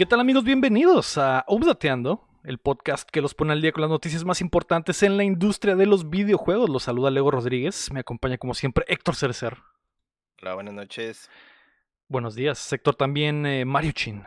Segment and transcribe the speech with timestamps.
[0.00, 0.44] ¿Qué tal amigos?
[0.44, 5.02] Bienvenidos a Updateando, el podcast que los pone al día con las noticias más importantes
[5.02, 6.70] en la industria de los videojuegos.
[6.70, 9.58] Los saluda Lego Rodríguez, me acompaña como siempre Héctor Cerecer.
[10.40, 11.28] Hola, buenas noches.
[12.08, 14.24] Buenos días, sector también eh, Mario Chin.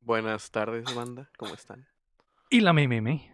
[0.00, 1.86] Buenas tardes, banda, ¿cómo están?
[2.48, 3.30] Y la Mei Mei Mei.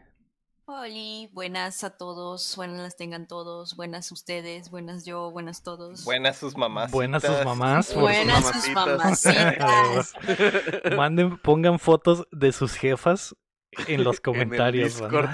[0.66, 6.04] Hola, buenas a todos, buenas las tengan todos, buenas ustedes, buenas yo, buenas todos.
[6.06, 6.90] Buenas sus mamás.
[6.90, 7.94] Buenas sus mamás.
[7.94, 10.14] Buenas sus mamacitas.
[10.96, 13.36] Manden, pongan fotos de sus jefas
[13.88, 15.00] en los comentarios.
[15.00, 15.10] en.
[15.10, 15.30] Discord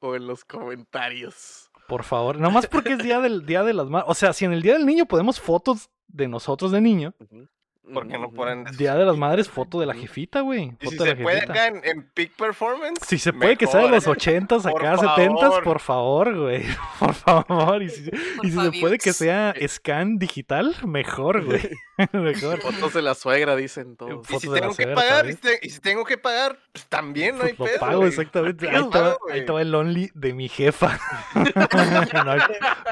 [0.00, 1.70] o en los comentarios.
[1.88, 4.10] Por favor, nomás porque es día del día de las madres.
[4.10, 7.36] O sea, si en el día del niño podemos fotos de nosotros de niño, Ujú.
[7.38, 7.55] ¿Por
[7.86, 10.72] qué no ponen día de las madres, foto de la jefita, güey.
[10.80, 13.00] Y si de se la puede acá en, en Peak Performance.
[13.06, 14.10] Si se puede que sea de los ¿eh?
[14.10, 15.62] 80s, Por acá 70s, favor.
[15.62, 16.64] por favor, güey.
[16.98, 17.82] Por favor.
[17.82, 21.60] Y si, Por y si se puede que sea scan digital, mejor, güey.
[22.12, 22.60] mejor.
[22.60, 24.12] Fotos de la suegra, dicen todos.
[24.12, 25.36] Y fotos si tengo que pagar, y también.
[25.36, 27.78] si, te- y si tengo que pagar, pues también no hay Lo pedo.
[27.80, 28.08] pago, güey.
[28.08, 28.68] exactamente.
[28.68, 29.46] Ahí te, va, pago, ahí güey.
[29.46, 30.98] te va el only de mi jefa.
[31.34, 32.40] no, hay,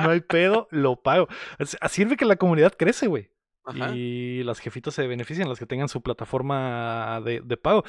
[0.02, 1.28] no hay pedo, lo pago.
[1.58, 3.30] Así- sirve que la comunidad crece, güey.
[3.64, 3.90] Ajá.
[3.94, 7.84] Y las jefitas se benefician, las que tengan su plataforma de, de pago.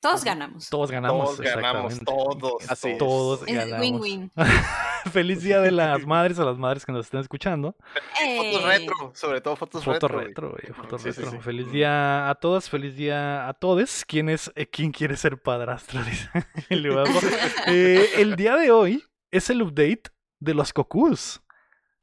[0.00, 0.68] Todos ganamos.
[0.70, 1.36] Todos ganamos.
[1.36, 2.70] Todos ganamos, todos.
[2.70, 2.96] Así.
[2.98, 3.80] Todos Es ganamos.
[3.80, 4.30] win-win.
[5.12, 7.74] Feliz día de las madres a las madres que nos estén escuchando.
[7.74, 10.20] Fotos Eh, retro, sobre todo fotos Foto retro.
[10.20, 10.72] retro, güey.
[10.72, 11.32] Foto Sí, sí, retro.
[11.32, 11.38] sí.
[11.44, 14.04] Feliz día a todas, feliz día a todos.
[14.06, 16.00] ¿Quién es, eh, quién quiere ser padrastro?
[16.04, 16.30] Dice
[16.68, 17.18] el guapo.
[17.66, 20.04] Eh, el día de hoy es el update
[20.38, 21.40] de los cocús.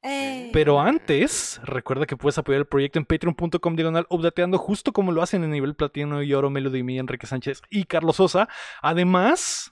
[0.06, 5.12] Eh, Pero antes, recuerda que puedes apoyar el proyecto en patreon.com diagonal updateando, justo como
[5.12, 8.48] lo hacen en nivel platino y oro Melody Enrique Sánchez y Carlos Sosa.
[8.82, 9.72] Además,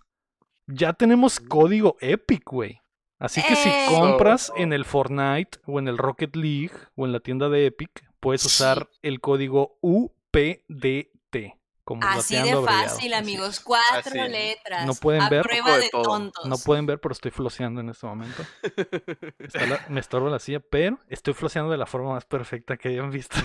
[0.68, 2.82] ya tenemos código Epic, güey.
[3.20, 3.86] Así que si ¡Eh!
[3.88, 8.04] compras en el Fortnite o en el Rocket League o en la tienda de Epic,
[8.20, 11.63] puedes usar el código UPDT.
[11.86, 13.60] Como Así de fácil, amigos.
[13.60, 14.32] Cuatro Así.
[14.32, 14.86] letras.
[14.86, 15.42] No pueden a ver.
[15.44, 16.46] prueba de tontos.
[16.46, 18.42] No pueden ver, pero estoy floseando en este momento.
[19.40, 22.88] Está la- me estorba la silla, pero estoy floseando de la forma más perfecta que
[22.90, 23.36] hayan visto.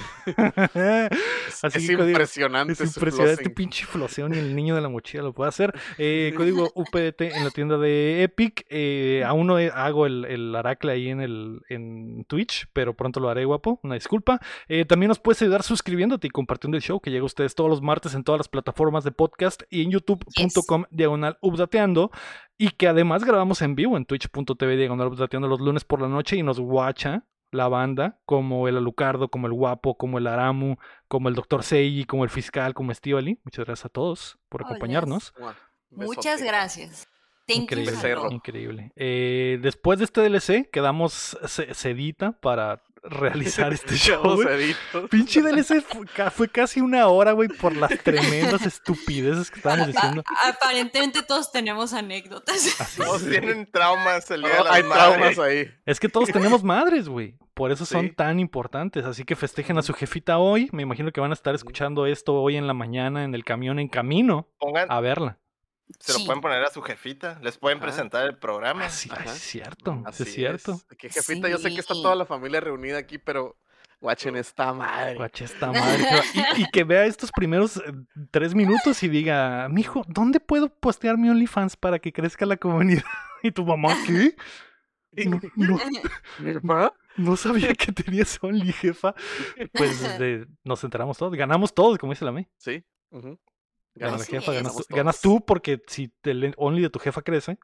[0.74, 2.72] Es, Así es que código- impresionante.
[2.74, 5.74] Es impresionante este pinche floseón y el niño de la mochila lo puede hacer.
[5.98, 8.64] Eh, código UPDT en la tienda de Epic.
[8.70, 13.18] Eh, aún no he- hago el, el aracle ahí en el en Twitch, pero pronto
[13.20, 13.80] lo haré, guapo.
[13.82, 14.40] Una disculpa.
[14.68, 17.68] Eh, también nos puedes ayudar suscribiéndote y compartiendo el show que llega a ustedes todos
[17.68, 22.10] los martes en todas las plataformas de podcast y en youtube.com diagonal updateando.
[22.58, 26.36] Y que además grabamos en vivo en twitch.tv diagonal updateando los lunes por la noche
[26.36, 30.76] y nos guacha la banda, como el Alucardo, como el Guapo, como el Aramu,
[31.08, 31.62] como el Dr.
[31.62, 33.40] Seiji, como el Fiscal, como Estivali.
[33.44, 34.72] Muchas gracias a todos por Hola.
[34.72, 35.32] acompañarnos.
[35.90, 37.08] Muchas gracias.
[37.46, 37.94] Thank Increíble,
[38.30, 38.92] increíble.
[38.94, 44.38] Eh, después de este DLC, quedamos ce- cedita para realizar este show.
[45.10, 50.22] Pinche DLC fue, fue casi una hora, güey, por las tremendas estupideces que estábamos diciendo.
[50.46, 52.56] Aparentemente todos tenemos anécdotas.
[52.80, 53.30] Así Todos es.
[53.30, 55.14] tienen traumas el día de las hay madres.
[55.16, 55.70] traumas ahí.
[55.86, 57.34] Es que todos tenemos madres, güey.
[57.54, 58.12] Por eso son Sí.
[58.12, 59.04] tan importantes.
[59.04, 60.68] Así que festejen a su jefita hoy.
[60.72, 63.78] Me imagino que van a estar escuchando esto hoy en la mañana en el camión
[63.80, 65.38] en camino Pongan, a verla.
[65.98, 67.38] Se lo pueden poner a su jefita.
[67.42, 67.86] Les pueden Ajá.
[67.86, 68.86] presentar el programa.
[68.86, 69.24] Así Ajá.
[69.24, 70.02] es cierto.
[70.04, 70.80] Así es cierto.
[70.98, 73.56] Que jefita, yo sé que está toda la familia reunida aquí, pero
[74.00, 75.16] guachen esta madre.
[75.16, 76.04] Guache esta madre.
[76.56, 77.92] Y, y que vea estos primeros eh,
[78.30, 83.04] tres minutos y diga, mijo, ¿dónde puedo postear mi OnlyFans para que crezca la comunidad?
[83.40, 84.34] Y tu mamá, ¿qué?
[85.26, 89.14] No, no, no sabía que tenías Only, jefa.
[89.72, 90.02] Pues
[90.64, 91.34] nos enteramos todos.
[91.34, 92.48] Ganamos todos, como dice la May.
[92.56, 92.84] Sí.
[93.10, 93.36] la
[93.98, 97.58] Ganas- jefa, tú, ganas porque si el Only de tu jefa crece,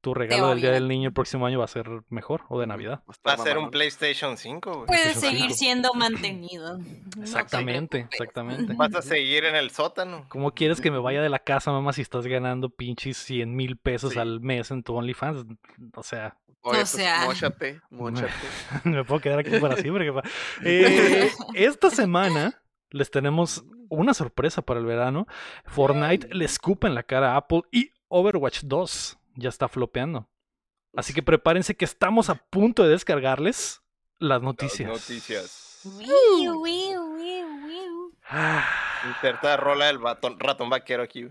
[0.00, 2.66] tu regalo del Día del Niño el próximo año va a ser mejor o de
[2.66, 3.02] Navidad.
[3.26, 3.70] Va a ser un.
[3.70, 4.86] PlayStation 5, güey.
[4.86, 5.54] Puede PlayStation seguir 5.
[5.56, 6.78] siendo mantenido.
[7.22, 8.74] Exactamente, exactamente.
[8.76, 10.26] Vas a seguir en el sótano.
[10.28, 13.78] ¿Cómo quieres que me vaya de la casa, mamá, si estás ganando pinches 100 mil
[13.78, 14.18] pesos Sí.
[14.18, 15.46] al mes en tu OnlyFans?
[15.96, 16.36] O sea,
[16.66, 17.24] Oye, O pues, sea.
[17.24, 18.32] móchate, móchate.
[18.84, 20.04] me puedo quedar aquí para siempre.
[20.04, 20.20] jefa.
[20.64, 25.26] Eh, esta semana les tenemos una sorpresa para el verano.
[25.66, 30.28] Fortnite le escupa en la cara a Apple y Overwatch 2 ya está flopeando.
[30.96, 33.82] Así que prepárense que estamos a punto de descargarles
[34.18, 34.88] las Las noticias.
[34.88, 35.80] noticias.
[35.84, 38.12] Wiu, wiu.
[38.28, 38.64] Ah,
[39.08, 41.28] Inserta rola del ratón, ratón vaquero aquí.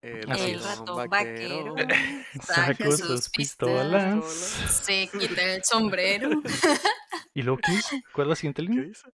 [0.00, 0.22] El,
[0.60, 1.74] ratón vaquero
[2.42, 4.14] Saca saca sus sus pistolas.
[4.16, 6.30] pistolas, se quita el sombrero.
[7.34, 7.72] ¿Y luego qué?
[8.12, 8.84] ¿Cuál es la siguiente ¿Qué línea?
[8.84, 9.08] dice?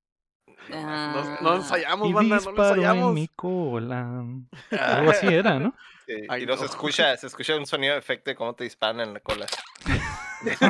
[0.73, 3.15] Ah, No, ensayamos, Y banda, no lo disparó en ensayamos.
[3.15, 4.25] mi cola.
[4.71, 5.75] Algo así era, ¿no?
[6.07, 8.65] Sí, Ay, y no, se escucha, se escucha un sonido de efecto de cómo te
[8.65, 9.47] disparan en la cola.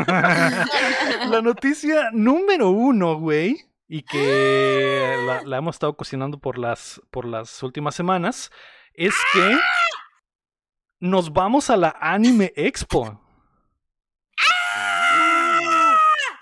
[1.31, 3.57] la noticia número uno, güey,
[3.87, 8.51] y que la, la hemos estado cocinando por las, por las últimas semanas
[8.95, 9.57] es que
[11.01, 13.21] nos vamos a la Anime Expo.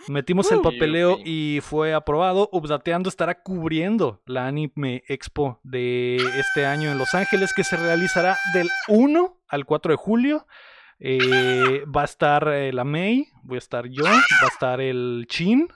[0.09, 2.49] Metimos el papeleo y fue aprobado.
[2.53, 8.37] Updateando estará cubriendo la Anime Expo de este año en Los Ángeles, que se realizará
[8.55, 10.47] del 1 al 4 de julio.
[10.99, 14.13] Eh, va a estar eh, la May, voy a estar yo, va
[14.43, 15.69] a estar el Chin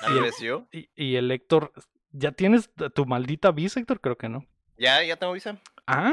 [0.00, 0.24] Tal Y el-
[0.72, 1.72] y, y el Héctor.
[2.10, 4.00] ¿Ya tienes tu maldita visa, Héctor?
[4.00, 4.44] Creo que no.
[4.78, 5.58] Ya, ya tengo visa.
[5.86, 6.10] Ah.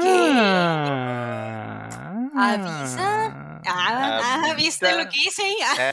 [2.36, 3.49] ¿Avisa?
[3.66, 4.20] Ah,
[4.50, 5.42] ah, ¿viste lo que hice?
[5.64, 5.92] Ah,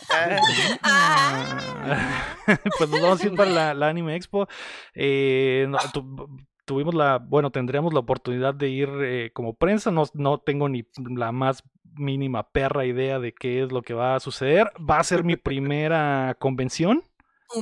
[0.84, 2.36] Ah, ah.
[2.78, 4.48] pues nos vamos a ir para la, la Anime Expo.
[4.94, 6.28] Eh, no, tu-
[6.66, 9.92] tuvimos la, bueno, tendríamos la oportunidad de ir eh, como prensa.
[9.92, 10.84] No, no tengo ni
[11.16, 11.64] la más
[11.96, 14.72] mínima perra idea de qué es lo que va a suceder.
[14.78, 17.04] Va a ser mi primera convención.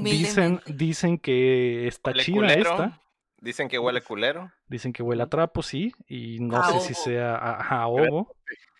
[0.01, 2.71] Dicen, dicen que está Huele chida culero.
[2.71, 3.01] esta.
[3.37, 4.51] Dicen que huele culero.
[4.67, 5.91] Dicen que huele a trapo, sí.
[6.07, 8.35] Y no A sé si sea a, a ovo.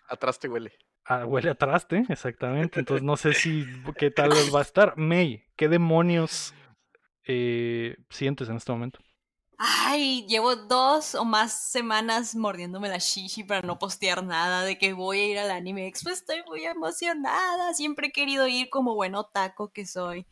[0.09, 0.71] Atrás te huele.
[1.07, 2.79] Ah, huele a traste, exactamente.
[2.79, 3.65] Entonces no sé si
[3.97, 4.97] qué tal va a estar.
[4.97, 6.53] May, ¿qué demonios
[7.25, 8.99] eh, sientes en este momento?
[9.57, 14.91] Ay, llevo dos o más semanas mordiéndome la shishi para no postear nada de que
[14.93, 16.09] voy a ir al anime expo.
[16.09, 17.73] Estoy muy emocionada.
[17.73, 20.25] Siempre he querido ir como buen otaco que soy.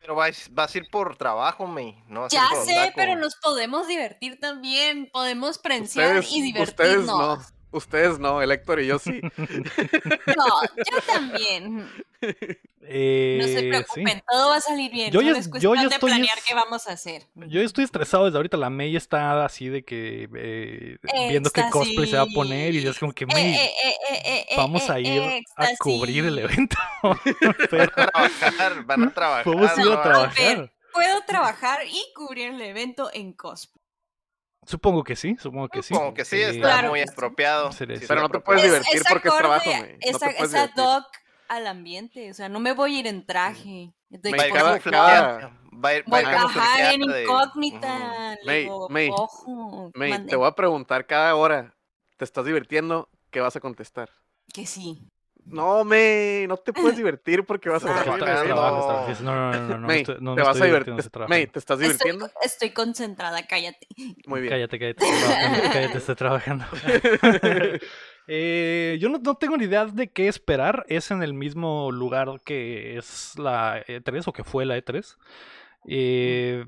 [0.00, 2.02] Pero vas, vas a ir por trabajo, May.
[2.08, 2.92] No vas a ir Ya por sé, otaku.
[2.96, 5.08] pero nos podemos divertir también.
[5.12, 7.06] Podemos prenciar Ustedes, y ustedes divertirnos.
[7.06, 7.57] no.
[7.70, 9.20] Ustedes no, el Héctor y yo sí.
[9.36, 11.86] No, yo también.
[12.82, 13.68] Eh, No se sí.
[13.68, 15.12] preocupen, todo va a salir bien.
[15.12, 17.24] Yo ya- es yo cuestión ya de estoy planear es- qué vamos a hacer.
[17.34, 18.56] Yo estoy estresado desde ahorita.
[18.56, 20.96] La May está así de que eh,
[21.28, 23.70] viendo qué cosplay se va a poner y es como que Eh, May, eh, eh,
[23.84, 25.22] eh, eh, eh, vamos eh, a ir
[25.56, 26.76] a cubrir el evento.
[27.70, 27.92] Pero
[28.86, 30.72] Van a trabajar, van a ir trabajar.
[30.94, 33.77] Puedo trabajar y cubrir el evento en cosplay.
[34.68, 35.94] Supongo que sí, supongo que sí.
[35.94, 37.04] Como que sí, Eh, está Claro muy sí.
[37.72, 39.92] Sí, Pero no te puedes divertir porque es trabajo, acorde- güey.
[39.92, 40.84] No es, te a- puedes es ad divertir.
[40.84, 41.04] hoc
[41.48, 42.30] al ambiente.
[42.30, 43.92] O sea, no me voy a ir en traje.
[44.10, 45.38] De ir cada- cada-
[45.84, 46.22] va a ir- Voy a
[46.94, 48.36] en de- incógnita.
[48.44, 50.30] May, luego, May, ojo, May, mande.
[50.30, 51.74] te voy a preguntar cada hora.
[52.18, 53.08] ¿Te estás divirtiendo?
[53.30, 54.10] ¿Qué vas a contestar?
[54.52, 55.08] Que sí.
[55.50, 58.04] No, May, no te puedes divertir porque vas a está-
[59.22, 60.94] No, no, no, no, no, May, no, te vas estoy a divertir.
[61.28, 62.30] May, ¿te estás divirtiendo?
[62.42, 63.86] estoy concentrada, cállate.
[64.26, 64.52] Muy bien.
[64.52, 65.04] Cállate, cállate,
[65.72, 66.64] cállate, estoy trabajando.
[68.30, 70.84] Eh, yo no, no tengo ni idea de qué esperar.
[70.88, 75.16] Es en el mismo lugar que es la E3 o que fue la E3.
[75.88, 76.66] Eh,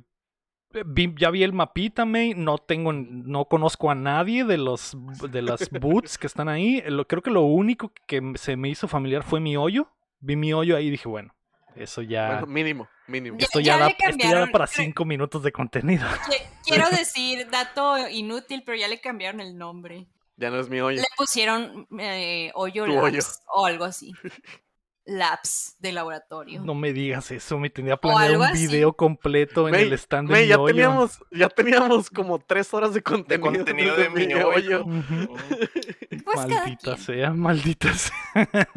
[0.87, 2.35] vi- ya vi el mapita, May.
[2.35, 4.97] No tengo, no conozco a nadie de los
[5.31, 6.83] de las boots que están ahí.
[6.87, 9.89] Lo- creo que lo único que se me hizo familiar fue mi hoyo.
[10.21, 11.35] Vi mi hoyo ahí y dije, bueno,
[11.77, 12.27] eso ya.
[12.33, 13.39] Bueno, mínimo, mínimo.
[13.39, 16.05] Esto ya, ya da, le esto ya da cambiaron, para cinco minutos de contenido.
[16.29, 20.07] Qui- Quiero decir, dato inútil, pero ya le cambiaron el nombre.
[20.37, 21.01] Ya no es mi hoyo.
[21.01, 23.21] Le pusieron eh, hoyo Tu labs hoyo.
[23.55, 24.13] o algo así.
[25.07, 26.63] Labs de laboratorio.
[26.63, 28.67] No me digas eso, me tenía planeado un así.
[28.67, 30.67] video completo en May, el stand de May, mi ya hoyo.
[30.75, 33.51] teníamos, ya teníamos como tres horas de contenido.
[33.51, 34.85] contenido de de mi hoyo.
[34.85, 35.37] Ujú.
[36.23, 38.13] Pues cada Maldita sea, maldita sea.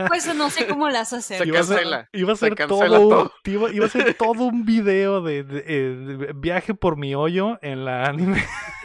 [0.07, 1.39] Pues no sé cómo las hacer.
[1.39, 3.33] Se Iba a ser, cancela, iba a se ser cancela todo, todo.
[3.45, 7.59] Iba, iba a ser todo un video de, de- eh, de viaje por mi hoyo
[7.61, 8.43] en la anime,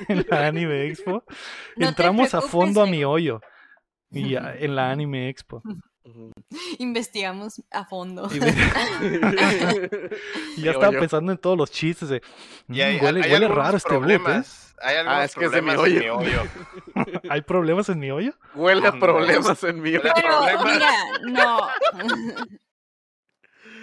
[0.09, 1.25] en la anime expo.
[1.77, 3.41] No Entramos a fondo a mi hoyo.
[4.11, 5.63] Y a- en la anime expo.
[6.79, 8.29] Investigamos a fondo.
[8.33, 8.39] Y,
[10.57, 11.01] y ya Mi estaba hoyo.
[11.01, 12.23] pensando en todos los chistes de
[12.69, 13.99] Y hay, "Mm, huele, hay huele algunos raro este ¿eh?
[13.99, 14.75] problemas.
[14.81, 16.43] Hay algunos Ah, es que es de mi problemas en hoyo.
[17.31, 18.33] ¿Hay problemas en mi hoyo?
[18.55, 20.03] Huele a Hombre, problemas en mi hoyo.
[20.15, 20.75] Pero problemas.
[20.75, 20.91] mira,
[21.45, 21.69] no.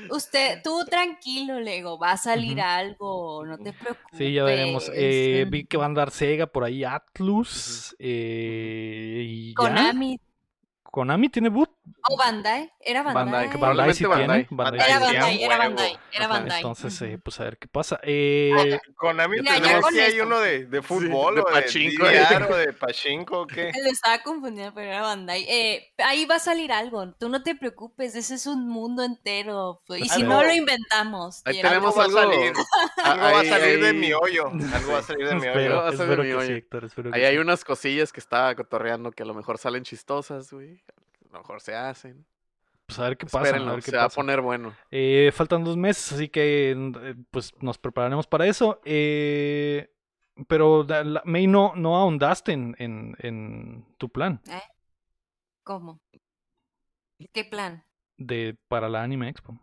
[0.08, 4.15] Usted, tú tranquilo, Lego, va a salir algo, no te preocupes.
[4.17, 4.88] Sí, ya veremos.
[4.89, 7.96] Eh, este, vi que va a andar Sega por ahí, Atlus.
[7.98, 9.55] eh, y ya.
[9.55, 10.20] Konami
[10.84, 11.72] Konami tiene boot.
[12.10, 13.24] O Bandai, era Bandai.
[13.25, 14.15] Bandai, Que Bandai sí tiene.
[14.15, 14.48] Bandai.
[14.50, 15.00] Bandai Era.
[15.00, 15.58] Bandai, era.
[15.58, 16.58] Bandai, era Ajá, Bandai.
[16.58, 18.00] Entonces, eh, pues a ver qué pasa.
[18.04, 18.51] Eh,
[18.96, 22.24] Konami Mira, ya tenemos con hay uno de, de fútbol de o de pachinko, eh.
[22.50, 23.72] o de pachinko o qué.
[23.84, 25.46] Le estaba confundiendo, pero era Bandai.
[25.50, 29.82] Eh, ahí va a salir algo, tú no te preocupes, ese es un mundo entero.
[29.88, 31.42] pues, Y si no lo inventamos.
[31.46, 33.24] Ahí tenemos Algo va a algo.
[33.24, 34.48] va a ahí- salir de mi hoyo.
[34.74, 35.50] Algo va a salir de mi hoyo.
[35.51, 36.56] espero, va a ser de espero mi que sí, hoyo.
[36.56, 37.39] Héctor, espero que Ahí hay sí.
[37.39, 40.82] unas cosillas que estaba cotorreando que a lo mejor salen chistosas, güey.
[41.36, 42.25] A lo mejor se hacen.
[42.86, 43.39] Pues a ver qué pasa.
[43.39, 43.42] A
[43.74, 44.74] ver qué se va a poner bueno.
[44.89, 48.80] Eh, faltan dos meses, así que eh, pues nos prepararemos para eso.
[48.86, 49.92] Eh,
[50.48, 54.42] pero la- May, no, no ahondaste en, en, en tu plan
[55.63, 56.00] ¿Cómo?
[57.34, 57.84] ¿Qué plan?
[58.18, 59.58] de para la Anime Expo.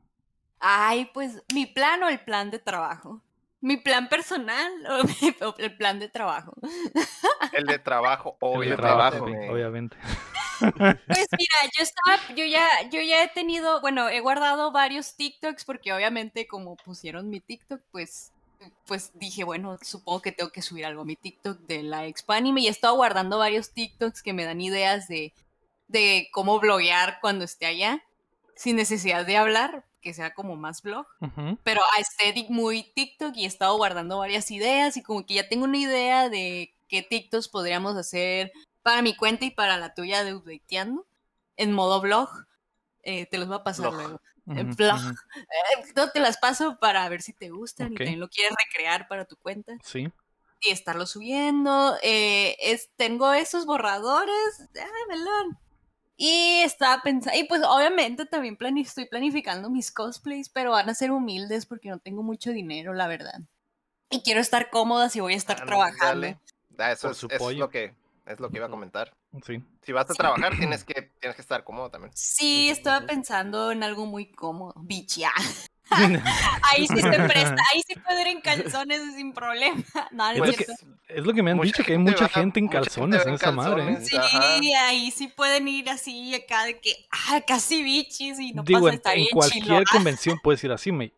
[0.59, 3.23] Ay, pues mi plan o el plan de trabajo.
[3.63, 6.55] Mi plan personal o mi- o el plan de trabajo.
[7.53, 8.77] El de trabajo, El de obviamente.
[8.83, 9.97] trabajo, obviamente.
[10.63, 15.65] Pues mira, yo estaba, yo ya, yo ya he tenido, bueno, he guardado varios TikToks
[15.65, 18.33] porque obviamente como pusieron mi TikTok, pues,
[18.87, 22.33] pues dije, bueno, supongo que tengo que subir algo a mi TikTok de la Expo
[22.33, 25.33] Anime y he estado guardando varios TikToks que me dan ideas de,
[25.89, 28.03] de cómo bloguear cuando esté allá,
[28.55, 31.59] sin necesidad de hablar, que sea como más blog Ujú.
[31.63, 35.49] pero a aesthetic muy TikTok y he estado guardando varias ideas y como que ya
[35.49, 38.53] tengo una idea de qué TikToks podríamos hacer
[38.83, 41.07] para mi cuenta y para la tuya de Updateando
[41.57, 42.29] en modo blog.
[43.03, 43.95] Eh, te los voy a pasar Blog.
[44.01, 44.21] luego.
[44.47, 44.97] Ujú, En blog.
[45.01, 45.15] ujú.
[45.37, 47.93] Eh, no te las paso para ver si te gustan Ok.
[47.93, 50.11] y también lo quieres recrear para tu cuenta Sí.
[50.61, 51.97] y estarlo subiendo.
[52.03, 54.69] Eh, es, tengo esos borradores.
[54.75, 55.59] ¡Ay, melón!
[56.17, 60.95] Y estaba pensando, y pues obviamente también plani- estoy planificando mis cosplays, pero van a
[60.95, 63.41] ser humildes porque no tengo mucho dinero, la verdad.
[64.11, 66.05] Y quiero estar cómoda si voy a estar trabajando.
[66.29, 66.39] Ándale.
[66.79, 67.59] Ah, eso Por es, su eso es pollo.
[67.61, 67.95] lo que
[68.27, 69.13] es lo que iba a comentar.
[69.45, 69.63] Sí.
[69.83, 72.13] Si vas a trabajar, tienes que, tienes que estar cómodo también.
[72.15, 74.75] Sí, estaba pensando en algo muy cómodo.
[74.77, 75.31] Bichia.
[75.91, 79.83] Ahí sí se presta, ahí sí puedo ir en calzones sin problema.
[80.13, 80.73] No, no es lo cierto.
[81.07, 83.23] que- Es lo que me han Mucha dicho, que hay mucha gente en mucha calzones
[83.23, 83.93] en en esa madre.
[83.93, 83.99] ¿eh?
[84.01, 84.87] Sí, Ajá.
[84.89, 86.95] ahí sí pueden ir así acá de que,
[87.29, 89.83] ah, casi bichis y no Digo, pasa, en, está en bien cualquier chilo.
[89.91, 91.13] convención puedes ir así, me-.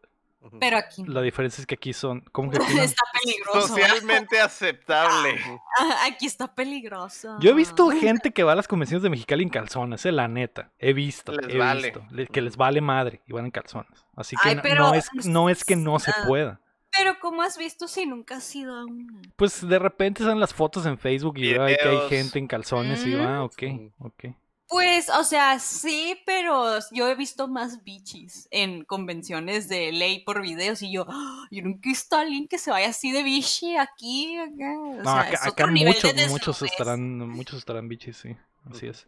[0.60, 1.12] Pero aquí no.
[1.12, 2.20] La diferencia es que aquí son.
[2.32, 2.82] ¿Cómo que aquí no?
[2.82, 3.68] está peligroso.
[3.68, 5.38] Socialmente aceptable.
[5.80, 7.36] Ah, Aquí está peligroso.
[7.40, 10.28] Yo he visto gente que va a las convenciones de Mexicali en calzones, eh, la
[10.28, 10.70] neta.
[10.78, 11.92] He visto, Les he vale.
[12.12, 12.32] visto.
[12.32, 14.04] que les vale madre y van en calzones.
[14.14, 16.24] Así que Ay, no, pero- no es, no es que no se Ah.
[16.28, 16.60] pueda.
[16.96, 19.20] Pero ¿cómo has visto si nunca has ido a una?
[19.34, 22.46] Pues de repente salen las fotos en Facebook y veo ahí que hay gente en
[22.46, 23.42] calzones y va, Mm.
[23.42, 23.62] ok,
[23.98, 24.24] ok.
[24.68, 30.40] Pues, o sea, sí, pero yo he visto más bichis en convenciones de ley por
[30.42, 31.46] videos y yo, ¡ah!
[31.50, 34.72] yo nunca he visto a alguien que se vaya así de bichi aquí, acá.
[34.80, 38.36] O No, sea, acá, es acá muchos, de muchos estarán, muchos estarán bichis, sí,
[38.70, 39.06] así es.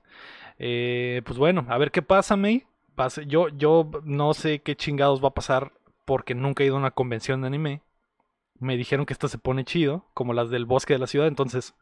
[0.58, 2.64] Eh, pues bueno, a ver qué pasa, May.
[2.94, 5.72] Pase- Yo, yo no sé qué chingados va a pasar
[6.04, 7.82] porque nunca he ido a una convención de anime.
[8.58, 11.74] Me dijeron que esto se pone chido, como las del bosque de la ciudad, entonces.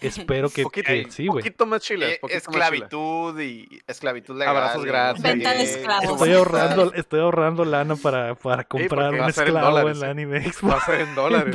[0.00, 1.42] Espero que, Poquito, que sí, güey.
[1.42, 2.12] poquito más chiles.
[2.14, 2.62] Eh, poquito más chiles.
[2.82, 4.56] esclavitud y esclavitud legal.
[4.56, 5.22] Abrazos gratis.
[5.22, 5.62] Venta de qué.
[5.64, 6.04] esclavos.
[6.12, 10.10] Estoy ahorrando, estoy ahorrando lana para, para comprar un en esclavo dólares, en la.
[10.10, 10.68] Anime Expo.
[10.68, 11.54] Va a ser en en dólares.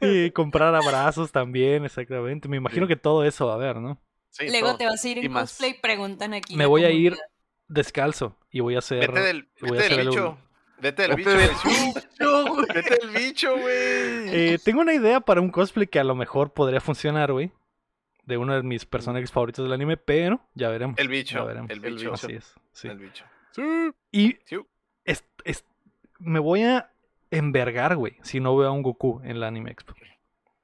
[0.00, 2.48] y comprar abrazos también, exactamente.
[2.48, 2.88] Me imagino Sí.
[2.88, 4.00] que todo eso va a haber, ¿no?
[4.30, 4.76] Sí, Luego todo.
[4.78, 5.50] te vas a ir Y en más.
[5.50, 6.56] cosplay, preguntan aquí.
[6.56, 7.16] Me voy a ir
[7.68, 9.10] descalzo y voy a hacer.
[9.10, 10.38] Vete del, voy a vete del hacer el- bicho.
[10.80, 11.30] Vete Vete bicho.
[11.30, 11.94] del güey.
[11.94, 12.66] bicho, güey.
[12.74, 13.64] Vete del bicho, güey.
[14.54, 17.50] Eh, tengo una idea para un cosplay que a lo mejor podría funcionar, güey.
[18.24, 20.98] De uno de mis personajes favoritos del anime, pero ya veremos.
[20.98, 21.46] El ya bicho.
[21.46, 21.70] veremos.
[21.70, 22.12] El El bicho.
[22.12, 22.54] Así es.
[22.72, 22.88] sí.
[22.88, 23.24] El bicho.
[23.52, 23.62] Sí.
[24.10, 24.56] Y Sí.
[25.04, 25.64] es- es-
[26.18, 26.90] me voy a
[27.30, 29.94] envergar, güey, si no veo a un Goku en la Anime Expo.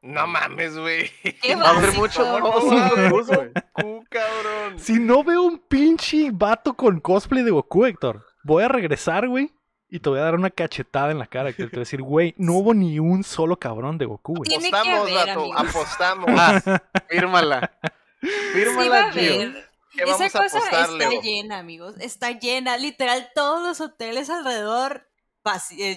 [0.02, 1.11] No mames, güey.
[1.62, 2.25] Va a haber mucho.
[2.40, 4.78] Goku, cabrón.
[4.78, 9.52] Si no veo un pinche vato con cosplay de Goku, Héctor, voy a regresar, güey,
[9.92, 11.52] y te voy a dar una cachetada en la cara.
[11.52, 14.50] Que te voy a decir, güey, no hubo ni un solo cabrón de Goku, güey.
[14.54, 15.30] Apostamos, vato.
[15.32, 15.56] amigos.
[15.68, 16.30] Apostamos.
[16.30, 17.78] Ah, fírmala.
[18.22, 19.34] Sí Fírmala, Gio.
[19.34, 19.70] haber.
[19.90, 21.20] ¿Qué Esa vamos a cosa está Leo?
[21.20, 21.94] llena, amigos.
[22.00, 22.78] Está llena.
[22.78, 25.06] Literal, todos los hoteles alrededor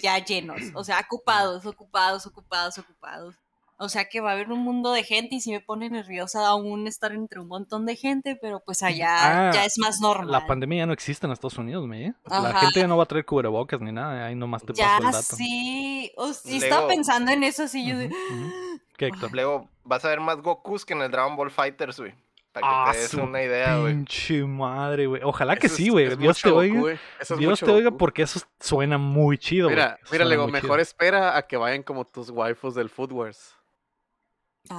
[0.01, 0.59] ya llenos.
[0.73, 3.35] O sea, ocupados, ocupados, ocupados, ocupados.
[3.77, 6.48] O sea que va a haber un mundo de gente y sí me pone nerviosa
[6.48, 10.32] aún estar entre un montón de gente, pero pues allá Ah, ya es más normal.
[10.32, 12.13] La pandemia ya no existe en Estados Unidos, ¿me?
[12.25, 14.27] La gente ya no va a traer cubrebocas ni nada.
[14.27, 15.36] Ahí nomás te ya paso el dato.
[15.36, 16.12] sí.
[16.15, 16.63] O sí Lego.
[16.63, 18.08] estaba pensando en eso, yo de...
[18.08, 18.51] Ujú.
[18.98, 19.34] ¿Qué, Héctor?
[19.34, 22.13] Luego vas a ver más Gokus que en el Dragon Ball Fighters, güey.
[22.53, 23.94] Para que Ah, te des su una idea, güey.
[23.94, 25.22] Pinche madre, güey.
[25.25, 26.15] Ojalá que Eso sí, güey.
[26.15, 26.79] Dios te oiga.
[26.79, 26.89] Goku.
[27.20, 27.98] Eso Dios te oiga Goku.
[27.98, 29.75] porque eso suena muy chido, güey.
[29.75, 30.77] Mira, mira, Lego, mejor chido.
[30.77, 33.53] espera a que vayan como tus waifus del Foodwares.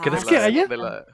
[0.02, 0.66] ¿Crees Ah, que La- haya?
[0.66, 1.07] de la-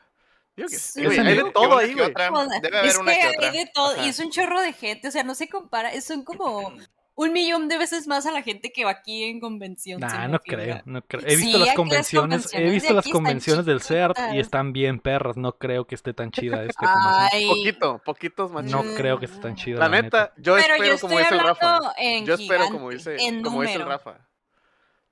[0.55, 2.12] Digo que Sí, güey, hay de todo ahí, que güey.
[2.61, 5.09] Debe haber es una que que hay de todo, y es un chorro de gente,
[5.09, 6.71] o sea, no se compara, son como
[7.14, 10.00] un millón de veces más a la gente que va aquí en convención.
[10.00, 11.23] Nah, no creo, no creo.
[11.26, 15.38] He Sí, visto las convenciones, he visto las convenciones del CERT y están bien perras.
[15.38, 17.29] No creo que esté tan chida esta convención.
[17.33, 19.79] Ay, Poquito, poquitos más No creo que esté tan chida.
[19.79, 21.76] La neta, yo pero espero yo como estoy dice el Rafa.
[21.76, 23.97] hablando en Yo espero como dice, en como dice el número.
[23.99, 24.19] Rafa.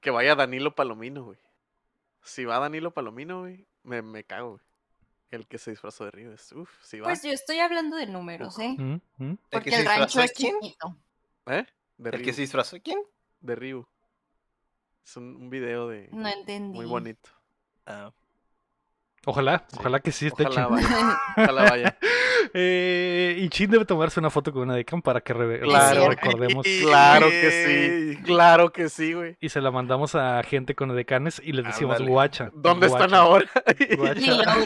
[0.01, 1.39] Que vaya Danilo Palomino, güey.
[2.23, 4.61] Si va Danilo Palomino, güey, me, me cago, güey.
[5.31, 6.51] El que se disfrazó de Rives.
[6.53, 7.07] Uf, si va.
[7.07, 8.75] Pues yo estoy hablando de números, ¿eh?
[8.77, 9.39] Mm, mm.
[9.51, 10.57] Porque el rancho es quién?
[10.61, 10.97] chiquito.
[11.47, 11.65] ¿Eh?
[11.99, 12.25] De ¿El Ryu.
[12.25, 12.99] que se disfrazó quién?
[13.41, 13.87] De Ryu.
[15.05, 16.77] Es un, un video de No entendí.
[16.77, 17.31] muy bonito.
[17.87, 18.13] Ah,
[19.27, 19.77] Ojalá, Sí.
[19.79, 20.89] ojalá que sí esté Ojalá vaya.
[21.37, 21.99] Ojalá vaya.
[22.55, 26.67] Eh, y Chin debe tomarse una foto con una decam para que re- Claro, recordemos.
[26.81, 29.37] Claro que sí, claro que sí, güey.
[29.41, 32.51] Y se la mandamos a gente con decanes y les decimos, guacha.
[32.55, 33.47] ¿Dónde están ahora?
[33.97, 34.57] guacha,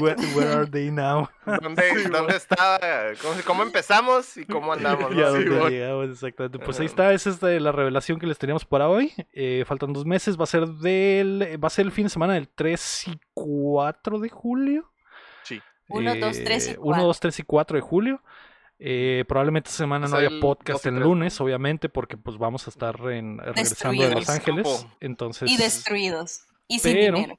[0.00, 1.28] where, where are they now?
[1.44, 2.78] ¿Dónde, dónde está?
[3.20, 5.10] ¿Cómo, cómo empezamos y cómo andamos?
[5.10, 5.22] No?
[5.30, 5.68] dónde bueno.
[5.68, 6.58] llegamos, exactamente.
[6.58, 6.92] Pues ahí Ajá.
[6.92, 9.12] está, esa es de la revelación que les teníamos para hoy.
[9.32, 12.34] Eh, faltan dos meses, va a ser del, va a ser el fin de semana
[12.34, 14.90] del 3 y 4 de julio.
[15.86, 15.92] Sí.
[15.92, 17.04] Uno, dos, tres y 1, cuatro.
[17.06, 18.22] 2, 3 y 4 de julio.
[18.78, 21.04] Eh, probablemente esta semana O no sea, haya el podcast 2 el 3.
[21.06, 24.28] lunes, obviamente, porque pues vamos a estar en, regresando de Los.
[24.28, 24.86] Ángeles.
[25.00, 26.46] Entonces, Y destruidos.
[26.66, 27.38] Y sin Pero- dinero.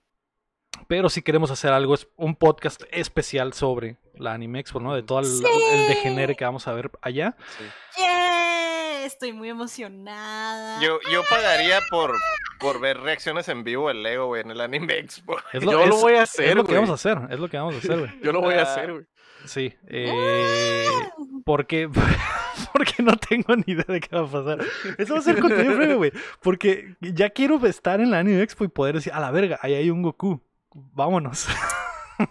[0.87, 4.93] pero si queremos hacer algo, es un podcast especial sobre la Anime Expo, ¿no?
[4.93, 5.43] De todo el, Sí.
[5.71, 7.35] el degenere que vamos a ver allá.
[7.57, 7.63] Sí.
[8.01, 8.44] ¡Yeah!
[9.05, 10.81] Estoy muy emocionada.
[10.81, 12.15] Yo, yo pagaría por,
[12.59, 15.37] por ver reacciones en vivo del Lego, güey, en el Anime Expo.
[15.53, 16.75] Es Yo lo es- voy a Es hacer, lo que güey.
[16.81, 18.11] vamos a hacer, es lo que vamos a hacer, güey.
[18.23, 18.63] Yo lo voy a Ah.
[18.63, 19.05] hacer, güey.
[19.45, 19.75] Sí.
[19.87, 20.87] Eh,
[21.45, 21.87] porque,
[22.73, 24.65] porque no tengo ni idea de qué va a pasar.
[24.97, 26.11] Eso va a ser contenido breve, güey.
[26.41, 29.75] Porque ya quiero estar en la Anime Expo y poder decir, a la verga, ahí
[29.75, 30.41] hay un Goku.
[30.73, 31.47] Vámonos.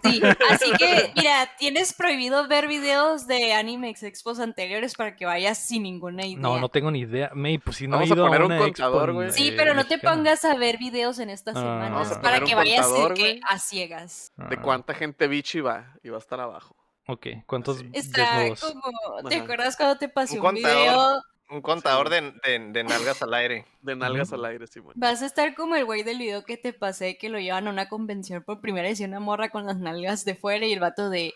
[0.03, 5.57] Sí, así que, mira, tienes prohibido ver videos de Animex Expos anteriores para que vayas
[5.57, 6.39] sin ninguna idea.
[6.39, 7.31] No, no tengo ni idea.
[7.33, 9.31] May, pues si no Vamos he a ido a, poner un una contador, güey.
[9.31, 11.59] Sí, pero no te pongas a ver videos en estas Ah.
[11.61, 13.41] semanas Vamos a para que un vayas contador, de que güey.
[13.49, 14.31] a ciegas.
[14.37, 16.75] De Ah, cuánta gente bichi va y va a estar abajo.
[17.07, 17.83] Ok, ¿cuántos.
[17.93, 18.73] Está desnudos?
[18.81, 19.43] como, ¿te Ajá.
[19.43, 21.21] acuerdas cuando te pasé Un un, video?
[21.49, 23.65] Un contador de, de, de nalgas al aire.
[23.81, 24.93] De nalgas al aire, Simón.
[24.95, 27.69] Vas a estar como el güey del video que te pasé que lo llevan a
[27.71, 30.79] una convención por primera vez y una morra con las nalgas de fuera y el
[30.79, 31.33] vato de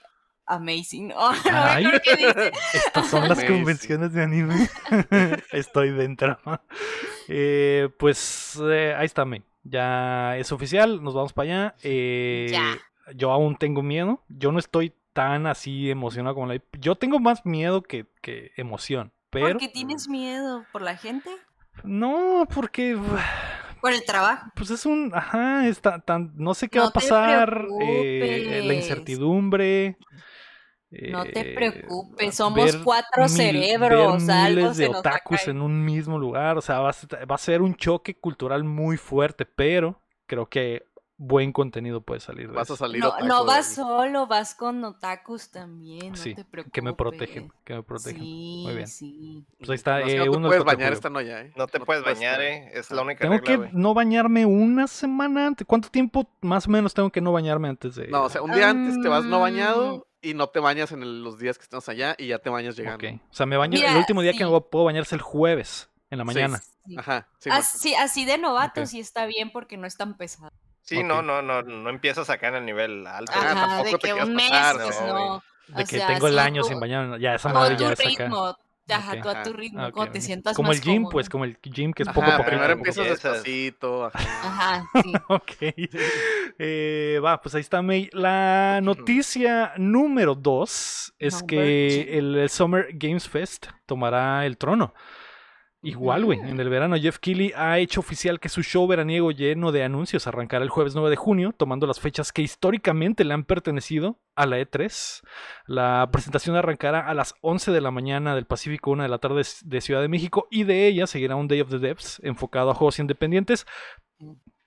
[0.48, 1.14] amazing.
[1.16, 1.86] Oh, no me Ay.
[1.86, 2.52] acuerdo qué dice.
[2.74, 4.68] Estas son las convenciones de anime.
[5.52, 6.40] Estoy dentro.
[7.28, 9.44] Eh, pues eh, ahí está, men.
[9.64, 11.76] Ya es oficial, nos vamos para allá.
[11.84, 12.78] Eh, Ya.
[13.16, 14.24] Yo aún tengo miedo.
[14.30, 16.60] Yo no estoy tan así emocionado como la.
[16.80, 19.12] Yo tengo más miedo que, que emoción.
[19.32, 20.66] Pero ¿Por qué tienes miedo?
[20.72, 21.30] ¿Por la gente?
[21.84, 22.98] no, porque
[23.82, 24.52] ¿Por el trabajo?
[24.56, 29.98] pues es un, ajá, está tan, no sé qué va a pasar, eh, la incertidumbre.
[30.92, 35.86] No te eh, preocupes, somos cuatro mil- cerebros, ver algo miles de otakus en un
[35.86, 39.46] mismo lugar, o sea, va a, ser- va a ser un choque cultural muy fuerte,
[39.46, 40.84] pero creo que
[41.22, 42.78] buen contenido puede salir de Vas a eso.
[42.86, 46.72] salir No, no vas solo, vas con otakus también, no Sí, te preocupes.
[46.74, 48.22] que me protegen, que me protegen.
[48.24, 48.88] Sí, Muy bien.
[48.88, 49.46] sí.
[49.58, 50.94] Pues ahí está, No, eh, no te puedes 4 de bañar julio.
[50.94, 51.54] esta noche, ¿eh?
[51.58, 52.72] No te puedes bañar, bañar, eh.
[52.74, 55.68] Es la única Tengo regla, que no bañarme una semana antes.
[55.68, 58.08] ¿Cuánto tiempo más o menos tengo que no bañarme antes de...?
[58.08, 59.42] No, o sea, un día antes te vas no Mm.
[59.42, 62.50] bañado y no te bañas en el- los días que estás allá y ya te
[62.50, 62.80] bañas Ok.
[62.80, 63.08] llegando.
[63.30, 66.18] O sea, me baño, el último día que me puedo bañar es el jueves, en
[66.18, 66.60] la mañana.
[66.86, 66.96] Sí.
[66.98, 68.88] Ajá, sí, sí, así de novato Ok.
[68.88, 70.50] sí está bien porque no es tan pesado.
[70.90, 73.32] Sí, no, no, no, no empiezas acá en el nivel alto.
[73.36, 75.44] Ajá, tampoco de te que quieras un mes, pasar, pues no.
[75.68, 77.20] De O que sea, tengo el año tú- sin bañarme.
[77.20, 78.10] Ya, esa madre ya es acá.
[78.10, 78.58] ritmo,
[78.90, 79.22] ajá, Ok.
[79.22, 81.12] tú a tu ritmo, ok, cuando te sientas Como más el gym, cómodo.
[81.12, 82.50] pues, como el gym que es Ajá, poco a poco.
[82.50, 84.06] primero empiezas despacito.
[84.08, 84.18] ajá.
[84.48, 85.14] Ajá, sí.
[85.28, 85.52] Ok.
[86.58, 88.10] Eh, va, pues ahí está, May.
[88.14, 92.18] La noticia número dos es Number que two.
[92.42, 94.94] el Summer Games Fest tomará el trono.
[95.82, 99.72] Igual, güey, en el verano Jeff Keighley ha hecho oficial que su show veraniego lleno
[99.72, 103.46] de anuncios arrancará el jueves 9 de junio, tomando las fechas que históricamente le han
[103.46, 105.22] pertenecido a la E3.
[105.68, 109.44] La presentación arrancará a las 11 de la mañana del Pacífico, 1 de la tarde
[109.64, 112.76] de Ciudad de México, y de ella seguirá un Day of the Devs enfocado a
[112.76, 113.66] juegos independientes.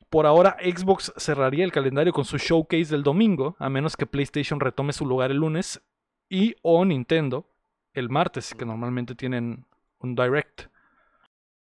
[0.09, 4.61] Por ahora, Xbox cerraría el calendario con su showcase del domingo, a menos que PlayStation
[4.61, 5.83] retome su lugar el lunes,
[6.31, 7.47] y o Nintendo
[7.93, 9.67] el martes, que normalmente tienen
[9.99, 10.72] un direct.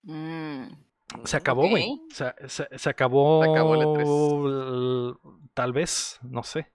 [0.05, 0.65] Mm,
[1.25, 2.01] Se acabó, güey.
[2.11, 3.43] Se, se- se acabó.
[3.45, 5.15] Se acabó el l-
[5.55, 6.73] Tal vez, no sé.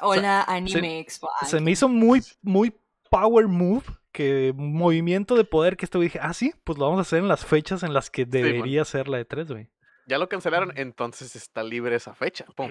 [0.00, 1.28] Hola, Anime Expo.
[1.46, 2.74] Se me hizo muy, muy
[3.10, 3.84] power move.
[4.12, 7.28] Que movimiento de poder que esto dije, ah, sí, pues lo vamos a hacer en
[7.28, 8.30] las fechas en las que man.
[8.30, 9.68] debería ser la de 3, güey.
[10.06, 12.44] Ya lo cancelaron, entonces está libre esa fecha.
[12.56, 12.70] Pum,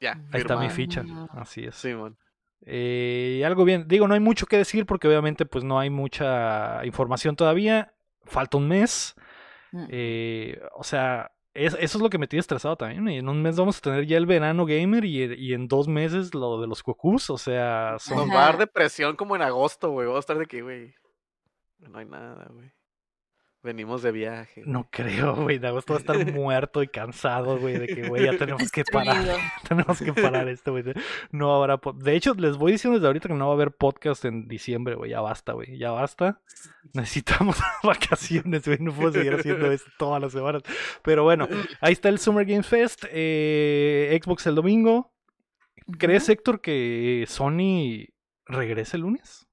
[0.00, 1.04] ya, Ahí está mi ficha.
[1.32, 1.74] Así es.
[1.74, 2.16] Simón.
[2.64, 6.82] Eh, algo bien, digo, no hay mucho que decir porque obviamente pues no hay mucha
[6.86, 7.92] información todavía.
[8.24, 9.14] Falta un mes.
[9.72, 9.84] Mm.
[9.88, 13.08] Eh, o sea, es- eso es lo que me tiene estresado también.
[13.08, 15.88] Y en un mes vamos a tener ya el verano gamer y, y en dos
[15.88, 17.30] meses lo de los Gokus.
[17.30, 18.18] O sea, son...
[18.18, 20.06] Nos va a dar depresión como en agosto, güey.
[20.06, 20.94] Vamos a estar de que, güey.
[21.78, 22.70] No hay nada, güey.
[23.62, 24.62] Venimos de viaje.
[24.64, 25.58] No creo, güey.
[25.58, 27.78] De agosto va a estar muerto y cansado, güey.
[27.78, 29.22] De que, güey, ya tenemos que parar.
[29.68, 30.82] Tenemos que parar esto, güey.
[31.30, 31.76] No habrá.
[31.76, 34.48] po- De hecho, les voy diciendo desde ahorita que no va a haber podcast en
[34.48, 35.10] diciembre, güey.
[35.10, 35.76] Ya basta, güey.
[35.76, 36.40] Ya basta.
[36.94, 38.78] Necesitamos vacaciones, güey.
[38.80, 40.62] No puedo seguir haciendo esto todas las semanas.
[41.02, 41.46] Pero bueno,
[41.82, 43.04] ahí está el Summer Games Fest.
[43.10, 45.12] eh, Xbox el domingo.
[45.98, 48.06] ¿Crees, Héctor, que Sony
[48.46, 49.46] regresa el lunes.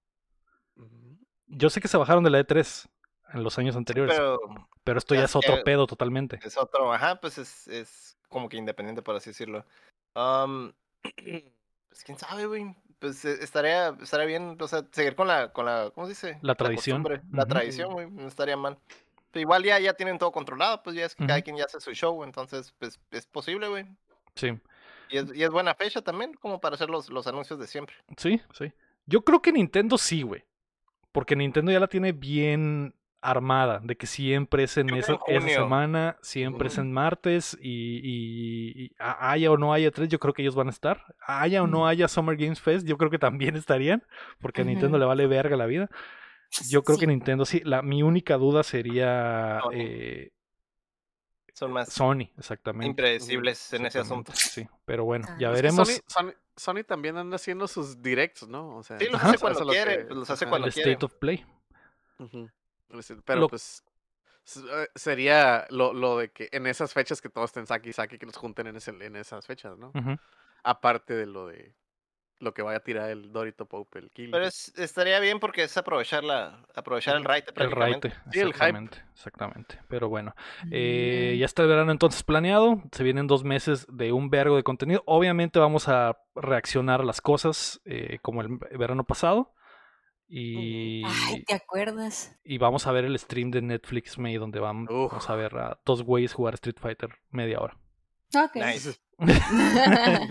[1.48, 2.88] Yo sé que se bajaron de la E3
[3.34, 4.40] en los años anteriores, pero,
[4.84, 6.40] Pero esto ya ya es otro que- pedo totalmente.
[6.44, 9.66] es otro, ajá, pues es, es como que independiente, por así decirlo.
[10.16, 10.72] Um,
[11.90, 12.76] pues quién sabe, güey.
[13.00, 16.40] Pues eh, estaría, estaría bien, o sea, seguir con la, con la, ¿cómo se dice?
[16.42, 17.04] La tradición.
[17.32, 17.50] La Ujú.
[17.50, 18.78] tradición, güey, no estaría mal.
[19.32, 21.44] Pero igual ya, ya tienen todo controlado, pues ya es que cada Ujú.
[21.44, 23.86] quien ya hace su show, entonces, pues es posible, güey.
[24.36, 24.58] Sí,
[25.10, 27.96] Y es, y es buena fecha también, como para hacer los, los anuncios de siempre.
[28.18, 28.72] sí, sí.
[29.06, 30.44] Yo creo que Nintendo sí, güey.
[31.12, 32.94] Porque Nintendo ya la tiene bien
[33.32, 38.92] armada, de que siempre es en esa, semana, siempre es en martes y, y- y
[39.00, 41.16] a- haya o no haya tres, yo creo que ellos van a estar.
[41.26, 44.04] Haya o no haya Summer Games Fest, yo creo que también estarían,
[44.40, 45.90] porque a Nintendo le vale verga la vida.
[46.70, 47.08] Yo creo que.
[47.08, 47.62] Nintendo sí.
[47.66, 49.72] La, mi única duda sería Sony.
[49.74, 50.32] eh,
[51.54, 52.88] Son más Sony, exactamente.
[52.88, 54.32] impredecibles en ese asunto.
[54.34, 55.36] Sí, pero bueno, Ah.
[55.40, 55.88] ya Es que veremos.
[55.90, 58.78] Sony, Sony- Sony también anda haciendo sus directs, ¿no?
[58.78, 60.92] O sea, Sí, los hace cuando es lo quiere, que- los hace cuando el quiere.
[60.94, 61.46] State of Play.
[63.26, 63.84] Pero Lo- pues
[64.56, 68.18] eh, sería lo, lo de que en esas fechas que todos estén saki y saki
[68.18, 69.92] que los junten en, ese, en esas fechas, ¿no?
[70.64, 71.76] Aparte de lo de
[72.40, 74.30] lo que vaya a tirar el Dorito Pope, el Kill.
[74.30, 78.54] Pero es, estaría bien porque es aprovechar la, aprovechar el raite El raite, Sí, el
[78.54, 78.66] hype.
[78.68, 79.80] exactamente, exactamente.
[79.88, 80.36] Pero bueno,
[80.70, 81.40] eh, Mm.
[81.40, 82.84] ya está el verano entonces planeado.
[82.92, 85.02] Se vienen dos meses de un vergo de contenido.
[85.08, 89.52] Obviamente vamos a reaccionar a las cosas eh, como el verano pasado.
[90.30, 92.38] Y, Ay, ¿te acuerdas?
[92.44, 94.66] y vamos a ver el stream de Netflix May donde Uf.
[94.66, 97.78] vamos a ver a dos güeyes jugar Street Fighter media hora.
[98.36, 98.56] Ok.
[98.56, 99.00] Nice.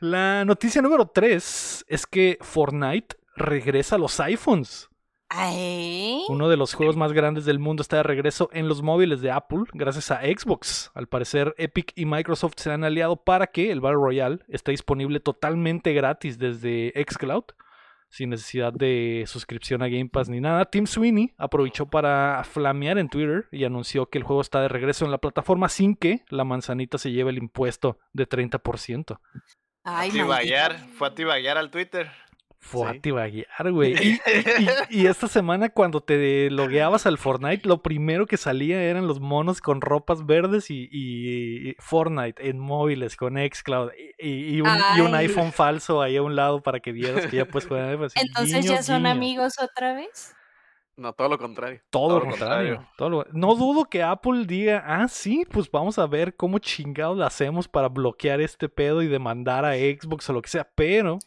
[0.00, 4.88] La noticia número 3 es que Fortnite regresa a los iPhones.
[5.28, 6.24] Ay.
[6.28, 9.30] Uno de los juegos más grandes del mundo está de regreso en los móviles de
[9.30, 10.90] Apple gracias a Xbox.
[10.94, 15.20] Al parecer, Epic y Microsoft se han aliado para que el Battle Royale esté disponible
[15.20, 17.44] totalmente gratis desde Xcloud,
[18.10, 20.64] sin necesidad de suscripción a Game Pass ni nada.
[20.66, 25.04] Tim Sweeney aprovechó para flamear en Twitter y anunció que el juego está de regreso
[25.04, 29.18] en la plataforma sin que la manzanita se lleve el impuesto de 30%.
[29.84, 30.92] Ay, Tibaguear, maldita.
[30.98, 32.10] fue a tibaguear al Twitter.
[32.62, 32.96] Fue Sí.
[32.98, 33.94] a tibaguear, güey.
[33.94, 34.20] Y,
[34.90, 39.06] y- y- y esta semana cuando te logueabas al Fortnite, lo primero que salía eran
[39.06, 44.68] los monos con ropas verdes y, y- y Fortnite en móviles con Xcloud y, un,
[44.96, 45.26] y un Ay.
[45.26, 47.84] iPhone falso ahí a un lado para que vieras que ya puedes jugar.
[47.84, 49.10] en iPhone, así, Entonces guiño, ya son guiño.
[49.10, 50.34] amigos otra vez.
[50.96, 51.80] No, todo lo contrario.
[51.88, 52.76] Todo, Todo lo lo contrario.
[52.76, 52.92] contrario.
[52.98, 57.16] todo lo- No dudo que Apple diga, ah, sí, pues vamos a ver cómo chingados
[57.16, 61.18] la hacemos para bloquear este pedo y demandar a Xbox o lo que sea, pero...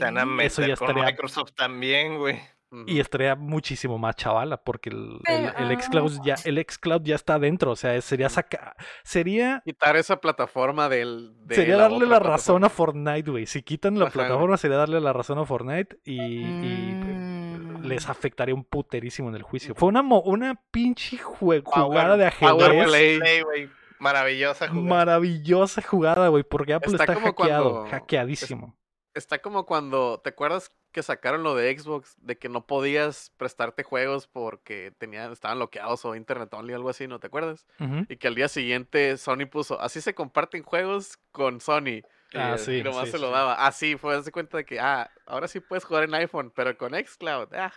[0.00, 2.40] Van a Eso meter ya con estaría- Microsoft también, güey.
[2.86, 7.34] Y estaría muchísimo más chavala, porque el, el, el xCloud ya, el xCloud ya está
[7.34, 7.70] adentro.
[7.70, 8.74] O sea, sería sacar.
[9.04, 9.62] Sería.
[9.64, 11.32] Quitar esa plataforma del.
[11.46, 12.68] de Sería darle la razón a.
[12.68, 13.46] Fortnite, güey.
[13.46, 17.84] Si quitan la Ajá, plataforma, sería darle la razón a Fortnite y, y, Mm.
[17.86, 19.74] les afectaría un puterísimo en el juicio.
[19.76, 22.86] Fue una, mo- una pinche jue- Power- jugada de power ajedrez.
[22.88, 23.18] play.
[23.20, 23.70] Play, güey.
[24.00, 24.88] Maravillosa jugada.
[24.88, 27.32] Maravillosa jugada, güey, porque Apple Está hackeado,
[27.72, 28.76] cuando- hackeadísimo.
[29.16, 30.20] Está como cuando.
[30.22, 32.14] ¿Te acuerdas que sacaron lo de Xbox?
[32.20, 36.90] De que no podías prestarte juegos porque tenían, estaban bloqueados o internet only o algo
[36.90, 37.66] así, ¿no te acuerdas?
[38.08, 39.80] Y que al día siguiente Sony puso.
[39.80, 42.02] Así se comparten juegos con Sony.
[42.34, 43.66] Ah, Y, sí, y nomás sí, se lo daba.
[43.66, 46.92] Así fue, darse cuenta de que, ah, ahora sí puedes jugar en iPhone, pero con
[46.92, 47.48] Xcloud.
[47.54, 47.72] Ah,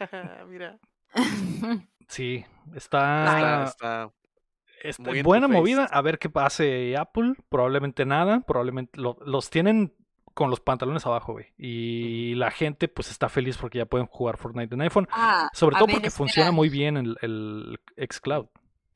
[0.47, 0.77] mira.
[2.07, 2.43] Sí,
[2.75, 4.11] Está, está,
[4.81, 5.01] está.
[5.03, 7.33] Muy buena movida, a ver qué pase Apple.
[7.49, 9.93] Probablemente nada, probablemente lo- los tienen
[10.33, 11.47] con los pantalones abajo, güey.
[11.57, 15.07] Y la gente pues está feliz porque ya pueden jugar Fortnite en iPhone.
[15.11, 16.17] Ah, Sobre todo ver, porque espera.
[16.17, 18.47] funciona muy bien el, el xCloud.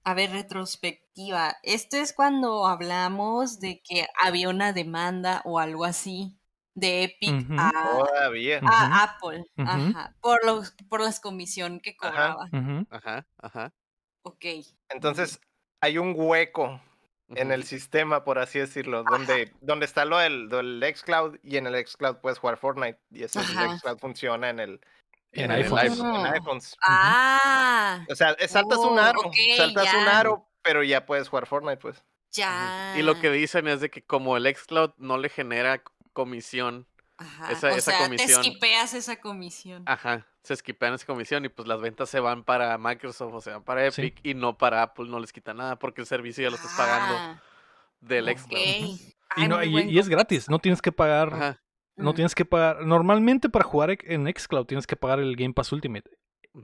[0.05, 1.55] A ver, retrospectiva.
[1.63, 6.37] Esto es cuando hablamos de que había una demanda o algo así
[6.75, 9.45] de Epic a, Apple.
[9.57, 10.15] Ajá.
[10.21, 12.09] Por los, por las comisión que Ajá.
[12.09, 12.45] cobraba.
[12.51, 12.87] Ujú.
[12.89, 13.73] Ajá, ajá.
[14.23, 14.45] Ok.
[14.89, 15.39] Entonces,
[15.81, 16.81] hay un hueco
[17.29, 21.67] en el sistema, por así decirlo, donde, donde está lo del, del xCloud y en
[21.67, 22.99] el xCloud puedes jugar Fortnite.
[23.11, 23.45] Y ese el
[23.79, 24.81] xCloud funciona en el
[25.31, 25.79] En el iPhone.
[25.79, 26.15] iPhone.
[26.15, 26.31] en Ah.
[26.35, 26.77] iPhones.
[26.81, 29.19] Ah, O sea, saltas un Oh, aro,
[29.57, 32.03] saltas un aro, pero ya puedes jugar Fortnite, pues.
[32.31, 32.93] ya.
[32.97, 35.81] Y lo que dicen es de que como el xCloud no le genera
[36.13, 37.51] comisión, Ajá.
[37.51, 39.83] esa- o esa sea, comisión- te esquipeas esa comisión.
[39.85, 43.59] ajá, se esquipean esa comisión y pues las ventas se van para Microsoft, o sea,
[43.59, 44.01] para Sí.
[44.01, 46.73] Epic y no para Apple, no les quita nada porque el servicio ya lo estás
[46.75, 47.41] pagando Ah,
[48.01, 48.37] del ok.
[48.37, 48.99] xCloud.
[49.37, 51.33] Y, no, y- es gratis, no tienes que pagar.
[51.33, 51.59] Ajá.
[51.95, 52.15] No Mm.
[52.15, 52.83] tienes que pagar.
[52.85, 56.09] Normalmente para jugar en xCloud tienes que pagar el Game Pass Ultimate.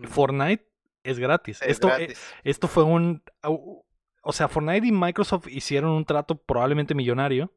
[0.08, 0.68] Fortnite
[1.04, 1.62] es gratis.
[1.62, 3.24] Es Esto, eh, esto fue un...
[3.44, 7.52] O sea, Fortnite y Microsoft hicieron un trato probablemente millonario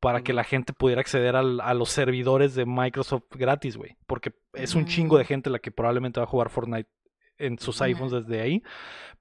[0.00, 3.96] para que la gente pudiera acceder al- a los servidores de Microsoft gratis, güey.
[4.06, 5.26] Porque es un chingo de Mm.
[5.26, 6.88] gente la que probablemente va a jugar Fortnite
[7.38, 8.62] en sus iPhones desde ahí,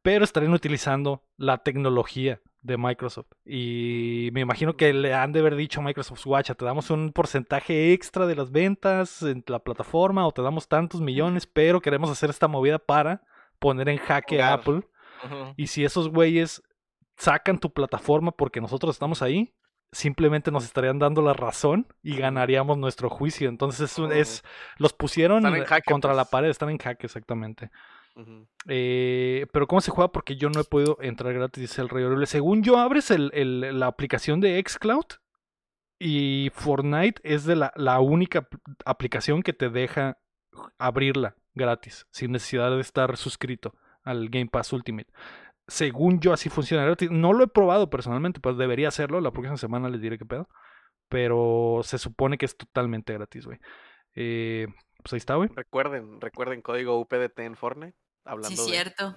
[0.02, 3.28] pero estarían utilizando la tecnología de Microsoft.
[3.46, 7.14] Y me imagino que le han de haber dicho a Microsoft, guacha, te damos un
[7.14, 12.10] porcentaje extra de las ventas en la plataforma o te damos tantos millones, pero queremos
[12.10, 13.22] hacer esta movida para
[13.60, 14.54] poner en jaque a.
[14.54, 14.82] Apple.
[15.56, 16.62] Y si esos güeyes
[17.18, 19.54] sacan tu plataforma porque nosotros estamos ahí,
[19.92, 23.50] simplemente nos estarían dando la razón y ganaríamos nuestro juicio.
[23.50, 24.44] Entonces es, es-
[24.78, 26.32] los pusieron jaque, contra la pues.
[26.32, 27.72] pared, están en jaque exactamente.
[28.68, 30.12] Eh, pero ¿cómo se juega?
[30.12, 32.26] Porque yo no he podido entrar gratis, dice el Rey Horrible.
[32.26, 35.06] Según yo, abres el- el- la aplicación de Xcloud
[36.00, 40.18] y Fortnite es de la, la única ap- aplicación que te deja
[40.78, 43.74] abrirla gratis, sin necesidad de estar suscrito
[44.04, 45.12] al Game Pass Ultimate.
[45.70, 47.10] Según yo, así funciona gratis.
[47.12, 49.22] No lo he probado personalmente, pero debería hacerlo.
[49.22, 50.50] La próxima semana les diré qué pedo.
[51.08, 53.60] Pero se supone que es totalmente gratis, güey.
[54.16, 54.68] Eh,
[55.02, 55.50] pues ahí está, güey.
[55.56, 57.98] Recuerden, recuerden código UPDT en Fortnite.
[58.26, 59.16] Hablando Sí, de- cierto.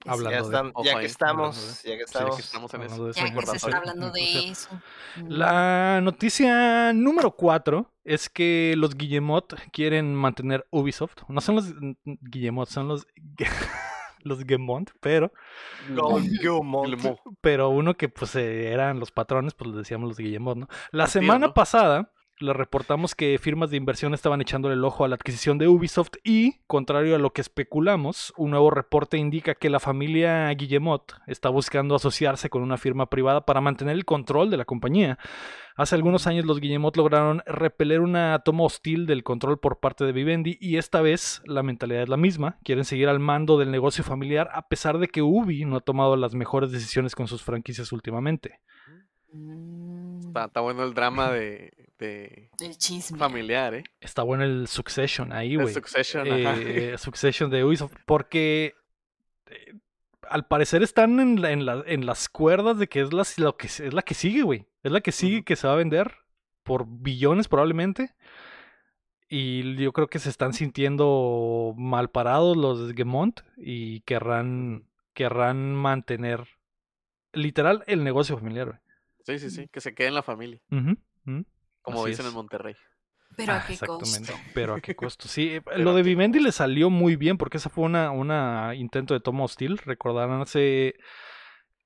[0.00, 2.36] Sí, Hablando Ya, de- están, ya que estamos, ya que Sí, estamos.
[2.36, 2.96] que estamos en eso.
[3.08, 3.66] Ya que se recordatorio.
[3.66, 4.80] está hablando de eso.
[5.26, 11.16] La noticia número 4 es que los Guillemot quieren mantener Ubisoft.
[11.28, 11.74] No son los
[12.04, 13.06] Guillemot, son los
[14.28, 15.32] los Gemont, pero
[17.40, 20.68] pero uno que pues eh, eran los patrones, pues les decíamos los Guillemot, ¿no?
[20.90, 25.16] La semana pasada le reportamos que firmas de inversión estaban echándole el ojo a la
[25.16, 29.80] adquisición de Ubisoft y, contrario a lo que especulamos, un nuevo reporte indica que la
[29.80, 34.64] familia Guillemot está buscando asociarse con una firma privada para mantener el control de la
[34.64, 35.18] compañía.
[35.76, 40.12] Hace algunos años los Guillemot lograron repeler una toma hostil del control por parte de
[40.12, 42.58] Vivendi y esta vez la mentalidad es la misma.
[42.64, 46.16] Quieren seguir al mando del negocio familiar a pesar de que Ubi no ha tomado
[46.16, 48.60] las mejores decisiones con sus franquicias últimamente.
[50.26, 53.18] Está, está bueno el drama de, de El chisme.
[53.18, 53.84] familiar, ¿eh?
[54.00, 55.74] Está bueno el Succession ahí, El güey.
[55.74, 56.56] Succession, ajá.
[56.60, 57.94] Eh, Succession de Ubisoft.
[58.06, 58.74] Porque
[59.46, 59.74] eh,
[60.28, 63.56] al parecer están en, la- en, la- en las cuerdas de que es, las- lo
[63.56, 64.66] que es la que sigue, güey.
[64.82, 66.14] Es la que sigue que se va a vender
[66.62, 68.14] por billones probablemente.
[69.30, 76.46] Y yo creo que se están sintiendo mal parados los Gemont y querrán, querrán mantener
[77.34, 78.78] literal el negocio familiar, güey.
[79.24, 79.68] Sí, sí, sí.
[79.70, 80.60] Que se quede en la familia.
[80.70, 81.44] Ujú, ujú.
[81.92, 82.30] Como Así dicen es.
[82.30, 82.74] en Monterrey.
[83.36, 84.32] Pero Ah, a qué exactamente.
[84.32, 84.50] costo.
[84.54, 85.28] Pero a qué costo.
[85.28, 89.14] Sí, eh, lo de Vivendi le salió muy bien porque esa fue una, una intento
[89.14, 89.78] de toma hostil.
[89.78, 90.94] Recordarán hace.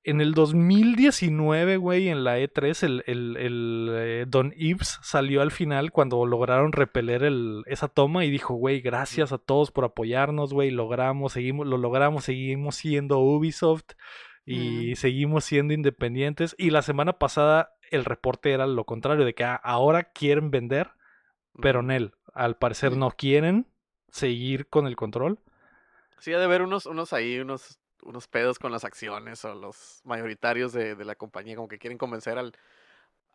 [0.05, 5.53] En el 2019, güey, en la E3, el, el, el, eh, Don Ives salió al
[5.53, 10.53] final cuando lograron repeler el, esa toma y dijo, güey, gracias a todos por apoyarnos,
[10.53, 13.93] güey, logramos, seguimos, lo logramos, seguimos siendo Ubisoft
[14.45, 16.57] y seguimos siendo independientes.
[16.59, 20.91] Y la semana pasada el reporte era lo contrario, de que ah, ahora quieren vender
[21.61, 21.89] pero Ujú.
[21.89, 23.67] Nel, al parecer no quieren
[24.09, 25.39] seguir con el control.
[26.19, 30.01] Sí, ha de haber unos, unos ahí, unos, unos pedos con las acciones o los
[30.05, 32.53] mayoritarios de, de la compañía, como que quieren convencer al,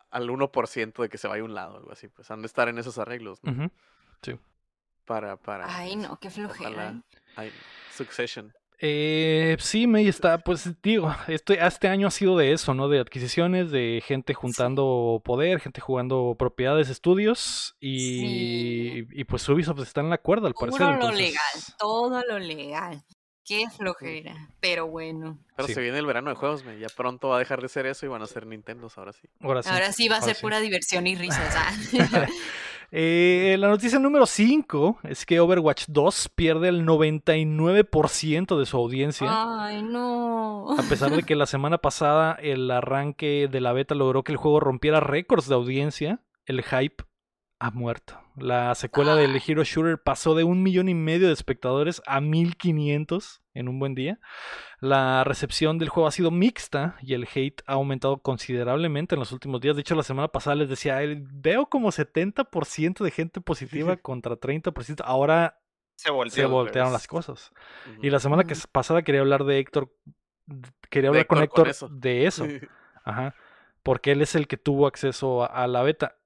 [0.10, 2.08] al 1% de que se vaya a un lado, algo así.
[2.08, 3.52] Pues han de estar en esos arreglos, ¿no?
[3.52, 3.72] Ujú.
[5.06, 5.74] Para, para.
[5.74, 6.10] Ay, eso.
[6.10, 6.70] no, qué flojera.
[6.70, 6.90] Ojalá.
[6.90, 7.20] ¿eh?
[7.36, 7.54] Ay,
[7.90, 8.54] Succession.
[8.80, 12.88] Eh, sí, May está, pues digo, este, este año ha sido de eso, ¿no?
[12.90, 19.08] De adquisiciones, de gente juntando poder, gente jugando propiedades, estudios y, Sí.
[19.12, 20.80] y pues Ubisoft está en la cuerda al parecer.
[20.80, 23.04] Puro lo entonces- legal, todo lo legal.
[23.44, 24.50] Qué flojera.
[24.60, 25.40] Pero bueno.
[25.56, 25.74] Pero Sí.
[25.74, 26.78] se viene el verano de juegos, me.
[26.80, 29.30] Ya pronto va a dejar de ser eso y van a ser Nintendos ahora sí.
[29.40, 29.70] Ahora sí.
[29.72, 30.42] Ahora sí va a ahora ser sí.
[30.42, 31.56] pura diversión y risas.
[31.56, 31.72] ah.
[32.92, 39.28] Eh, la noticia número 5 es que Overwatch 2 pierde el 99% de su audiencia.
[39.30, 40.72] Ay, no.
[40.78, 44.38] A pesar de que la semana pasada el arranque de la beta logró que el
[44.38, 47.04] juego rompiera récords de audiencia, el hype
[47.60, 48.20] ha muerto.
[48.36, 53.42] La secuela del Hero Shooter pasó de un millón y medio de espectadores a 1500
[53.54, 54.20] en un buen día.
[54.80, 59.32] La recepción del juego ha sido mixta y el hate ha aumentado considerablemente en los
[59.32, 59.76] últimos días.
[59.76, 64.36] De hecho, la semana pasada les decía, "Eh, veo como 70% de gente positiva contra
[64.36, 65.04] 30%.
[65.04, 65.60] Ahora
[65.96, 66.36] Se volteó.
[66.36, 67.52] se voltearon las cosas.
[68.04, 69.92] Y la semana que s- pasada quería hablar de Héctor.
[70.92, 71.90] Quería hablar con Héctor, con Héctor eso.
[71.90, 72.46] de eso.
[73.04, 73.34] Ajá.
[73.82, 76.17] Porque él es el que tuvo acceso a la beta.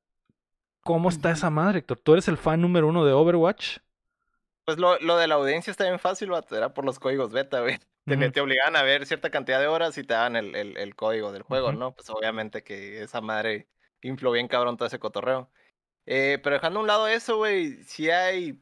[0.83, 1.99] ¿Cómo está esa madre, Héctor?
[1.99, 3.77] ¿Tú eres el fan número uno de Overwatch?
[4.65, 7.61] Pues lo, lo de la audiencia está bien fácil, vato, era por los códigos beta,
[7.61, 7.79] güey.
[8.05, 10.95] Te, te obligaban a ver cierta cantidad de horas y te daban el, el, el
[10.95, 11.71] código del juego.
[11.71, 11.93] ¿no?
[11.93, 13.67] Pues obviamente que esa madre
[14.01, 15.49] influyó bien cabrón todo ese cotorreo.
[16.07, 18.59] Eh, pero dejando a un lado eso, güey, sí hay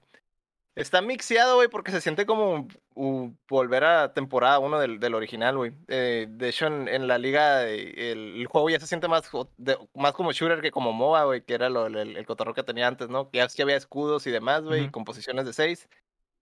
[0.75, 5.57] Está mixeado, güey, porque se siente como uh, volver a temporada 1 del, del original,
[5.57, 5.73] güey.
[5.89, 9.77] Eh, de hecho, en, en la liga, el, el juego ya se siente más, de-
[9.93, 12.87] más como shooter que como MOBA, güey, que era lo, el, el cotorreo que tenía
[12.87, 13.29] antes, ¿no?
[13.29, 14.91] Que ya había escudos y demás, güey, y Ujú.
[14.93, 15.89] composiciones de 6.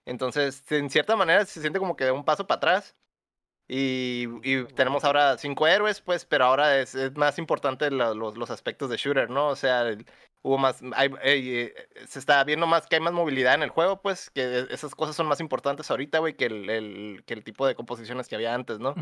[0.05, 2.95] Entonces, en cierta manera se siente como que de un paso para atrás.
[3.69, 8.37] Y, y tenemos ahora cinco héroes, pues, pero ahora es, es más importante la- los,
[8.37, 9.47] los aspectos de shooter, ¿no?
[9.49, 10.05] O sea, el-
[10.47, 11.73] hubo más, hay- hay, eh,
[12.07, 15.15] se está viendo más que hay más movilidad en el juego, pues, que esas cosas
[15.15, 18.53] son más importantes ahorita, güey, que el, el- que el tipo de composiciones que había
[18.53, 18.93] antes, ¿no?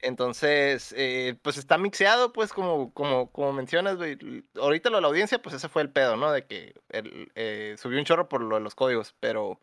[0.00, 4.16] Entonces, eh, pues está mixeado, pues, como, como, como mencionas, güey.
[4.54, 6.30] Ahorita lo de la audiencia, pues ese fue el pedo, ¿no?
[6.30, 9.60] De que el, eh, subió un chorro por lo de los códigos, pero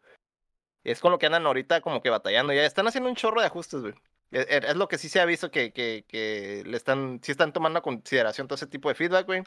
[0.83, 2.51] es con lo que andan ahorita como que batallando.
[2.51, 3.93] Ya están haciendo un chorro de ajustes, güey.
[4.31, 7.31] Es, es- es lo que sí se ha visto que, que, que le están, sí
[7.31, 9.43] están tomando a consideración todo ese tipo de feedback, güey.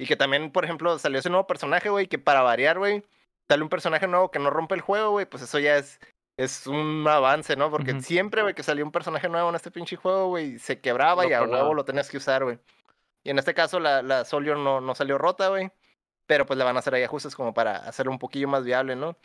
[0.00, 3.04] Y que también, por ejemplo, salió ese nuevo personaje, güey, que para variar, güey,
[3.46, 6.00] sale un personaje nuevo que no rompe el juego, güey, pues eso ya es,
[6.38, 7.70] es un avance, ¿no?
[7.70, 11.26] Porque siempre, güey, que salió un personaje nuevo en este pinche juego, güey, se quebraba
[11.26, 12.58] y a huevo lo tenías que usar, güey.
[13.24, 15.70] Y en este caso la, la Soldier no, no salió rota, güey.
[16.24, 18.96] Pero pues le van a hacer ahí ajustes como para hacerlo un poquillo más viable,
[18.96, 19.18] ¿no?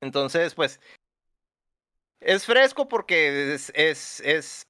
[0.00, 0.80] Entonces, pues.
[2.20, 4.69] Es fresco porque es, es, es,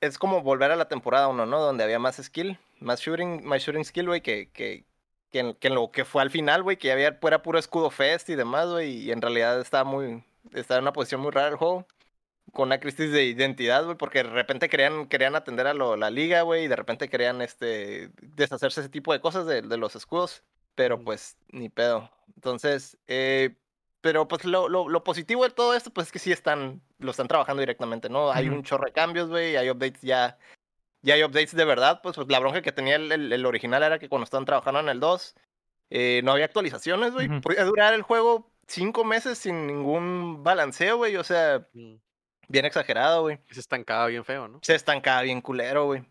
[0.00, 1.60] es como volver a la temporada 1, ¿no?
[1.60, 4.84] Donde había más skill, más shooting, más shooting skill, güey, que, que,
[5.30, 7.90] que, en, que en lo que fue al final, güey, que había era puro escudo
[7.90, 11.48] fest y demás, güey, y en realidad estaba muy, estaba en una posición muy rara
[11.48, 11.86] el juego.
[12.52, 16.10] Con una crisis de identidad, güey, porque de repente querían, querían atender a lo- la
[16.10, 19.94] liga, güey, y de repente querían este, deshacerse ese tipo de cosas de, de los
[19.96, 20.42] escudos,
[20.74, 22.10] pero pues ni pedo.
[22.36, 23.56] Entonces, eh,
[24.08, 27.10] pero pues lo, lo, lo positivo de todo esto, pues es que sí están, lo
[27.10, 28.32] están trabajando directamente, ¿no?
[28.32, 30.38] Hay un chorro de cambios, güey, hay updates ya,
[31.02, 33.82] ya hay updates de verdad, pues, pues la bronca que tenía el, el, el original
[33.82, 35.34] era que cuando estaban trabajando en el 2,
[35.90, 37.42] eh, no había actualizaciones, güey, Ujú.
[37.42, 41.96] podía durar el juego cinco meses sin ningún balanceo, güey, o sea, Mm.
[42.48, 43.40] bien exagerado, güey.
[43.50, 44.58] Se estancaba bien feo, ¿no?
[44.62, 46.02] Se estancaba bien culero, güey.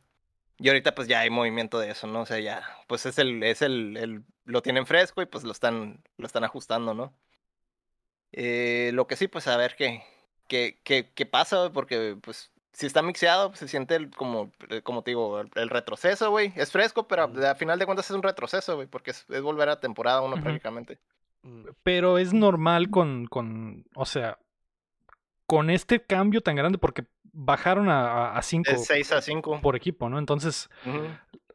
[0.59, 2.21] Y ahorita pues ya hay movimiento de eso, ¿no?
[2.21, 5.51] O sea, ya, pues es el, es el, el lo tienen fresco y pues lo
[5.51, 7.11] están, lo están ajustando, ¿no?
[8.39, 10.03] Eh, lo que sí, pues a ver qué,
[10.47, 14.51] qué, qué, qué pasa, güey, porque pues si está mixeado, pues, se siente el- como,
[14.83, 16.53] como te digo, el, el retroceso, güey.
[16.55, 17.43] Es fresco, pero Ujú.
[17.43, 20.35] a final de cuentas es un retroceso, güey, porque es, es volver a temporada uno
[20.39, 20.99] prácticamente.
[21.41, 21.63] Mm.
[21.81, 24.37] Pero es normal con, con, o sea,
[25.47, 29.61] con este cambio tan grande porque bajaron a 5 Es 6 a 5.
[29.61, 30.19] por equipo, ¿no?
[30.19, 30.69] Entonces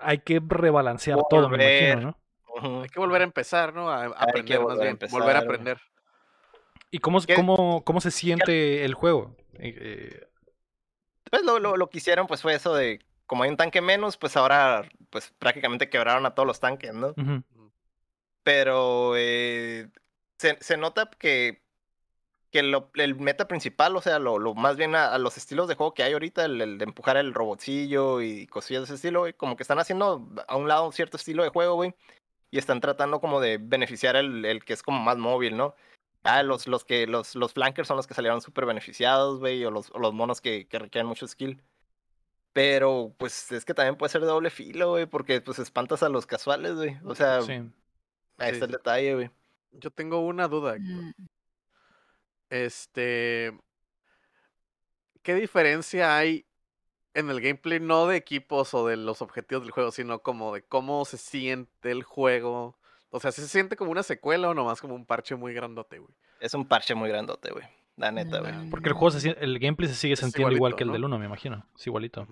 [0.01, 1.29] hay que rebalancear Volver.
[1.31, 2.16] todo, me imagino,
[2.61, 2.83] ¿no?
[2.83, 3.88] Hay que volver a empezar, ¿no?
[3.90, 4.90] A, aprender más volver a bien.
[4.92, 5.81] empezar, volver a aprender.
[6.93, 9.35] ¿Y cómo, cómo, cómo se siente el juego?
[9.55, 10.29] Eh, eh,
[11.31, 14.17] Pues lo, lo, lo que hicieron pues fue eso de, como hay un tanque menos,
[14.17, 17.15] pues ahora pues prácticamente quebraron a todos los tanques, ¿no?
[18.45, 19.89] Pero eh,
[20.39, 21.63] se, se nota que,
[22.51, 25.69] que lo- el meta principal, o sea, lo, lo más bien a, a los estilos
[25.69, 28.95] de juego que hay ahorita, el, el de empujar el robotcillo y cosillas de ese
[28.97, 31.95] estilo, güey, como que están haciendo a un lado un cierto estilo de juego, güey,
[32.51, 35.75] y están tratando como de beneficiar el, el que es como más móvil, ¿no?
[36.25, 39.71] Ah, los, los que los, los flankers son los que salieron súper beneficiados, güey, o
[39.71, 41.61] los, o los monos que, que requieren mucho skill.
[42.53, 46.27] Pero, pues, es que también puede ser doble filo, güey, porque, pues, espantas a los
[46.27, 46.99] casuales, güey.
[47.05, 47.53] O sea, sí.
[48.39, 49.31] ahí Sí, está el detalle, güey.
[49.73, 50.77] Yo tengo una duda.
[50.79, 51.13] Mm,
[52.51, 53.53] Este.
[55.23, 56.47] ¿Qué diferencia hay
[57.15, 60.65] en el gameplay, no de equipos o de los objetivos del juego, sino como de
[60.65, 62.79] cómo se siente el juego?
[63.14, 65.98] O sea, ¿sí ¿se siente como una secuela o nomás como un parche muy grandote,
[65.98, 66.12] güey?
[66.40, 67.64] Es un parche muy grandote, güey.
[67.96, 68.53] La neta, güey.
[68.53, 68.70] mm.
[68.70, 70.92] Porque el juego, se, el gameplay se sigue Es sintiendo igual que el ¿no?
[70.94, 71.66] del 1, me imagino.
[71.77, 72.27] Es igualito.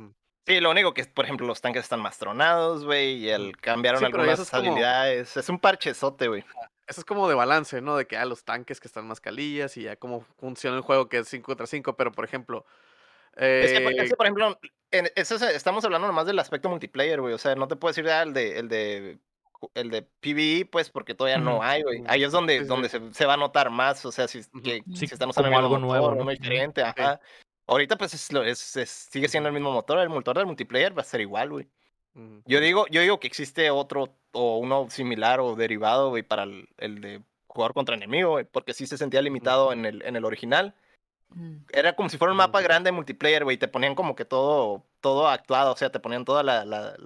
[0.46, 3.56] Sí, lo único que es, por ejemplo, los tanques están más tronados, güey, y el
[3.58, 5.36] cambiaron Sí, algunas es como- habilidades.
[5.36, 6.44] Es un parchezote, güey.
[6.88, 7.96] Eso es como de balance, ¿no?
[7.96, 11.08] De que, ah, los tanques que están más calillas y ya cómo funciona el juego
[11.10, 12.64] que es 5 contra 5, pero por ejemplo...
[13.36, 14.58] Es que, por, eh, es que, por ejemplo,
[14.90, 17.34] en- eso es- estamos hablando nomás del aspecto multiplayer, güey.
[17.34, 19.18] O sea, no te puedo decir ah, el de, el de
[19.74, 22.02] el de PvE, pues, porque todavía no hay, güey.
[22.06, 22.68] Ahí es donde, sí, sí.
[22.68, 24.04] donde se, se va a notar más.
[24.04, 26.22] O sea, si, que, Sí, si están usando como el mismo algo nuevo, motor, ¿no?
[26.22, 26.40] uno Ujú.
[26.40, 27.20] diferente, ajá.
[27.66, 29.98] Ahorita, pues, es, es, es- sigue siendo el mismo motor.
[29.98, 31.68] El motor del multiplayer va a ser igual, güey.
[32.44, 36.68] Yo digo, yo digo que existe otro o uno similar o derivado, güey, para el,
[36.76, 40.24] el de jugador contra enemigo, güey, porque sí se sentía limitado en el, en el
[40.24, 40.74] original.
[41.34, 41.56] Mm.
[41.72, 44.24] Era como si fuera un mapa grande de multiplayer, güey, y te ponían como que
[44.24, 46.96] todo, todo actuado, o sea, te ponían toda la, la-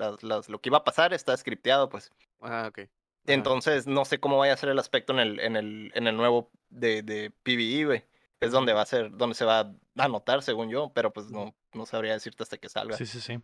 [0.48, 2.10] lo que iba a pasar, está scripteado, pues.
[2.40, 2.88] Ah, ok.
[3.26, 6.16] Entonces, no sé cómo vaya a ser el aspecto en el, en el, en el
[6.16, 8.04] nuevo de, de PvE, güey.
[8.40, 11.54] Es donde va a ser, donde se va a notar, según yo, pero pues no,
[11.72, 12.96] no sabría decirte hasta que salga.
[12.98, 13.40] Sí, sí, sí.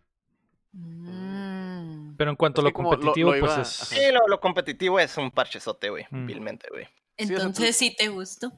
[0.73, 2.15] Mm.
[2.17, 3.67] Pero en cuanto a Es lo que como lo- competitivo, lo pues iba- es...
[3.69, 6.25] Sí, lo, lo competitivo es un parchezote, güey, Mm.
[6.27, 6.87] vilmente, güey.
[7.17, 8.51] Entonces sí te gustó.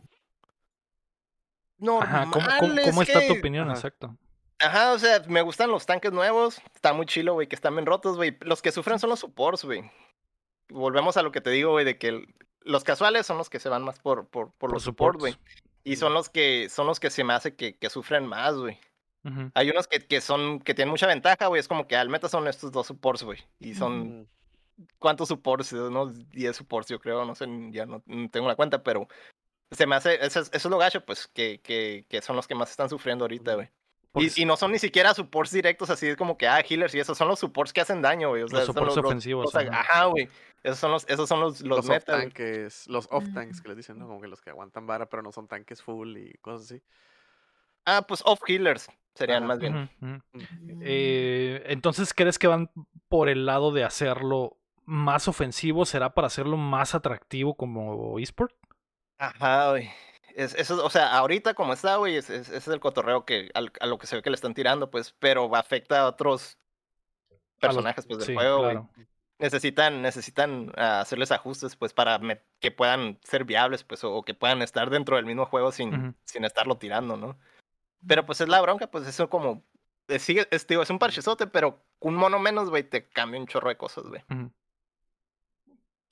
[1.84, 2.08] Normal.
[2.24, 3.68] Ajá, ¿cómo, cómo- es cómo está tu opinión?
[3.70, 3.76] Ajá.
[3.78, 4.18] Exacto.
[4.60, 6.62] Ajá, o sea, me gustan los tanques nuevos.
[6.74, 8.38] Está muy chilo, güey, que están bien rotos, güey.
[8.42, 9.84] Los que sufren son los supports, güey.
[10.70, 13.60] Volvemos a lo que te digo, güey, de que el- los casuales son los que
[13.60, 15.36] se van más por, por, por Por los supports, güey.
[15.84, 18.80] Y son los que son los que se me hace que, que sufren más, güey.
[19.54, 21.60] Hay unos que, que son que tienen mucha ventaja, güey.
[21.60, 23.40] Es como que al meta son estos dos supports, güey.
[23.60, 24.28] Y son
[25.00, 25.72] ¿cuántos supports?
[25.74, 29.08] Unos 10 supports, yo creo, no sé, ya no, no tengo la cuenta, pero
[29.74, 32.48] se me hace, eso es, eso es lo gacho, pues, que, que, que son los
[32.48, 33.70] que más están sufriendo ahorita, güey.
[34.16, 37.00] Y, y no son ni siquiera supports directos, así es como que, ah, healers y
[37.00, 38.44] eso, son los supports que hacen daño, güey.
[38.44, 39.80] O sea, Los supports ofensivos, los- ajá.
[39.82, 40.30] ajá, güey.
[40.62, 43.64] Esos son los, esos son los, los, Los, off tanques, los off tanks Mm.
[43.64, 44.08] que les dicen, ¿no?
[44.08, 46.82] Como que los que aguantan vara, pero no son tanques full y cosas así.
[47.86, 49.90] Ah, pues off healers serían más bien.
[50.82, 52.70] Eh, entonces, ¿crees que van
[53.10, 55.86] por el lado de hacerlo más ofensivo?
[55.86, 58.54] ¿Será para hacerlo más atractivo como eSport?
[59.24, 59.90] Ajá, güey.
[60.36, 63.50] Es, eso, o sea, ahorita como está, güey, es, es- ese es el cotorreo que,
[63.54, 66.58] al- a lo que se ve que le están tirando, pues, pero afecta a otros
[67.60, 68.80] personajes, pues, del sí, juego, güey.
[69.40, 72.20] necesitan necesitan ah, hacerles ajustes pues para
[72.60, 76.16] que puedan ser viables pues o, o que puedan estar dentro del mismo juego sin,
[76.26, 77.38] sin estarlo tirando no
[78.06, 79.64] pero pues es la bronca pues eso como
[80.08, 80.28] es,
[80.68, 84.04] digo, es un parchezote pero un mono menos güey te cambia un chorro de cosas
[84.06, 84.22] güey.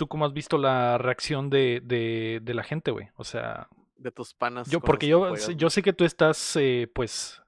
[0.01, 3.09] ¿Tú cómo has visto la reacción de, de, de la gente, güey?
[3.17, 4.67] O sea, De tus panas.
[4.67, 7.39] yo, porque yo, yo sé que tú estás, eh, pues,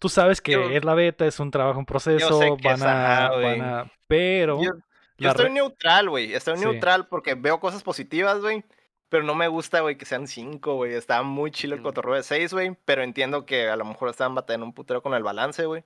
[0.00, 2.82] tú sabes que Yo- es la beta, es un trabajo en proceso, que van es,
[2.82, 4.72] a, ajá, van a, pero yo,
[5.30, 6.64] estoy re- neutral güey estoy Sí.
[6.64, 8.64] neutral porque veo cosas positivas güey
[9.08, 10.92] pero no me gusta, güey, que sean cinco, güey.
[10.94, 11.84] Está muy chido el Mm.
[11.84, 12.76] cotorreo de seis, güey.
[12.84, 15.84] Pero entiendo que a lo mejor estaban batallando un putero con el balance, güey.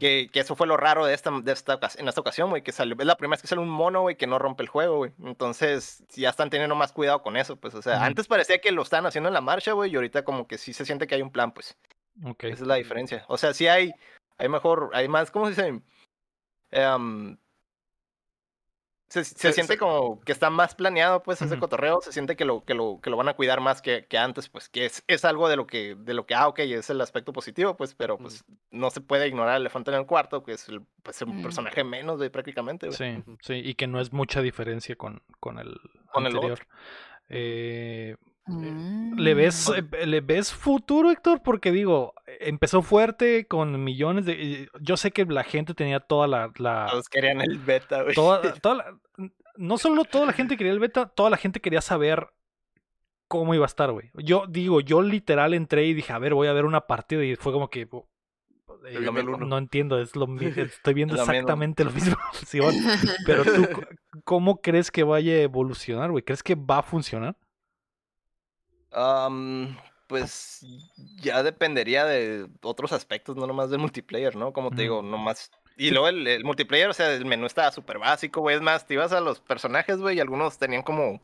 [0.00, 2.72] Que, que eso fue lo raro de esta, de esta, en esta ocasión, güey, que
[2.72, 4.96] salió, es la primera vez que sale un mono, güey, que no rompe el juego,
[4.96, 5.12] güey.
[5.22, 8.82] Entonces, ya están teniendo más cuidado con eso, pues, o sea, antes parecía que lo
[8.82, 11.22] estaban haciendo en la marcha, güey, y ahorita como que sí se siente que hay
[11.22, 11.76] un plan, pues.
[12.24, 12.44] ok.
[12.44, 13.24] Esa es la diferencia.
[13.28, 13.92] O sea, sí hay,
[14.36, 15.82] hay mejor, hay más, ¿cómo se dice?
[16.72, 17.36] Em,
[19.08, 22.34] se, se Se- siente se- como que está más planeado, pues, ese cotorreo, se siente
[22.36, 24.86] que lo, que lo, que lo van a cuidar más que, que antes, pues, que
[24.86, 27.76] es, es algo de lo que, de lo que, ah, ok, es el aspecto positivo,
[27.76, 30.80] pues, pero pues no se puede ignorar el elefante en el cuarto, que es el,
[31.02, 31.42] pues, un Mm.
[31.42, 32.96] personaje menos, güey, prácticamente, güey.
[32.96, 35.78] Sí, sí, y que no es mucha diferencia con, con el
[36.12, 36.48] Con el otro.
[36.50, 36.66] anterior.
[37.28, 39.18] Eh, Mm.
[39.18, 41.40] ¿Le ves, eh, ¿Le ves futuro, Héctor?
[41.42, 44.68] Porque digo, empezó fuerte con millones de...
[44.80, 46.50] Yo sé que la gente tenía toda la...
[46.58, 48.14] la- Todos querían el beta, güey.
[48.14, 48.98] toda, toda la-
[49.56, 52.28] no solo toda la gente quería el beta, toda la gente quería saber
[53.28, 54.10] cómo iba a estar, güey.
[54.14, 57.36] Yo digo, yo literal entré y dije, a ver, voy a ver una partida y
[57.36, 57.82] fue como que...
[57.82, 57.88] eh,
[59.00, 61.32] no, no entiendo, es lo estoy viendo Lo mismo.
[61.32, 62.16] exactamente lo mismo.
[63.26, 63.66] Pero tú,
[64.24, 66.22] ¿cómo crees que vaya a evolucionar, güey?
[66.24, 67.36] ¿Crees que va a funcionar?
[68.94, 69.76] Am,
[70.06, 70.64] pues
[71.20, 74.52] ya dependería de otros aspectos, no nomás del multiplayer, ¿no?
[74.52, 75.50] Como te digo, nomás.
[75.76, 78.56] Y luego el, el multiplayer, o sea, el menú estaba súper básico, güey.
[78.56, 81.20] Es más, te ibas a los personajes, güey, y algunos tenían como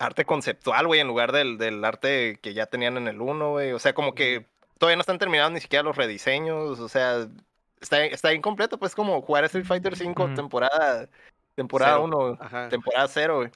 [0.00, 3.72] arte conceptual, güey, en lugar del, del arte que ya tenían en el 1, güey.
[3.72, 4.46] O sea, como que
[4.78, 7.28] todavía no están terminados ni siquiera los rediseños, o sea,
[7.80, 10.34] está, está incompleto, pues como jugar Street Fighter 5 Ujú.
[10.34, 11.08] temporada
[11.54, 12.04] temporada Cero.
[12.04, 12.68] 1, Ajá.
[12.68, 13.50] temporada 0, güey.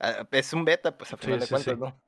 [0.00, 1.80] Ah, Es un beta, pues a Sí, final de sí, cuentas, sí.
[1.80, 2.00] ¿no?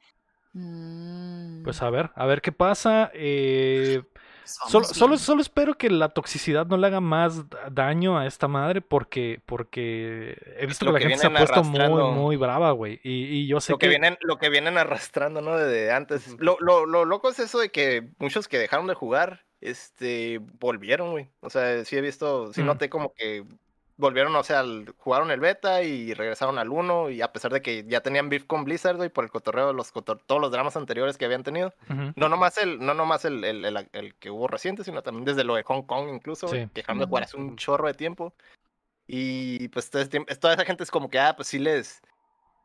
[0.55, 1.63] Mm.
[1.65, 3.11] Pues a ver, a ver qué pasa.
[3.15, 4.03] Eh,
[4.45, 8.27] Somos Solo, solo, solo espero que la toxicidad no le haga más da- daño a
[8.27, 12.13] esta madre porque, porque he visto que lo la que gente se ha puesto muy,
[12.13, 13.01] muy brava, güey.
[13.03, 13.91] Y, y yo sé lo que, que...
[13.91, 17.71] vienen lo que vienen arrastrando no desde antes lo, lo, lo loco es eso de
[17.71, 22.63] que muchos que dejaron de jugar este volvieron güey o sea sí he visto sí
[22.63, 22.67] Mm.
[22.67, 23.45] noté como que
[23.97, 27.63] volvieron o sea al- jugaron el beta y regresaron al 1 y a pesar de
[27.63, 30.51] que ya tenían beef con Blizzard y por el cotorreo de los cotor- todos los
[30.51, 34.15] dramas anteriores que habían tenido Ujú, no nomás el no nomás el, el, el- el
[34.17, 36.69] que hubo reciente sino también desde lo de Hong Kong incluso Sí.
[36.75, 38.33] que de jugar hace un chorro de tiempo
[39.07, 42.01] y pues todo ese tiempo- toda esa gente es como que ah pues sí les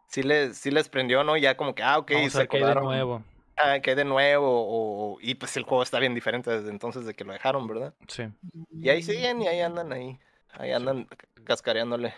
[0.08, 1.38] sí les, sí les prendió, ¿no?
[1.38, 3.22] Ya como que, ah, ok, Vamos se hay de nuevo.
[3.58, 7.06] ah, que hay de nuevo, o, y pues el juego está bien diferente desde entonces
[7.06, 7.94] de que lo dejaron, ¿verdad?
[8.08, 8.24] Sí.
[8.72, 10.18] Y ahí siguen y ahí andan ahí,
[10.54, 11.08] ahí andan
[11.43, 12.14] cascareándole.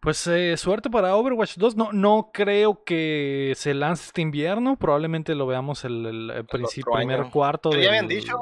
[0.00, 1.76] Pues eh, suerte para Overwatch 2.
[1.76, 4.76] No, no creo que se lance este invierno.
[4.76, 7.30] Probablemente lo veamos el, el- el principio, primer año.
[7.30, 8.38] cuarto del ya habían dicho,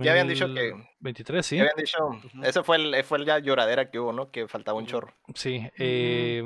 [0.00, 1.56] ya habían dicho que- 2023, sí.
[1.56, 1.98] Ya habían dicho,
[2.42, 4.30] ese fue el, fue el ya lloradera que hubo, ¿no?
[4.30, 5.14] Que faltaba un chorro.
[5.34, 6.42] Sí, eh,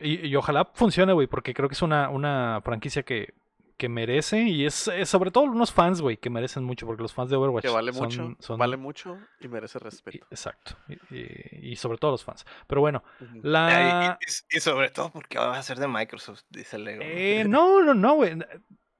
[0.00, 3.34] y, y ojalá funcione, güey, porque creo que es una, una franquicia que,
[3.76, 7.12] que merece y es, es sobre todo unos fans, güey, que merecen mucho, porque los
[7.12, 10.26] fans de Overwatch Que vale son- mucho, son- vale mucho y merece y- respeto.
[10.30, 12.44] exacto, y, y- y sobre todo los fans.
[12.66, 13.02] Pero bueno,
[13.42, 14.18] la...
[14.20, 17.02] Y, y- y sobre todo porque va a ser de Microsoft, dice Lego.
[17.04, 18.36] Eh, no, no, no, güey.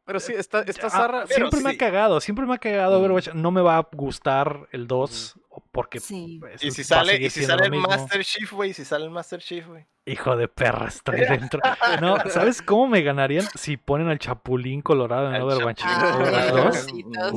[0.04, 1.24] Pero sí, está, está Ah, zarra.
[1.28, 2.98] pero siempre me ha cagado, siempre me ha cagado.
[2.98, 3.34] Overwatch.
[3.34, 5.38] No me va a gustar el 2
[5.72, 6.36] porque Sí.
[6.40, 7.72] pues, Y si sale, y si sale el.
[7.72, 9.84] Master Chief, güey, si sale el Master Chief, güey.
[10.06, 11.20] Hijo de perra, está ahí
[11.50, 11.60] dentro.
[12.00, 15.78] No, ¿sabes cómo me ganarían si ponen al Chapulín Colorado en Overwatch?
[15.80, 16.64] Chapulín Overwatch Colorado.
[16.64, 16.64] 2?
[16.86, 17.32] pobrecitos.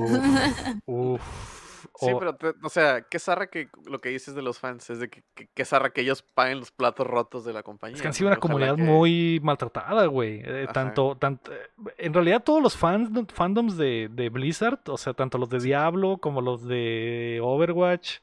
[0.85, 1.21] Uf.
[1.97, 4.89] Sí, O- pero, te- o sea, qué zarra que lo que dices de los fans
[4.89, 5.23] es de que,
[5.53, 7.95] que, zarra que ellos paguen los platos rotos de la compañía.
[7.95, 10.41] Es que han sido una comunidad que- muy maltratada, güey.
[10.43, 11.57] Eh, tanto, tanto, eh,
[11.97, 16.17] en realidad todos los fans, fandoms de, de Blizzard, o sea, tanto los de Diablo
[16.17, 18.17] como los de Overwatch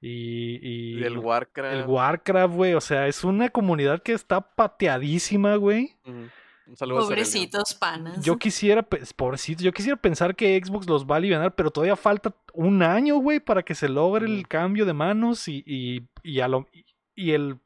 [0.00, 1.74] y, y Y el Warcraft.
[1.74, 2.74] el Warcraft, güey.
[2.74, 5.96] O sea, es una comunidad que está pateadísima, güey.
[6.04, 6.26] Ujú.
[6.66, 7.02] Un saludo a.
[7.02, 8.24] Pobrecitos panas.
[8.24, 11.96] Yo quisiera, pe- pobrecito, yo quisiera pensar que Xbox los va a aliviar, pero todavía
[11.96, 16.40] falta un año, güey, para que se logre el cambio de manos y, y, y
[16.40, 16.66] a lo,
[17.14, 17.58] y el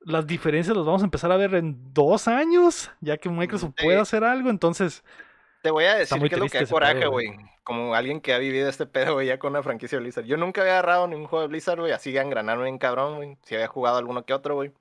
[0.00, 3.84] las diferencias las vamos a empezar a ver en dos años, ya que Microsoft Sí.
[3.86, 5.02] puede hacer algo, entonces
[5.62, 7.28] Te voy a decir que es lo que da coraje, güey.
[7.62, 10.26] Como alguien que ha vivido este pedo, güey, ya con una franquicia de Blizzard.
[10.26, 13.38] Yo nunca había agarrado ningún juego de Blizzard, güey, así engranarme en cabrón, güey.
[13.44, 14.72] Si había jugado alguno que otro, güey.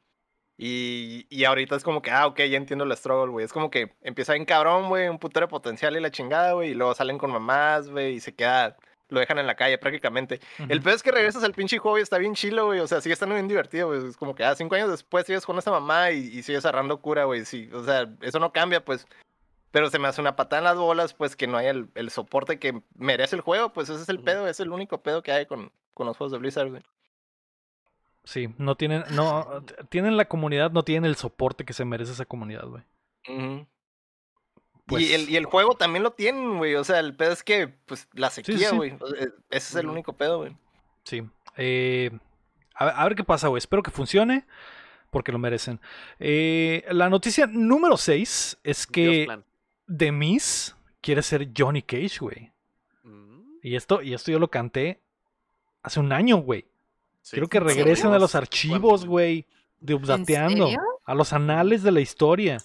[0.57, 3.45] Y, y ahorita es como que, ah, ok, ya entiendo el struggle, güey.
[3.45, 6.71] Es como que empieza en cabrón, güey, un putero de potencial y la chingada, güey.
[6.71, 8.77] Y luego salen con mamás, güey, y se queda,
[9.09, 10.39] lo dejan en la calle prácticamente.
[10.59, 12.79] El ujú, peor es que regresas al pinche juego y está bien chilo, güey.
[12.79, 14.07] O sea, sigue estando bien divertido, güey.
[14.07, 17.01] Es como que, ah, cinco años después sigues con esta mamá y, y sigues agarrando
[17.01, 17.45] cura, güey.
[17.45, 19.07] Sí, o sea, eso no cambia, pues.
[19.71, 22.11] Pero se me hace una patada en las bolas, pues, que no haya el, el
[22.11, 23.73] soporte que merece el juego.
[23.73, 24.25] Pues ese es el Ujú.
[24.25, 26.83] pedo, es el único pedo que hay con, con los juegos de Blizzard, güey.
[28.23, 32.25] Sí, no tienen, no, tienen la comunidad, no tienen el soporte que se merece esa
[32.25, 32.83] comunidad, güey.
[34.85, 36.75] Pues, y, el, y el juego también lo tienen, güey.
[36.75, 38.75] O sea, el pedo es que, pues, la sequía, sí.
[38.75, 38.89] güey.
[38.91, 40.57] Sea, Ese es el único pedo, güey.
[41.05, 41.23] Sí.
[41.55, 42.11] Eh,
[42.75, 43.59] a, ver- a ver qué pasa, güey.
[43.59, 44.45] Espero que funcione.
[45.09, 45.79] Porque lo merecen.
[46.19, 49.27] Eh, la noticia número 6 es que
[50.11, 52.51] Miz quiere ser Johnny Cage, güey.
[53.03, 55.01] Mm, Y esto, y esto yo lo canté
[55.83, 56.65] hace un año, güey.
[57.23, 57.31] Sí.
[57.31, 59.47] Quiero que regresen a los archivos, güey.
[59.79, 60.65] De Updateando.
[60.67, 60.79] serio?
[61.05, 62.59] A los anales de la historia.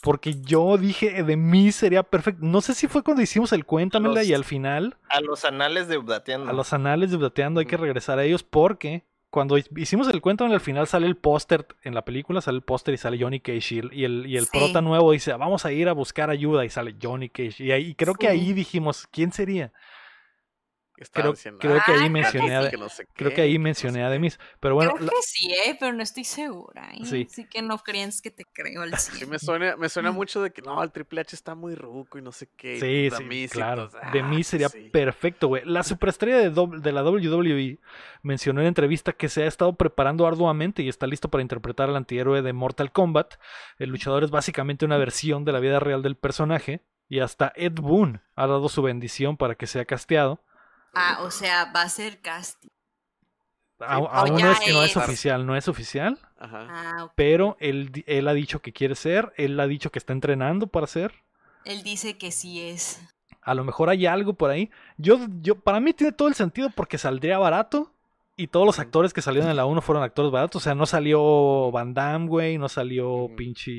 [0.00, 2.40] Porque yo dije, The Miz sería perfecto.
[2.44, 4.96] No sé si fue cuando hicimos el Cuéntamela Los- y al final.
[5.08, 6.48] A los anales de Updateando.
[6.50, 7.84] A los anales de Updateando hay que Ujú.
[7.84, 11.94] regresar a ellos porque cuando hi- hicimos el cuento al final sale el póster en
[11.94, 14.50] la película, sale el póster y sale Johnny Cage y el, y el, Sí.
[14.58, 17.62] prota nuevo dice, vamos a ir a buscar ayuda y sale Johnny Cage.
[17.64, 19.72] Y, ahí, y creo que ahí dijimos, ¿quién sería?
[21.02, 23.34] Estaba Creo, diciendo, creo que Ah, ahí creo que mencioné a, que no sé creo
[23.34, 24.08] que ahí que no mencioné sé a.
[24.10, 24.38] Demis.
[24.60, 26.90] Pero bueno, Creo la- que sí, eh, pero no estoy segura.
[26.94, 27.04] ¿eh?
[27.04, 27.26] Sí.
[27.30, 29.30] Así que no creas que te creo al Sí, 100.
[29.30, 32.22] me suena, me suena mucho de que no, el Triple H está muy ruco y
[32.22, 32.80] no sé qué.
[32.80, 33.90] Sí, y claro.
[34.02, 34.88] ah, mí sería sí.
[34.90, 35.62] perfecto, güey.
[35.64, 37.78] La superestrella de, doble- de la WWE
[38.22, 41.96] mencionó en entrevista que se ha estado preparando arduamente y está listo para interpretar al
[41.96, 43.34] antihéroe de Mortal Kombat.
[43.78, 47.72] El luchador es básicamente una versión de la vida real del personaje y hasta Ed
[47.74, 50.40] Boon ha dado su bendición para que sea casteado.
[50.94, 52.68] Ah, o sea, va a ser casting.
[53.80, 56.66] A- aún no es que no es oficial, no es oficial, Ajá.
[56.70, 57.12] Ah, ok.
[57.16, 60.86] pero él, él ha dicho que quiere ser, él ha dicho que está entrenando para
[60.86, 61.12] ser.
[61.64, 63.00] Él dice que sí es.
[63.40, 64.70] A lo mejor hay algo por ahí.
[64.98, 67.92] Yo, yo, para mí tiene todo el sentido porque saldría barato.
[68.36, 70.62] Y todos los actores que salieron en la 1 fueron actores baratos.
[70.62, 72.56] O sea, no salió Van Damme, güey.
[72.56, 73.70] No salió pinche.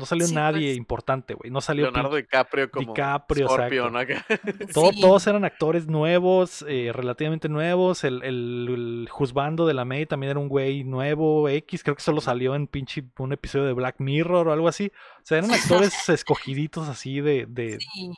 [0.00, 0.76] No salió Sí, nadie pues.
[0.78, 1.50] importante, güey.
[1.50, 1.84] No salió.
[1.84, 3.90] Leonardo DiCaprio como DiCaprio, Scorpio, exacto.
[3.90, 3.98] ¿no?
[3.98, 4.26] Acá.
[4.74, 5.00] todo- Sí.
[5.00, 8.02] Todos eran actores nuevos, eh, relativamente nuevos.
[8.02, 11.82] El, el, el juzbando de la May también era un güey nuevo, X.
[11.84, 14.90] Creo que solo salió en pinche un episodio de Black Mirror o algo así.
[15.18, 17.46] O sea, eran actores escogiditos así de.
[17.48, 18.10] de Sí.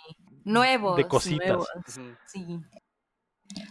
[0.44, 0.96] Nuevos.
[0.96, 1.46] de cositas.
[1.48, 1.68] nuevos.
[2.26, 2.58] Sí.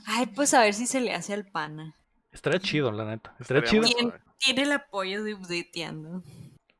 [0.06, 1.96] Ay, pues a ver si se le hace al pana.
[2.32, 3.36] Estaría chido, la neta.
[3.40, 4.14] Estaría Estaría chido.
[4.38, 6.24] Tiene el apoyo de Updateando.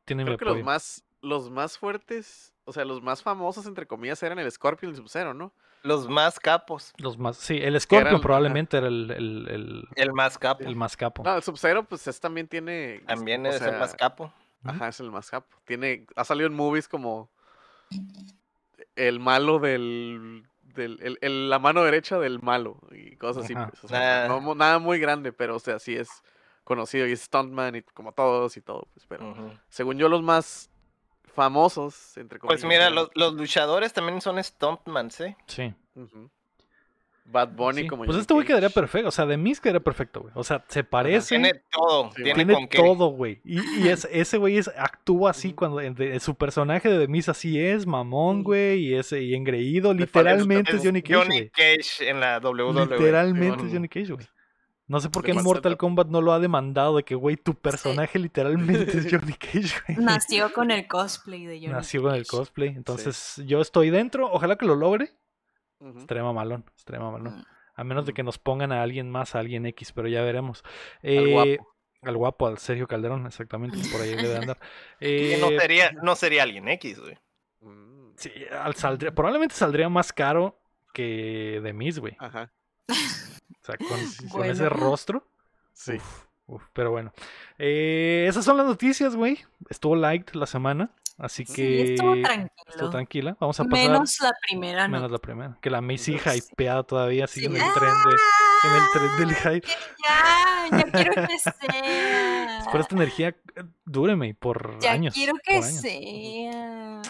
[0.04, 0.64] Tiene mi Creo que los apoyo.
[0.64, 4.92] más, los más fuertes, o sea, los más famosos, entre comillas, eran el Scorpion y
[4.92, 5.52] el Sub-Zero, ¿no?
[5.84, 6.92] Los más capos.
[6.98, 10.62] Los más, sí, el Scorpion el- probablemente era el, el, el, El más capo.
[10.64, 11.22] el más capo.
[11.24, 13.00] No, el Sub-Zero, pues es, también tiene...
[13.06, 14.32] También es el sea, más capo.
[14.64, 15.56] Ajá, es el más capo.
[15.64, 17.30] Tiene, ha salido en movies como
[18.96, 20.44] el malo del,
[20.74, 23.54] del el- el- la mano derecha del malo y cosas así.
[23.54, 24.28] Pues, o sea, Ah.
[24.28, 26.08] no, nada muy grande, pero o sea, sí es
[26.64, 29.34] conocido y es stuntman y como todos y todo, pues, pero
[29.68, 30.70] según yo los más
[31.32, 32.62] famosos, entre comillas.
[32.62, 35.36] Pues mira, los, los luchadores también son stuntmans, ¿eh?
[35.46, 35.74] Sí.
[37.24, 37.86] Bad Bunny sí.
[37.86, 39.08] como Pues Johnny este güey quedaría perfecto.
[39.08, 40.32] O sea, de mí quedaría perfecto, güey.
[40.36, 41.28] O sea, se parece.
[41.28, 42.10] Tiene todo.
[42.10, 43.40] Sí, tiene, tiene con todo, güey.
[43.44, 47.60] Y, y es, ese güey es, actúa así cuando de- su personaje de Demis así
[47.60, 49.94] es, mamón, güey, y ese y engreído.
[49.94, 51.50] Literalmente es Es Johnny Cage, güey.
[51.50, 52.86] Cage en la WWE.
[52.86, 54.26] Literalmente es Johnny Cage, güey.
[54.88, 55.76] No sé por qué en Mortal.
[55.76, 59.98] Kombat no lo ha demandado de que, güey, tu personaje literalmente es Johnny Cage, güey.
[59.98, 62.68] Nació con el cosplay de Johnny Nació con el cosplay.
[62.70, 64.30] Entonces, yo estoy dentro.
[64.30, 65.10] Ojalá que lo logre.
[65.78, 66.00] Ujú.
[66.00, 66.64] Estaría mamalón.
[66.76, 67.38] Estaría mamalón.
[67.38, 67.44] Mm.
[67.74, 70.62] A menos de que nos pongan a alguien más, a alguien X, pero ya veremos.
[71.02, 71.68] Al Eh, guapo.
[72.02, 73.78] Al guapo, al Sergio Calderón, exactamente.
[73.90, 74.58] Por ahí debe andar.
[74.98, 77.16] Que no Eh, sería, no sería alguien X, güey.
[77.60, 78.30] Mm, sí,
[78.60, 80.60] al saldría, probablemente saldría más caro
[80.92, 82.16] que de Miss, güey.
[82.18, 82.52] Ajá.
[83.60, 83.76] O sea,
[84.30, 85.26] con, ese rostro.
[85.72, 85.92] Sí.
[85.94, 87.12] Uf, uf, pero bueno.
[87.58, 89.38] Eh, esas son las noticias, güey.
[89.68, 90.90] Estuvo light la semana.
[91.18, 91.94] Así Sí, que.
[91.94, 92.50] estuvo tranquilo.
[92.68, 93.36] estuvo tranquila.
[93.38, 93.88] Vamos a pasar.
[93.90, 94.96] Menos la primera, ¿no?
[94.96, 95.58] menos la primera.
[95.60, 96.38] Que la Miss hija Sí.
[96.50, 97.60] hypeada todavía sigue en Sí.
[97.62, 98.16] el tren de.
[98.64, 99.68] En el tren del hype.
[100.08, 102.58] Ya, ya quiero que sea.
[102.60, 103.36] Espero esta energía eh,
[103.84, 105.14] dúreme por Ya años.
[105.14, 107.02] quiero por que sea.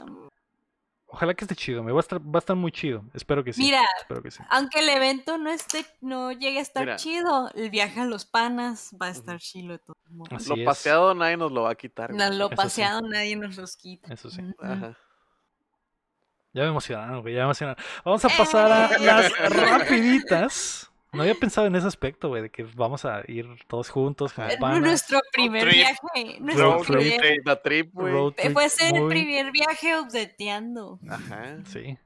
[1.14, 1.82] Ojalá que esté chido.
[1.82, 3.04] Me va a estar, va a estar muy chido.
[3.12, 3.60] Espero que sí.
[3.60, 4.42] Mira, Espero que sí.
[4.48, 6.96] aunque el evento no esté, no llegue a estar Mira.
[6.96, 10.34] chido, el viaje a los panas va a estar chido de todo modo.
[10.34, 10.64] Así Lo es.
[10.64, 12.12] paseado nadie nos lo va a quitar.
[12.14, 12.56] No, lo Eso sí.
[12.56, 14.12] paseado nadie nos los quita.
[14.14, 14.40] Eso sí.
[14.58, 14.96] Ajá.
[16.54, 17.34] Ya me emocionaron, güey.
[17.34, 17.82] Ya me emocionaron.
[18.04, 18.98] Vamos a pasar a Eh.
[19.00, 20.91] las rapiditas.
[21.12, 24.32] No había pensado en ese aspecto, güey, de que vamos a ir todos juntos.
[24.38, 24.80] Eh, panas.
[24.80, 25.74] Nuestro primer trip.
[25.74, 26.40] viaje.
[26.40, 27.18] Nuestro Road trip.
[27.18, 28.12] primer, La trip, güey.
[28.12, 30.98] Road eh, trip puede ser el primer viaje updateando.
[31.08, 31.58] Ajá.
[31.66, 31.98] Sí.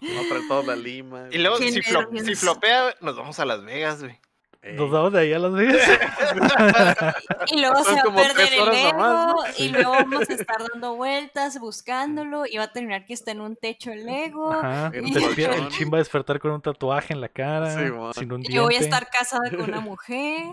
[0.00, 1.28] Vamos a traer todos la lima.
[1.30, 4.18] Y luego, si flopea, nos vamos a Las Vegas, güey.
[4.64, 4.76] Ey.
[4.76, 5.80] Nos vamos de ahí a Las Vegas.
[7.48, 8.92] Y luego se va a perder el ego.
[8.92, 9.36] nomás, ¿no?
[9.58, 12.44] Y luego vamos a estar dando vueltas, buscándolo.
[12.46, 14.52] Y va a terminar que está en un techo el ego.
[14.52, 14.90] Ajá.
[14.94, 15.68] El colchón.
[15.70, 17.70] chin va a despertar con un tatuaje en la cara.
[17.72, 17.80] Sí,
[18.20, 18.52] sin un Y diente.
[18.52, 20.44] yo voy a estar casada con una mujer.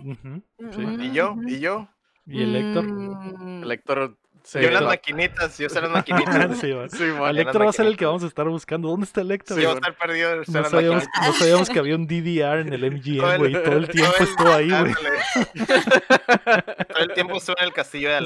[0.57, 0.81] Sí.
[1.01, 1.87] Y yo, y yo.
[2.25, 2.83] Y el Héctor.
[2.85, 4.17] Mm, El Héctor
[4.49, 6.57] se- Yo las maquinitas, yo sé las maquinitas.
[6.59, 6.73] Sí.
[6.91, 7.29] Sí, mon.
[7.29, 8.89] El en las Héctor va a ser el que vamos a estar buscando.
[8.89, 9.57] ¿Dónde está el Héctor?
[9.57, 9.77] Sí, yo güey?
[9.79, 11.27] estar perdido, no, sabíamos, maquinitas.
[11.27, 13.53] no sabíamos que había un DDR en el MGM, güey.
[13.63, 14.93] Todo el tiempo todo el- estuvo ahí, güey.
[16.87, 18.19] Todo el tiempo estuve en el castillo de.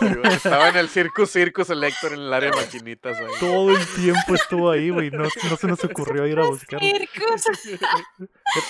[0.00, 0.32] Sí, güey.
[0.34, 3.20] Estaba en el Circus Circus el Héctor en el área de maquinitas.
[3.20, 3.32] güey.
[3.40, 5.10] Todo el tiempo estuvo ahí, güey.
[5.10, 6.86] No, no se nos ocurrió ir a buscarlo.
[6.86, 7.44] circus.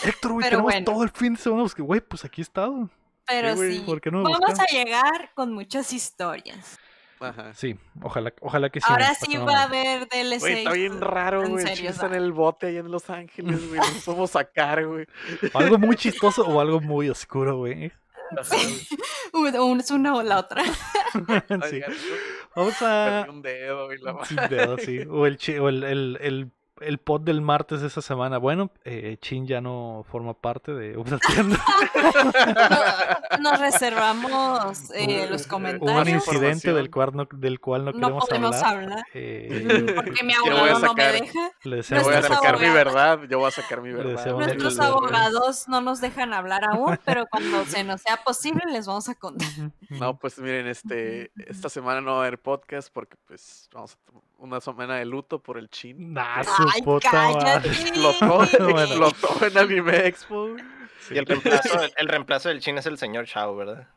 [0.04, 0.84] Héctor, güey, tenemos bueno.
[0.84, 1.64] todo el fin de semana.
[1.76, 2.88] Güey, pues aquí he estado.
[3.26, 3.82] Pero sí.
[3.86, 6.78] ¿por qué no me Vamos a llegar con muchas historias.
[7.20, 7.54] Ajá.
[7.54, 8.86] Sí, ojalá, ojalá que sí.
[8.88, 10.40] Ahora nos sí va a haber DLC.
[10.40, 11.64] Güey, está bien raro, güey.
[11.64, 13.80] Está en el bote allá en Los Ángeles, güey.
[13.80, 15.06] No podemos sacar, güey.
[15.54, 17.92] Algo muy chistoso o algo muy oscuro, güey.
[19.32, 20.62] Un- Es una o la otra.
[21.70, 21.80] Sí.
[22.56, 23.26] Vamos a.
[23.28, 24.24] un dedo y la.
[24.24, 25.00] Sin dedo, sí.
[25.08, 26.50] O el, chi- o el, el, el,
[26.80, 28.38] el pod del martes de esa semana.
[28.38, 31.56] Bueno, eh, Chin ya no forma parte de Updateando.
[33.34, 36.26] No- nos reservamos eh, los Hubo un comentarios.
[36.26, 38.82] incidente del cual no, del cual no No queremos podemos hablar.
[38.82, 39.04] hablar.
[39.14, 41.50] Eh, Porque mi abogado no me deja.
[41.64, 43.20] le Yo deseamos voy a sacar mi verdad.
[43.28, 44.24] Yo voy a sacar mi verdad.
[44.34, 48.86] Nuestros el- abogados no nos dejan hablar aún, pero cuando se nos sea posible les
[48.86, 49.48] vamos a contar.
[49.90, 53.96] No, pues miren, este, esta semana no va a haber podcast porque pues vamos a
[54.44, 56.12] una semana de luto por el chin.
[56.12, 57.70] Nah, su Ay, puta madre.
[57.70, 60.48] Explotó, explotó en Anime Expo.
[61.10, 63.88] Y el reemplazo, el reemplazo del chin es el señor Chao, ¿verdad?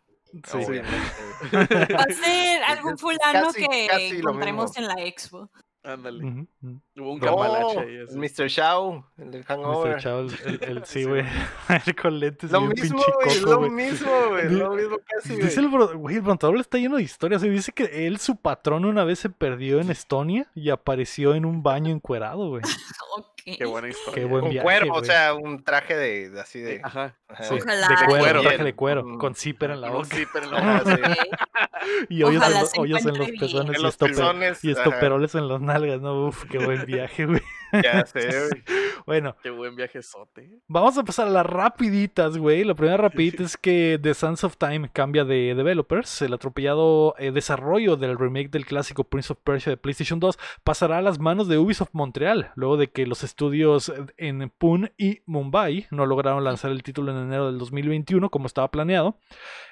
[0.45, 0.57] Sí.
[0.57, 1.93] Obviamente.
[1.93, 4.89] Va a ser algún fulano Casi- que casi encontremos mismo.
[4.91, 5.49] en la expo.
[5.83, 6.25] Ándale.
[6.25, 6.81] Ujú, ujú.
[6.97, 7.97] Hubo un No, cambalache ahí.
[8.03, 8.17] así.
[8.17, 8.49] Mr.
[8.49, 9.47] Chao, el del Mr.
[9.47, 9.97] hangover.
[10.01, 11.23] Chao, el, el- el- sí, Sí, güey.
[12.01, 13.69] con lentes Lo y un mismo, pinche güey, coco, lo güey.
[13.71, 15.45] mismo, güey, lo mismo casi, güey.
[15.45, 17.41] Dice el, güey, el Brontador está lleno de historias.
[17.43, 21.45] y dice que él, su patrón, una vez se perdió en Estonia y apareció en
[21.45, 22.61] un baño encuerado, güey.
[23.17, 23.25] Ok.
[23.57, 24.13] Qué buena historia.
[24.13, 26.81] Qué buen Un viaje, cuero, o sea, un traje de, de así de...
[26.83, 27.15] Ajá.
[27.29, 27.87] ajá, Sí, de- Ojalá.
[27.87, 28.41] de cuero, cuero.
[28.41, 29.17] traje de cuero, Mm.
[29.19, 30.95] con zipper en la boca zipper en la boca.
[30.97, 32.05] sí.
[32.09, 33.39] Y hoyos, en, los- los bien.
[33.39, 36.01] pezones En y, los estoperoles en las nalgas.
[36.01, 37.41] No, uf, qué buen viaje, güey.
[37.83, 38.63] Ya sé, güey.
[39.05, 40.61] Bueno, Qué buen viajezote.
[40.67, 42.63] Vamos a pasar a las rapiditas, güey.
[42.63, 46.21] La primera rapidita es que The Sands of Time cambia de developers.
[46.21, 50.97] El atropellado eh, desarrollo del remake del clásico Prince of Persia de PlayStation 2 pasará
[50.97, 55.87] a las manos de Ubisoft Montreal, luego de que los estudios en Pune y Mumbai
[55.91, 59.17] no lograron lanzar el título en enero del 2021 como estaba planeado.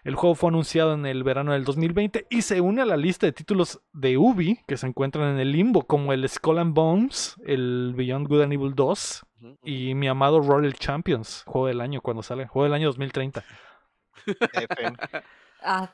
[0.03, 3.25] El juego fue anunciado en el verano del 2020 y se une a la lista
[3.25, 7.35] de títulos de Ubi que se encuentran en el limbo, como el Skull and Bones,
[7.45, 9.57] el Beyond Good and Evil 2 Ujú, ujú.
[9.63, 13.43] y mi amado Royal Champions, juego del año cuando sale, juego del año 2030.
[14.25, 14.35] F,
[15.61, 15.91] Ah,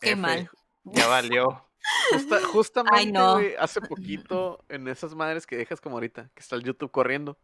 [0.00, 0.16] qué F.
[0.16, 0.50] mal.
[0.84, 1.66] Ya valió.
[2.12, 3.38] Justa- justamente, no.
[3.58, 7.38] hace poquito, en esas madres que dejas como ahorita, que está el YouTube corriendo,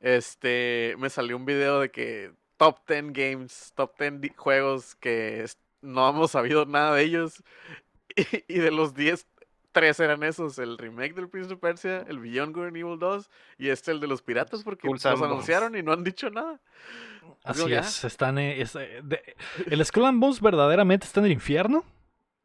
[0.00, 5.44] este, me salió un video de que top 10 games, top 10 di- juegos que
[5.80, 7.42] no hemos sabido nada de ellos,
[8.16, 9.26] y, y de los 10,
[9.78, 13.30] tres eran esos, el remake del Prince of Persia, el Beyond Good and Evil 2,
[13.58, 16.60] y este el de los piratas, porque los anunciaron y no han dicho nada.
[17.44, 17.80] Así Digo, ya.
[17.80, 19.36] es, están, eh, es, eh, de-
[19.70, 21.84] el Skull and Bones verdaderamente está en el infierno.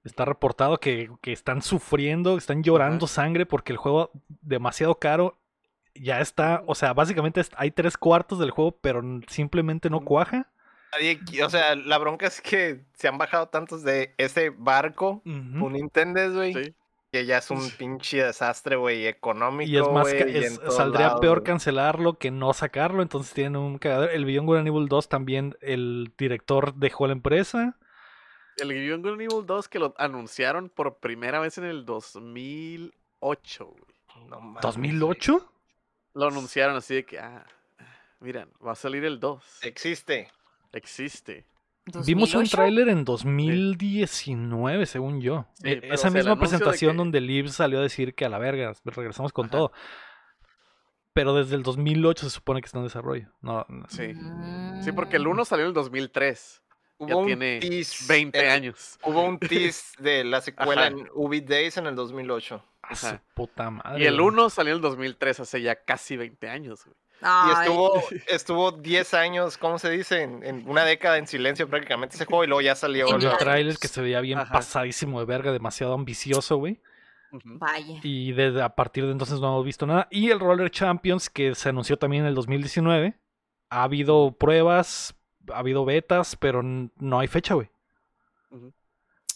[0.03, 4.11] Está reportado que, que están sufriendo, están llorando sangre porque el juego
[4.41, 5.39] demasiado caro
[5.95, 10.49] ya está, o sea, básicamente hay tres cuartos del juego, pero simplemente no cuaja.
[11.43, 16.31] O sea, la bronca es que se han bajado tantos de ese barco, un Nintendo,
[16.33, 16.75] güey, Sí.
[17.13, 21.21] Que ya es un pinche desastre, güey, económico, Y es más, y en saldría lados,
[21.21, 24.11] peor cancelarlo que no sacarlo, entonces tienen un cagadero.
[24.11, 27.77] El Beyond Good and Evil 2 también, el director dejó la empresa.
[28.57, 33.65] El Beyond Good and Evil 2 que lo anunciaron por primera vez en el 2008,
[33.67, 34.27] güey.
[34.27, 34.91] No mames, güey.
[34.91, 35.47] ¿2008?
[36.15, 37.45] Lo anunciaron así de que, ah,
[38.21, 39.59] miren, va a salir el 2.
[39.61, 40.31] Existe.
[40.71, 41.45] Existe.
[41.85, 42.55] Vimos un 2008.
[42.57, 45.45] tráiler en 2019, según yo.
[45.55, 48.15] Sí, E- pero, Esa o sea, el misma presentación que- donde Liv salió a decir
[48.15, 49.51] que a la verga, regresamos con Ajá.
[49.51, 49.71] todo.
[51.13, 53.29] Pero desde el 2008 se supone que está en desarrollo.
[53.41, 53.85] No, no.
[53.89, 54.13] Sí.
[54.81, 55.31] Sí, porque el Mm.
[55.31, 56.61] 1 salió en el 2003.
[56.99, 58.97] Ya Hubo un tiene tease 20 en- años.
[59.03, 59.37] Hubo un
[59.73, 60.91] tease de la secuela Ajá.
[60.95, 62.63] en Ubi Days en el 2008.
[62.81, 63.21] A su Ajá.
[63.35, 64.03] puta madre.
[64.03, 64.27] Y el güey.
[64.27, 66.95] 1 salió en el 2003, hace ya casi 20 años, güey.
[67.23, 70.21] Y estuvo, estuvo 10 años, ¿cómo se dice?
[70.21, 73.07] En, en una década en silencio prácticamente ese juego y luego ya salió.
[73.07, 74.53] El tráiler que se veía bien Ajá.
[74.53, 76.79] pasadísimo de verga, demasiado ambicioso, güey.
[77.43, 77.99] Vaya.
[78.03, 80.07] Y desde a partir de entonces no hemos visto nada.
[80.11, 83.15] Y el Roller Champions, que se anunció también en el 2019.
[83.69, 85.15] Ha habido pruebas,
[85.51, 87.69] ha habido betas, pero no hay fecha, güey.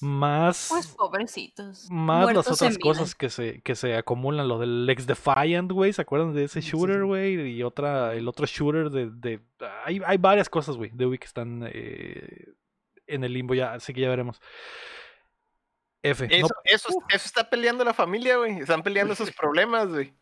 [0.02, 1.88] Más, Pues pobrecitos.
[1.90, 4.48] más las muertos otras cosas que se, que se acumulan.
[4.48, 5.94] Lo del Lex Defiant, güey.
[5.94, 7.02] ¿Se acuerdan de ese shooter, sí.
[7.02, 7.52] güey?
[7.58, 9.10] Y otra, el otro shooter de...
[9.10, 9.42] de-
[9.86, 12.46] hay, hay varias cosas, güey, de Ubi que están eh,
[13.08, 13.74] en el limbo ya.
[13.74, 14.40] Así que ya veremos.
[16.04, 16.26] F.
[16.30, 18.60] Eso, no- eso, eso está peleando la familia, güey.
[18.60, 20.14] Están peleando esos problemas, güey.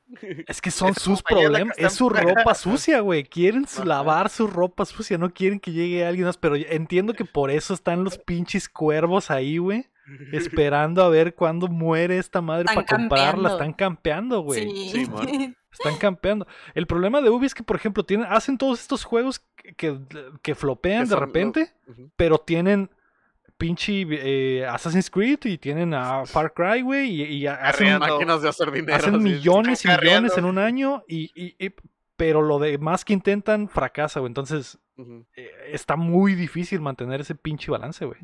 [0.48, 3.24] Es que son sus problemas, es su ropa sucia, güey.
[3.24, 6.38] Quieren su- lavar su ropa sucia, no quieren que llegue alguien más.
[6.38, 9.88] Pero entiendo que por eso están los pinches cuervos ahí, güey.
[10.32, 13.26] Esperando a ver cuándo muere esta madre Están para comprarla.
[13.32, 13.50] campeando.
[13.50, 14.64] Están campeando, güey.
[14.72, 15.06] Sí.
[15.06, 15.56] Sí.
[15.72, 16.48] Están campeando.
[16.74, 19.42] El problema de Ubi es que, por ejemplo, tienen, hacen todos estos juegos
[19.76, 20.00] que,
[20.42, 21.74] que, flopean Que de los- repente,
[22.16, 22.90] pero tienen
[23.58, 28.00] pinche eh, Assassin's Creed y tienen a Far Cry, güey, y, y hacen.
[28.00, 28.96] Máquinas de hacer dinero.
[28.98, 31.74] hacen millones y millones en un año y, y- y-
[32.18, 34.30] pero lo demás que intentan fracasa, güey.
[34.30, 34.80] Entonces
[35.36, 38.18] eh, está muy difícil mantener ese pinche balance, güey.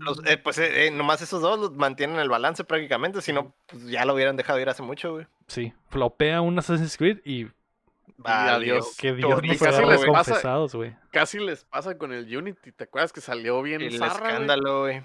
[0.00, 3.20] Los- eh, pues eh, nomás esos dos los mantienen el balance prácticamente.
[3.22, 5.26] Si no, pues ya lo hubieran dejado ir hace mucho, güey.
[5.46, 7.46] Sí, flopea un Assassin's Creed y
[8.24, 8.96] Adiós.
[8.98, 10.12] que Dios nos Chorizo, casi les güey.
[10.12, 10.96] pasa- confesados, güey.
[11.10, 12.72] Casi les pasa con el Unity.
[12.72, 15.02] ¿Te acuerdas que salió bien El zarra, escándalo, güey.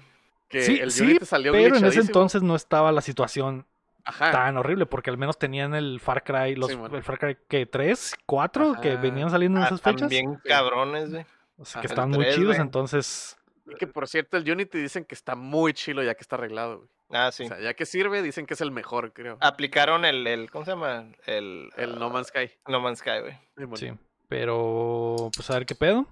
[0.48, 3.66] Que Sí, el sí, Unity salió pero en ese entonces no estaba la situación
[4.04, 4.30] Ajá.
[4.30, 6.96] tan horrible porque al menos tenían el Far Cry, los, Sí, bueno.
[6.96, 10.00] el Far Cry que 3, 4 que venían saliendo en Ah, esas fechas.
[10.02, 11.26] También cabrones, güey.
[11.56, 12.60] O sea, que están muy 3, chidos, güey.
[12.60, 13.36] entonces
[13.66, 16.76] Y que por cierto, el Unity dicen que está muy chilo ya que está arreglado,
[16.78, 16.88] güey.
[17.14, 17.44] Ah, sí.
[17.44, 19.38] O sea, ya que sirve, dicen que es el mejor, creo.
[19.40, 21.06] Aplicaron el, el, ¿cómo se llama?
[21.26, 22.50] El, el No Man's Sky.
[22.66, 23.32] No Man's Sky, güey.
[23.32, 23.76] Sí, bueno.
[23.76, 23.90] sí.
[24.28, 26.06] Pero pues a ver qué pedo.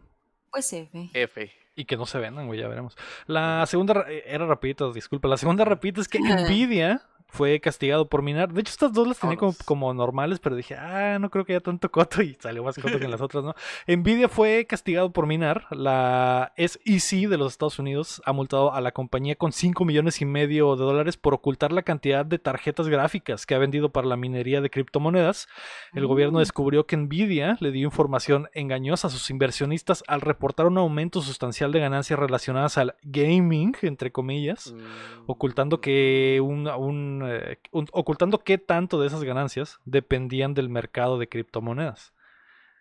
[0.51, 1.11] Pues F.
[1.13, 1.53] F.
[1.75, 2.97] Y que no se vendan, güey, ya veremos.
[3.27, 5.27] La segunda, eh, era rapidito, disculpa.
[5.27, 7.03] La segunda rapidita es que Nvidia
[7.33, 8.53] fue castigado por minar.
[8.53, 11.61] De hecho, estas dos las tenía como, normales, pero dije, ah, no creo que haya
[11.61, 13.55] tanto coto y salió más coto que en las otras, ¿no?
[13.87, 15.65] Nvidia fue castigado por minar.
[15.71, 20.27] La SEC de los Estados Unidos ha multado a la compañía con 5 millones y
[20.27, 24.17] medio de dólares por ocultar la cantidad de tarjetas gráficas que ha vendido para la
[24.17, 25.49] minería de criptomonedas.
[25.95, 26.43] El gobierno Mm.
[26.43, 31.73] descubrió que Nvidia le dio información engañosa a sus inversionistas al reportar un aumento sustancial
[31.73, 38.39] de ganancias relacionadas al gaming, entre comillas, Mm, ocultando que un, un, eh, un- ocultando
[38.45, 42.13] qué tanto de esas ganancias dependían del mercado de criptomonedas.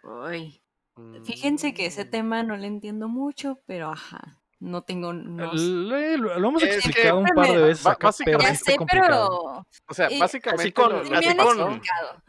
[0.04, 0.62] Uy.
[0.96, 4.38] mm, Fíjense que ese tema no le entiendo mucho, pero ajá.
[4.60, 5.12] No tengo.
[5.12, 5.64] No sé.
[5.66, 8.56] Le- lo, lo hemos Es que explicado un par de veces acá, pero básicamente- Ya
[8.56, 9.40] sé, complicado.
[9.42, 9.68] pero.
[9.90, 10.64] O sea, Eh, básicamente.
[10.64, 12.22] así con- lo- Sí lo me han con- pasó- explicado.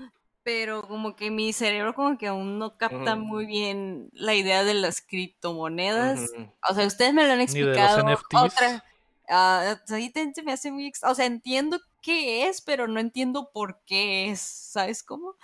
[0.44, 3.24] Pero como que mi cerebro como que aún no capta Ujú.
[3.24, 6.30] muy bien la idea de las criptomonedas.
[6.34, 6.50] Ujú.
[6.70, 8.00] O sea, ustedes me lo han Ni de los explicado.
[8.00, 8.42] NFTs.
[8.54, 8.84] Otra.
[9.28, 10.90] ah, ahí te- se me hace muy.
[11.06, 14.40] O sea, entiendo qué es, pero no entiendo por qué es.
[14.40, 15.36] ¿Sabes cómo?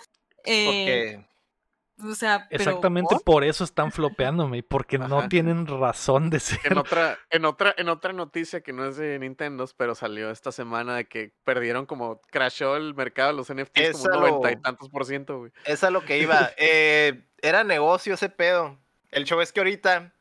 [0.45, 1.29] Eh, Porque
[2.11, 3.23] o sea, Exactamente ¿por?
[3.23, 6.59] por eso están flopeándome, porque no tienen razón de ser.
[6.63, 10.53] En otra, en otra, en otra noticia que no es de Nintendo, pero salió esta
[10.53, 14.51] semana de que perdieron como crashó el mercado de los NFTs como un lo- noventa
[14.53, 15.51] y tantos por ciento, güey.
[15.65, 16.49] es a lo que iba.
[16.57, 18.77] Eh, era negocio ese pedo.
[19.11, 20.13] El show es que ahorita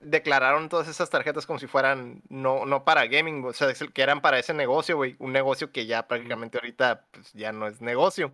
[0.00, 4.20] declararon todas esas tarjetas como si fueran no, no para gaming, o sea, que eran
[4.20, 5.16] para ese negocio, güey.
[5.18, 8.32] Un negocio que ya prácticamente ahorita pues, ya no es negocio.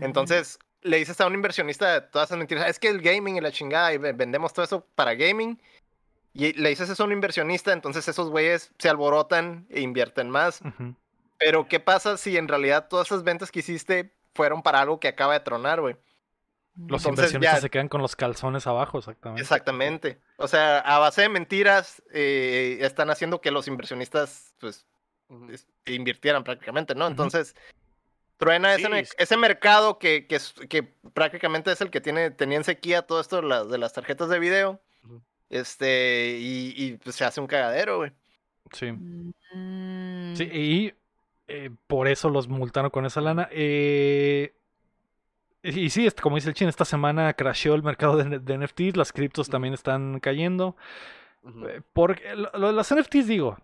[0.00, 3.52] Entonces, le dices a un inversionista todas esas mentiras, es que el gaming y la
[3.52, 5.60] chingada, y ve- vendemos todo eso para gaming,
[6.32, 10.60] y le dices eso a un inversionista, entonces esos güeyes se alborotan e invierten más.
[11.38, 15.08] Pero, ¿qué pasa si en realidad todas esas ventas que hiciste fueron para algo que
[15.08, 15.96] acaba de tronar, güey?
[16.76, 19.40] Los Entonces, inversionistas ya- se quedan con los calzones abajo, exactamente.
[19.42, 20.18] Exactamente.
[20.36, 24.86] O sea, a base de mentiras, eh, están haciendo que los inversionistas, pues,
[25.86, 27.06] invirtieran prácticamente, ¿no?
[27.06, 27.56] Entonces,
[28.36, 30.82] truena ese, Sí, me- s- ese mercado que, que, que
[31.14, 34.28] prácticamente es el que tiene, tenía en sequía todo esto de las, de las tarjetas
[34.28, 34.80] de video.
[35.48, 38.12] Este, y, y, pues, se hace un cagadero, güey.
[38.72, 38.90] Sí.
[38.92, 40.34] Mm.
[40.34, 40.94] Sí, y
[41.48, 43.48] eh, por eso los multaron con esa lana.
[43.52, 44.52] Eh,
[45.70, 48.96] y sí, este, como dice el chin, esta semana crasheó el mercado de, de NFTs,
[48.96, 50.76] las criptos también están cayendo.
[51.68, 53.56] Eh, Porque lo, de las NFTs, digo,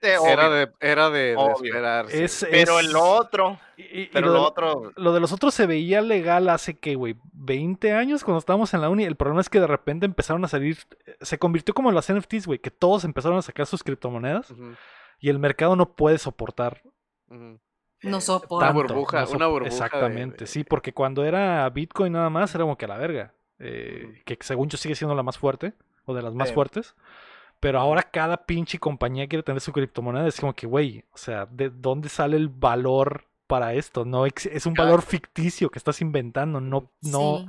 [0.00, 2.22] Eh, Era de, era de, esperarse.
[2.24, 2.46] es...
[2.50, 5.66] Pero es- lo otro, y- y- y pero lo otro, Lo de los otros se
[5.66, 9.02] veía legal hace que, güey, 20 años cuando estábamos en la uni.
[9.04, 10.78] El problema es que de repente empezaron a salir,
[11.20, 14.52] se convirtió como en las NFTs, güey, que todos empezaron a sacar sus criptomonedas
[15.18, 16.80] y el mercado no puede soportar
[17.28, 17.58] ujú.
[18.02, 18.58] No eh, soporto.
[18.64, 22.64] tanto, burbuja, no una burbuja Exactamente, de- sí, porque cuando era Bitcoin nada más era
[22.64, 23.32] como que a la verga.
[23.60, 25.72] eh, que según yo sigue siendo la más fuerte,
[26.04, 26.94] o de las más fuertes.
[27.60, 30.28] Pero ahora cada pinche compañía quiere tener su criptomoneda.
[30.28, 34.04] Es como que, güey, o sea, ¿de dónde sale el valor para esto?
[34.04, 36.60] No es un valor ficticio que estás inventando.
[36.60, 37.46] No, no, Sí.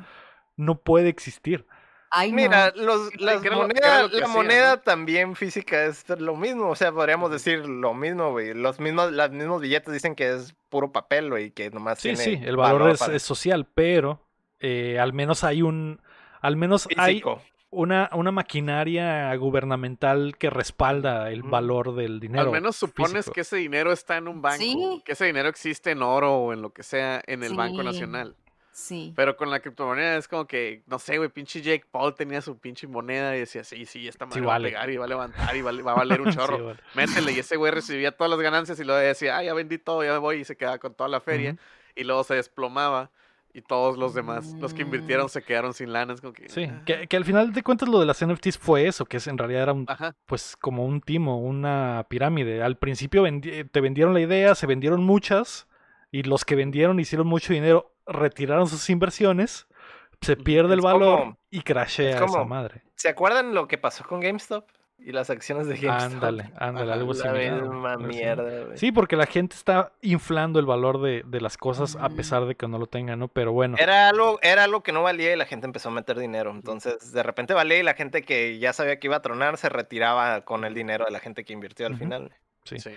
[0.57, 1.67] no puede existir.
[2.11, 2.35] Ay, no.
[2.37, 4.79] Mira, los, las que la moneda ¿no?
[4.79, 8.53] también física es lo mismo, o sea, podríamos decir lo mismo, güey.
[8.53, 12.23] Los mismos, los mismos billetes dicen que es puro papel, güey, que nomás Sí, tiene
[12.23, 14.21] sí, el valor, es, para- es social, pero
[14.59, 16.01] eh, al menos hay un.
[16.41, 17.21] Al menos hay
[17.69, 22.45] una, una maquinaria gubernamental que respalda el valor del dinero.
[22.45, 23.33] Al menos supones físico.
[23.33, 25.01] que ese dinero está en un banco, Sí.
[25.05, 27.85] que ese dinero existe en oro o en lo que sea en el Banco Sí.
[27.85, 28.35] Nacional.
[28.79, 29.13] Sí.
[29.15, 32.57] Pero con la criptomoneda es como que, no sé, güey, pinche Jake Paul tenía su
[32.57, 34.67] pinche moneda y decía, sí, sí, esta madre va vale.
[34.67, 36.65] a pegar y va a levantar y va, a- va a valer un Sí, chorro.
[36.65, 36.79] vale.
[36.95, 37.31] Métele.
[37.33, 40.13] Y ese güey recibía todas las ganancias y luego decía, ah, ya vendí todo, ya
[40.13, 41.57] me voy y se quedaba con toda la feria.
[41.95, 43.11] Y luego se desplomaba
[43.51, 45.29] y todos los demás, los que invirtieron, Mm.
[45.29, 46.13] se quedaron sin lana.
[46.13, 48.57] Es como que, Sí, ah, que, que al final de cuentas lo de las NFTs
[48.59, 50.15] fue eso, que es, en realidad era un, Ajá.
[50.27, 52.61] pues como un timo, una pirámide.
[52.61, 55.67] Al principio vendi- te vendieron la idea, se vendieron muchas
[56.11, 59.67] y los que vendieron hicieron mucho dinero, retiraron sus inversiones,
[60.21, 62.81] se pierde el valor como- y crashea es esa como- madre.
[62.95, 64.65] ¿Se acuerdan lo que pasó con GameStop?
[65.01, 66.11] Y las acciones de GameStop.
[66.15, 67.61] Ándale, ándale, algo La similar.
[67.61, 68.17] misma algo así.
[68.17, 68.77] mierda, güey.
[68.77, 72.55] Sí, porque la gente está inflando el valor de, de las cosas a pesar de
[72.55, 73.29] que no lo tengan, ¿no?
[73.29, 73.77] Pero bueno.
[73.79, 76.51] Era algo, era algo que no valía y la gente empezó a meter dinero.
[76.51, 79.69] Entonces, de repente valía y la gente que ya sabía que iba a tronar se
[79.69, 82.33] retiraba con el dinero de la gente que invirtió al final.
[82.65, 82.77] Sí.
[82.79, 82.91] Sí.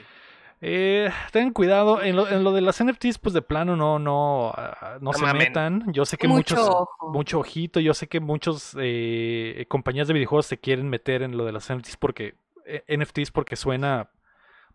[0.64, 4.52] Eh, tengan cuidado, en lo, en lo de las NFTs, pues de plano no, no,
[4.56, 5.38] ah, no No se mamen.
[5.38, 5.92] metan.
[5.92, 7.10] Yo sé que Mucho muchos, ojo.
[7.10, 11.44] mucho ojito, yo sé que muchos eh, compañías de videojuegos se quieren meter en lo
[11.44, 14.10] de las NFTs porque eh, NFTs porque suena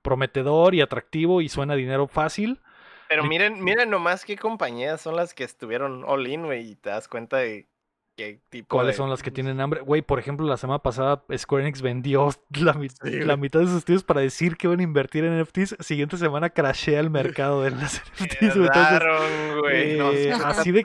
[0.01, 2.59] prometedor y atractivo y suena dinero fácil.
[3.07, 6.89] Pero miren, miren nomás qué compañías son las que estuvieron all in, güey, y te
[6.89, 7.65] das cuenta de
[8.17, 8.97] qué tipo ¿Cuáles de...
[8.97, 9.79] son las que tienen hambre?
[9.81, 13.77] Güey, por ejemplo, la semana pasada Square Enix vendió la, Sí, la mitad de sus
[13.77, 15.77] estudios para decir que van a invertir en NFTs.
[15.79, 18.55] Siguiente semana crashea el mercado de las NFTs.
[19.71, 20.29] eh, sí.
[20.43, 20.83] así de-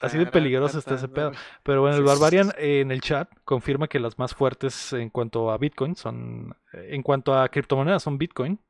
[0.00, 1.32] así de- peligroso está ese pedo.
[1.62, 5.50] Pero bueno, el Barbarian eh, en el chat confirma que las más fuertes en cuanto
[5.50, 8.60] a Bitcoin son, eh, en cuanto a criptomonedas son Bitcoin,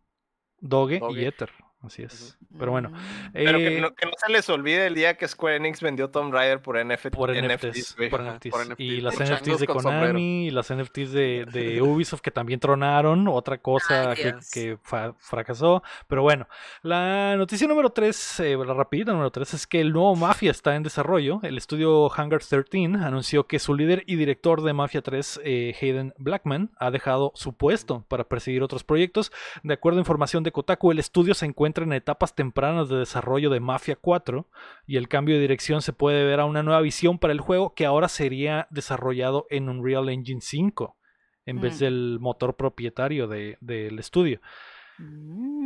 [0.60, 1.24] Doge, y.
[1.24, 1.50] Ether.
[1.86, 2.36] Así es.
[2.58, 2.90] Pero bueno.
[2.90, 3.32] Mm.
[3.32, 6.10] Pero que eh, no, que no se les olvide el día que Square Enix vendió
[6.10, 8.50] Tomb Raider por NFT, por NFTs, por NFTs.
[8.50, 9.72] por Y las NFTs de sombrero.
[9.74, 14.50] Konami y las NFTs de, de Ubisoft que también tronaron, otra cosa Ay, que, Dios.
[14.50, 15.82] que fa- fracasó.
[16.08, 16.48] Pero bueno,
[16.82, 20.82] la noticia número 3, la rapidita número 3, es que el nuevo Mafia está en
[20.82, 21.40] desarrollo.
[21.42, 22.66] El estudio Hangar 13
[23.04, 27.52] anunció que su líder y director de Mafia 3, eh, Hayden Blackman, ha dejado su
[27.54, 29.32] puesto para perseguir otros proyectos.
[29.62, 33.50] De acuerdo a información de Kotaku, el estudio se encuentra en etapas tempranas de desarrollo
[33.50, 34.48] de Mafia 4
[34.86, 37.74] y el cambio de dirección se puede ver a una nueva visión para el juego
[37.74, 40.96] que ahora sería desarrollado en Unreal Engine 5
[41.44, 41.78] en vez Mm.
[41.84, 44.40] del motor propietario de- del estudio.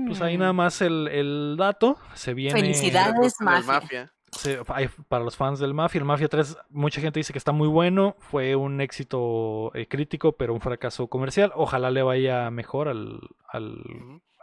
[0.07, 0.57] Pues ahí nada Mm.
[0.57, 1.97] más el, el dato.
[2.15, 2.59] Se viene.
[2.61, 3.37] Felicidades.
[3.41, 3.67] Mafia.
[3.67, 4.13] Mafia.
[4.33, 4.61] se-
[5.09, 8.15] para los fans del Mafia, el Mafia 3, mucha gente dice que está muy bueno.
[8.21, 11.51] Fue un éxito eh, crítico, pero un fracaso comercial.
[11.57, 13.83] Ojalá le vaya mejor al, al,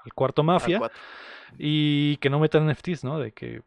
[0.08, 0.80] Al cuarto Mafia.
[1.58, 3.20] Y que no metan NFTs, ¿no?
[3.20, 3.62] De que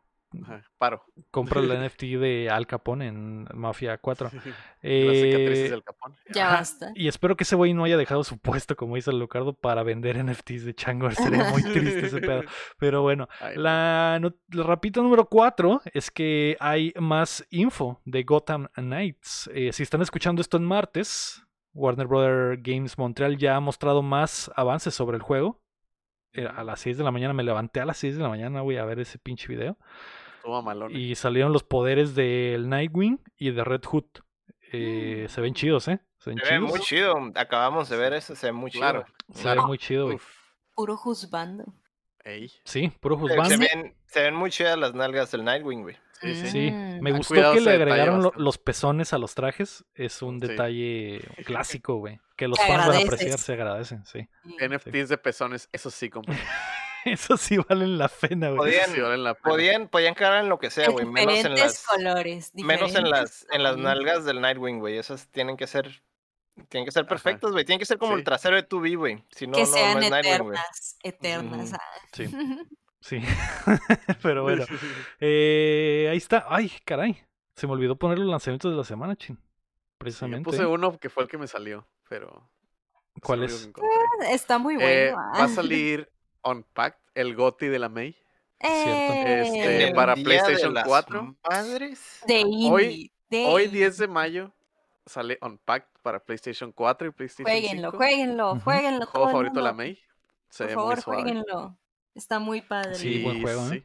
[0.45, 1.05] Ajá, Paro.
[1.33, 4.31] compra el NFT de Al Capone en Mafia 4.
[4.33, 4.45] Las
[4.83, 6.15] Eh, cicatrices del capón.
[6.33, 6.93] Ya basta.
[6.95, 9.83] Y espero que ese güey no haya dejado su puesto, como dice el Lucardo, para
[9.83, 11.11] vender NFTs de Chango.
[11.11, 12.43] Sería muy triste ese pedo.
[12.79, 18.23] Pero bueno, Ay, la, no- la rapita número 4 es que hay más info de
[18.23, 19.51] Gotham Knights.
[19.53, 21.43] Eh, si están escuchando esto en martes,
[21.75, 25.61] Warner Brother Games Montreal ya ha mostrado más avances sobre el juego.
[26.33, 28.61] Eh, A las 6 de la mañana me levanté a las 6 de la mañana,
[28.63, 29.77] voy a ver ese pinche video.
[30.37, 30.95] Estuvo malón.
[30.95, 34.05] Y salieron los poderes del Nightwing y de Red Hood.
[34.73, 36.01] Eh, se ven chidos, ¿eh?
[36.19, 36.71] Se ven Se ve chidos.
[36.71, 37.15] muy chido.
[37.35, 38.81] Acabamos de ver eso, se ve muy chido.
[38.83, 39.05] Claro.
[39.33, 39.63] Se claro.
[39.63, 40.19] ve muy chido, güey.
[40.75, 41.65] Puro juzgando.
[42.25, 42.51] ey.
[42.65, 43.59] Sí, puro Se, se juzgando.
[43.59, 45.97] ven, se ven muy chidas las nalgas del Nightwing, güey.
[46.21, 46.47] Sí, sí.
[46.51, 47.01] Sí, Mm.
[47.01, 49.85] me Han gustó cuidado que le agregaron lo- los pezones a los trajes.
[49.95, 50.49] Es un Sí.
[50.49, 52.21] detalle clásico, güey.
[52.37, 54.29] Que los fans van a apreciar, se agradecen, sí.
[54.45, 54.57] Sí.
[54.61, 56.33] NFTs de pezones, eso sí, compa.
[57.07, 58.59] Eso sí valen la pena, güey.
[58.59, 59.51] Podían- sí valen la pena.
[59.51, 61.07] Podían, podían quedar en lo que sea, güey.
[61.07, 62.53] Menos en diferentes las, colores.
[62.55, 64.99] menos en las, en las nalgas del Nightwing, güey.
[64.99, 66.03] Esas tienen que ser,
[66.69, 67.65] tienen que ser perfectas, güey.
[67.65, 68.19] Tienen que ser como Sí.
[68.19, 69.25] el trasero de tu güey.
[69.35, 70.59] Si no, que no, sean no es Nightwing, güey.
[70.59, 71.69] eternas, eternas.
[71.71, 71.77] Ujú.
[71.81, 72.09] ah.
[72.13, 72.25] Sí,
[73.01, 73.21] sí.
[74.23, 74.65] Pero bueno,
[75.21, 76.47] eh, ahí está.
[76.49, 77.23] Ay, caray.
[77.55, 79.37] Se me olvidó poner los lanzamientos de la semana, chin.
[79.37, 79.43] Yo
[79.99, 80.45] Precisamente.
[80.51, 82.49] puse uno que fue el que me salió, pero.
[83.23, 83.67] ¿Cuál es?
[83.67, 83.91] encontré.
[84.33, 84.89] Está muy bueno.
[84.89, 85.33] Eh, ah.
[85.41, 86.11] va a salir
[86.43, 88.17] Unpacked, el GOTI de la May.
[88.63, 89.13] Cierto.
[89.15, 91.37] Este, Eh, para PlayStation de las 4.
[91.49, 92.21] Madres.
[92.27, 93.81] de hoy- de Hoy, indie.
[93.81, 94.53] 10 de mayo,
[95.07, 97.97] sale Unpacked para PlayStation 4 y PlayStation Jueguenlo, 5.
[97.97, 98.61] jueguenlo, Ujú.
[98.63, 99.07] jueguenlo.
[99.07, 99.73] Juego favorito de la.
[99.73, 99.99] May.
[100.49, 101.23] Se Por ve favor, muy suave.
[101.23, 101.79] jueguenlo.
[102.15, 102.95] Está muy padre.
[102.95, 103.85] Sí, buen juego, ¿eh?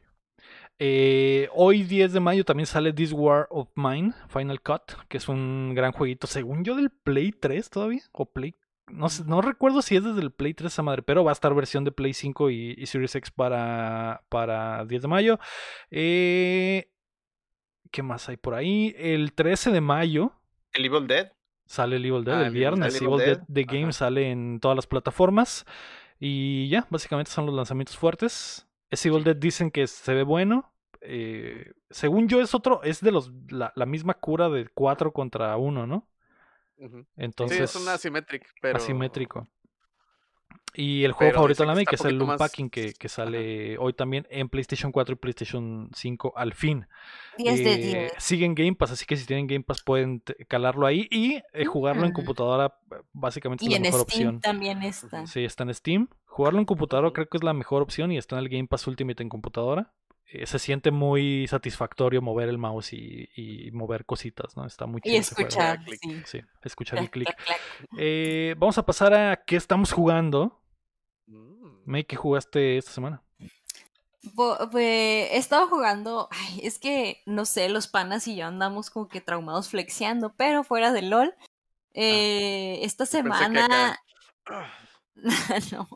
[0.78, 5.28] Eh, hoy 10 de mayo también sale This War of Mine, Final Cut, que es
[5.28, 8.56] un gran jueguito, según yo del Play 3 todavía, o Play...
[8.88, 11.32] No, sé- no recuerdo si es desde el Play 3 esa madre, pero va a
[11.32, 15.38] estar versión de Play 5 y, y Series X para, para 10 de mayo.
[15.90, 16.90] Eh,
[17.90, 18.94] ¿Qué más hay por ahí?
[18.98, 20.32] El 13 de mayo
[20.74, 21.32] El Evil Dead.
[21.64, 22.94] sale el Evil Dead, Ah, el viernes.
[23.00, 23.92] Evil Evil Dead Dead, The Game ajá.
[23.92, 25.64] sale en todas las plataformas.
[26.18, 28.66] Y ya, básicamente son los lanzamientos fuertes.
[28.90, 30.72] Ese Evil Dead dicen que se ve bueno.
[31.00, 35.56] eh, según yo es otro, es de los la, la misma cura de 4 contra
[35.56, 36.08] 1, ¿no?
[37.16, 38.76] Entonces sí, es un asymmetric, pero.
[38.76, 39.48] asimétrico.
[40.78, 42.92] Y el juego pero favorito de la May, que es el poquito más- Unpacking, que,
[42.92, 46.86] que sale hoy también en PlayStation 4 y PlayStation 5 al fin.
[47.38, 47.76] 10 de Eh,
[48.10, 48.12] 10.
[48.18, 51.64] Sigue en Game Pass, así que si tienen Game Pass pueden calarlo ahí y eh,
[51.64, 54.40] jugarlo en computadora eh, básicamente es Y la en mejor Steam opción.
[54.40, 55.26] también está.
[55.26, 56.08] Sí, está en Steam.
[56.26, 58.86] Jugarlo en computadora creo que es la mejor opción y está en el Game Pass
[58.86, 59.92] Ultimate en computadora.
[60.28, 64.66] Eh, se siente muy satisfactorio mover el mouse y, y mover cositas, ¿no?
[64.66, 66.00] Está muy chido Y escuchar, Clic.
[66.02, 66.20] sí.
[66.26, 67.28] Sí, escuchar el clic.
[67.28, 67.60] clac, clac.
[67.96, 70.60] Eh, vamos a pasar a qué estamos jugando.
[71.86, 73.22] May, ¿qué jugaste esta semana?
[74.34, 74.84] Bo- pues,
[75.30, 79.20] he estado jugando, ay, es que no sé, los panas y yo andamos como que
[79.20, 81.34] traumados flexiando, pero fuera de LOL,
[81.94, 83.98] eh, esta semana,
[85.24, 85.88] Ah, no,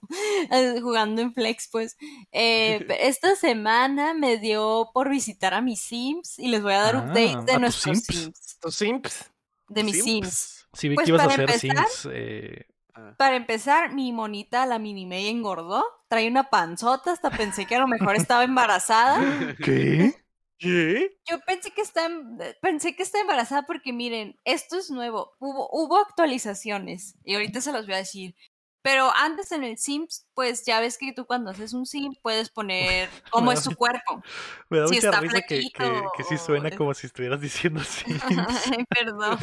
[0.51, 1.97] eh, jugando en Flex, pues,
[2.32, 6.97] eh, esta semana me dio por visitar a mis Sims y les voy a dar
[6.97, 8.07] Ah, updates ¿a de nuestros Sims?
[8.07, 9.30] Sims, Tus simps.
[9.68, 10.05] de mis Sims.
[10.28, 10.66] Sims.
[10.72, 12.09] Sí, vi Pues que ibas a hacer empezar- Sims.
[12.14, 12.66] eh,
[13.01, 17.80] Ah, Para empezar, mi monita, la Minimay, engordó, trae una panzota, hasta pensé que a
[17.80, 19.16] lo mejor estaba embarazada.
[19.64, 20.14] ¿Qué?
[20.59, 21.18] ¿Qué?
[21.26, 25.32] Yo pensé que está em- pensé que está embarazada porque miren, esto es nuevo.
[25.38, 28.34] Hubo, hubo actualizaciones y ahorita se los voy a decir.
[28.82, 32.51] Pero antes en el Sims, pues ya ves que tú cuando haces un Sim puedes
[32.51, 34.22] poner cómo es su cuerpo.
[34.68, 38.22] Me da Si mucha está risa que, que, sí suena como si estuvieras diciendo Sims.
[38.24, 39.38] Ay, perdón.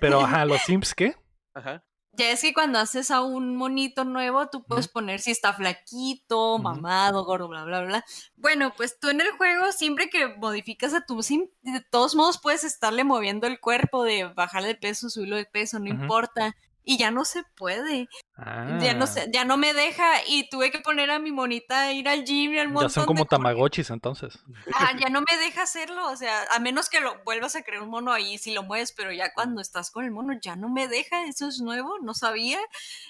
[0.00, 1.14] Pero ajá, ¿los Sims qué?
[1.54, 1.82] Ajá.
[2.16, 6.58] Ya es que cuando haces a un monito nuevo, tú puedes poner si está flaquito,
[6.58, 8.04] mamado, gordo, bla, bla, bla.
[8.36, 12.38] Bueno, pues tú en el juego, siempre que modificas a tu sim, de todos modos
[12.40, 16.54] puedes estarle moviendo el cuerpo, de bajarle de peso, subirlo de peso, no importa.
[16.84, 18.08] Y ya no se puede.
[18.36, 20.24] Ah, Ya no se, ya no me deja.
[20.26, 22.94] Y tuve que poner a mi monita a ir al gym y al montón Ya
[22.94, 24.38] son como de tamagotchis entonces.
[24.74, 27.82] Ah, ya no me deja hacerlo, o sea, a menos que lo vuelvas a crear
[27.82, 30.68] un mono ahí si lo mueves, pero ya cuando estás con el mono ya no
[30.68, 32.58] me deja, eso es nuevo, no sabía,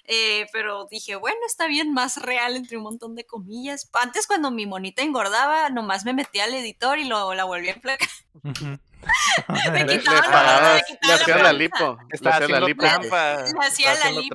[0.04, 3.90] eh, pero dije, bueno, está bien, más real entre un montón de comillas.
[3.94, 7.74] Antes cuando mi monita engordaba, nomás me metía al editor y lo, la volvía a
[7.74, 8.08] emplacar.
[9.72, 10.84] Le, le quitaba la- parabas, le
[11.18, 11.98] quitaba la la lipo.
[12.00, 12.80] Le Está hacías la haciendo lipo.
[12.84, 13.34] trampa.
[13.34, 14.34] Le hacía la haciendo lipo.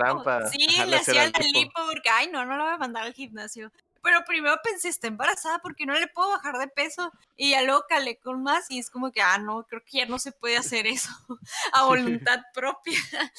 [0.51, 1.71] Sí, le hacía hacía la la lipo.
[1.91, 3.71] porque, ay, no, no lo voy a mandar al gimnasio.
[4.01, 7.11] Pero primero pensé, está embarazada porque no le puedo bajar de peso.
[7.35, 10.05] Y ya luego calé con más y es como que, ah, no, creo que ya
[10.05, 11.09] no se puede hacer eso
[11.73, 12.99] a voluntad propia.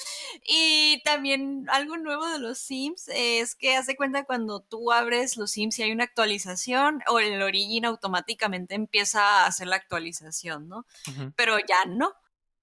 [0.44, 5.52] y también algo nuevo de los Sims es que hace cuenta cuando tú abres los
[5.52, 10.86] Sims y hay una actualización o el Origin automáticamente empieza a hacer la actualización, ¿no?
[11.36, 12.14] Pero ya no.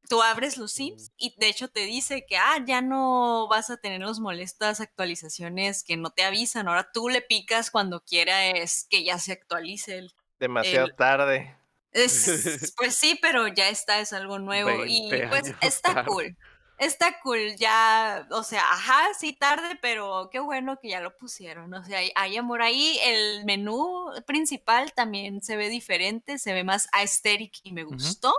[0.09, 3.77] Tú abres los Sims y de hecho te dice que, ah, ya no vas a
[3.77, 6.67] tener los molestas actualizaciones que no te avisan.
[6.67, 11.57] Ahora tú le picas cuando quieras que ya se actualice el, Demasiado El- tarde.
[11.91, 14.85] es, pues sí, pero ya está, es algo nuevo.
[14.85, 16.09] Y 20 pues está tarde.
[16.09, 16.37] cool.
[16.79, 21.73] Está cool, ya, o sea, ajá, sí tarde, pero qué bueno que ya lo pusieron.
[21.73, 22.99] O sea, hay, hay amor ahí.
[23.03, 28.31] El menú principal también se ve diferente, se ve más aesthetic y me gustó.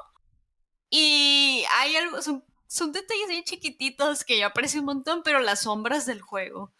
[0.90, 5.62] Y hay algo, son, son detalles bien chiquititos que yo aprecio un montón, pero las
[5.62, 6.72] sombras del juego.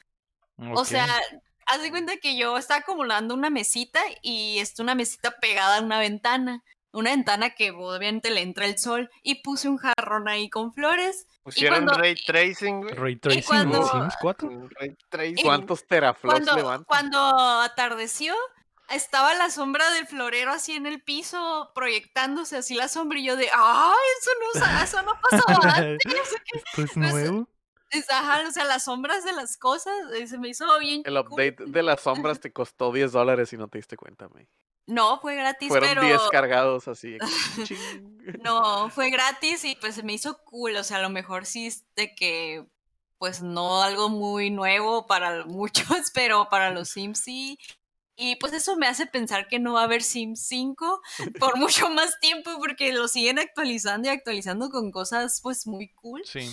[0.74, 1.06] O sea,
[1.66, 5.82] haz de cuenta que yo estaba acumulando una mesita y está una mesita pegada a
[5.82, 6.64] una ventana.
[6.90, 11.26] Una ventana que obviamente le entra el sol y puse un jarrón ahí con flores.
[11.42, 12.94] Pusieron cuando- ray tracing, güey.
[12.94, 14.48] Ray Tracing cuando- en Sims 4.
[14.48, 15.44] Un Ray tracing.
[15.44, 16.84] ¿Cuántos teraflops Cuando, levantan?
[16.86, 17.18] cuando
[17.60, 18.34] atardeció,
[18.90, 23.36] estaba la sombra del florero así en el piso, proyectándose así la sombra y yo
[23.36, 24.52] de, ¡ay, eso no,
[24.84, 25.98] eso no pasaba antes!
[26.52, 27.48] Esto es nuevo.
[27.90, 31.14] Es- Ajá, o sea, las sombras de las cosas, eh, se me hizo bien El
[31.24, 31.32] cool.
[31.32, 34.46] update de las sombras te costó 10 dólares y no te diste cuenta, May.
[34.86, 36.02] No, fue gratis, Fueron pero...
[36.02, 37.16] 10 cargados así.
[38.42, 41.66] No, fue gratis y pues se me hizo cool, o sea, a lo mejor sí
[41.66, 42.66] es de que,
[43.16, 47.58] pues no algo muy nuevo para muchos, pero para los Sims sí.
[48.20, 51.00] Y pues eso me hace pensar que no va a haber Sims 5
[51.38, 56.22] por mucho más tiempo porque lo siguen actualizando y actualizando con cosas pues muy cool.
[56.24, 56.50] Sí.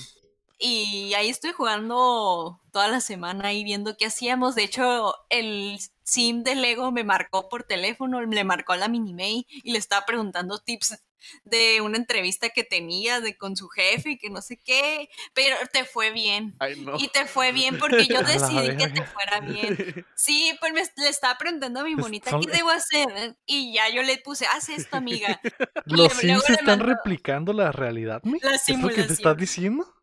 [0.59, 4.53] Y ahí estoy jugando toda la semana y viendo qué hacíamos.
[4.53, 9.45] De hecho, el sim de Lego me marcó por teléfono, le marcó a la Minimay
[9.49, 10.97] y le estaba preguntando tips
[11.43, 15.55] de una entrevista que tenía de con su jefe y que no sé qué, pero
[15.73, 16.55] te fue bien.
[16.59, 16.97] Ay, no.
[16.99, 20.05] Y te fue bien porque yo decidí que te fuera bien.
[20.15, 24.01] Sí, pues me- le estaba preguntando a mi monita qué debo hacer y ya yo
[24.03, 25.41] le puse, haz esto, amiga.
[25.87, 28.37] Y ¿Los Sims están replicando la realidad, ¿me?
[28.41, 29.94] La ¿Es lo que te estás diciendo?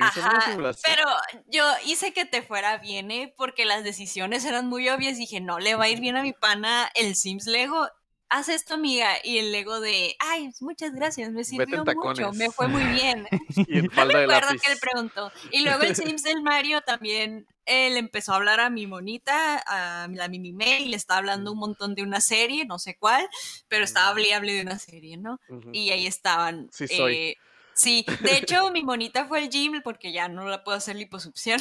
[0.00, 1.04] Ajá, pero
[1.48, 3.34] yo hice que te fuera bien, ¿eh?
[3.36, 5.16] Porque las decisiones eran muy obvias.
[5.18, 7.88] Dije, no, le va a ir bien a mi pana el Sims Lego.
[8.32, 9.08] Haz esto, amiga.
[9.24, 13.26] Y el Lego de, ay, muchas gracias, me sirvió mucho, me fue muy bien.
[13.66, 15.32] Y No me acuerdo que él preguntó.
[15.50, 20.06] Y luego el Sims del Mario también, él empezó a hablar a mi monita, a
[20.08, 23.28] la mini May, y le estaba hablando un montón de una serie, no sé cuál,
[23.68, 25.40] pero estaba hablé de una serie, ¿no?
[25.72, 26.68] Y ahí estaban.
[26.72, 27.16] Sí soy.
[27.16, 27.36] eh,
[27.80, 31.60] sí, de hecho, mi monita fue al gym porque ya no la puedo hacer liposucción.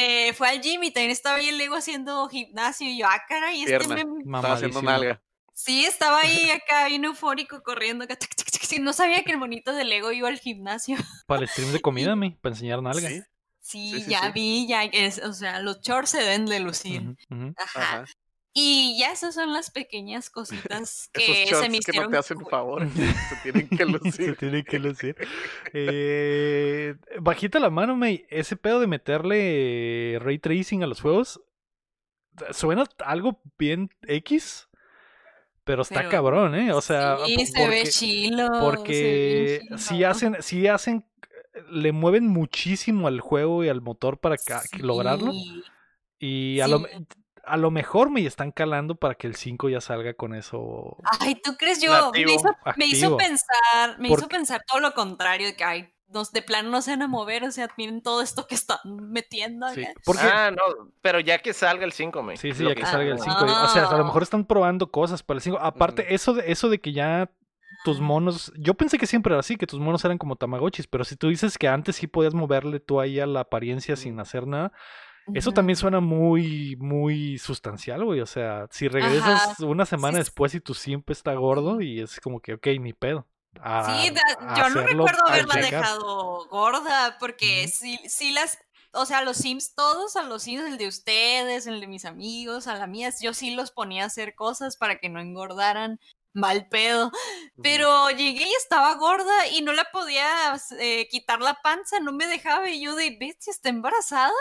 [0.00, 3.22] Eh, fue al gym y también estaba ahí el Lego haciendo gimnasio y yo, ah,
[3.28, 4.04] caray, este Pierna.
[4.04, 4.36] me...
[4.36, 5.22] Estaba haciendo nalga.
[5.52, 8.04] Sí, estaba ahí acá bien eufórico corriendo.
[8.04, 8.80] acá, tic, tic, tic, tic.
[8.80, 10.96] No sabía que el monito de Lego iba al gimnasio.
[11.26, 12.32] Para el stream de comida, ¿me?
[12.40, 13.08] Para enseñar nalga.
[13.08, 13.22] Sí,
[13.66, 14.30] Sí, Sí, sí, ya sí.
[14.34, 17.16] vi, ya es, o sea, los shorts se deben de lucir.
[17.56, 18.04] Ajá.
[18.56, 22.16] Y ya esas son las pequeñas cositas que Esos se me que hicieron no te
[22.18, 22.86] hacen favor.
[23.28, 24.36] Se tienen que Se lucir.
[24.36, 25.16] tiene que lucir.
[25.72, 28.24] Eh, bajita la mano, May.
[28.30, 31.40] Ese pedo de meterle ray tracing a los juegos
[32.52, 34.68] suena algo bien X,
[35.64, 36.72] pero está Pero cabrón, ¿eh?
[36.72, 38.48] O sea, sí, se ve porque- chilo.
[38.60, 41.04] Porque se ve si hacen, si hacen,
[41.70, 44.36] le mueven muchísimo al juego y al motor para
[44.78, 45.32] lograrlo.
[46.18, 46.84] Y a, lo, Sí.
[46.84, 47.06] me-
[47.46, 50.96] a lo mejor me están calando para que el 5 ya salga con eso.
[51.20, 51.90] Ay, ¿tú crees yo?
[51.92, 52.28] Nativo.
[52.30, 53.16] Me hizo, me hizo Activo.
[53.16, 56.90] pensar, me hizo pensar todo lo contrario, de que ay, nos, de plano no se
[56.92, 59.68] van a mover, o sea, miren todo esto que están metiendo.
[59.70, 60.62] Sí, porque, Ah, no,
[61.02, 62.36] pero ya que salga el 5, me.
[62.36, 63.36] sí, sí, ya que que- salga el Ah, 5.
[63.44, 64.06] O sea, a lo Ah.
[64.06, 65.58] mejor están probando cosas para el 5.
[65.60, 67.30] Aparte, eso, de, eso de que ya
[67.84, 68.52] tus monos.
[68.56, 70.86] Yo pensé que siempre era así, que tus monos eran como tamagotchis.
[70.86, 74.18] Pero si tú dices que antes sí podías moverle tú ahí a la apariencia sin
[74.20, 74.72] hacer nada.
[75.32, 78.20] Eso también suena muy, muy sustancial, güey.
[78.20, 82.20] O sea, si regresas una semana Sí, después y tu simp está gordo y es
[82.20, 83.26] como que, ok, ni pedo.
[83.60, 88.58] A- Sí, da- yo no recuerdo haberla dejado gorda, porque sí, sí las,
[88.92, 92.66] o sea, los Sims todos, a los Sims, el de ustedes, el de mis amigos,
[92.66, 96.00] a la mía, yo sí los ponía a hacer cosas para que no engordaran
[96.32, 97.12] mal pedo,
[97.62, 100.26] pero llegué y estaba gorda y no la podía
[100.80, 104.32] eh, quitar la panza, no me dejaba y yo de, bestia, está embarazada.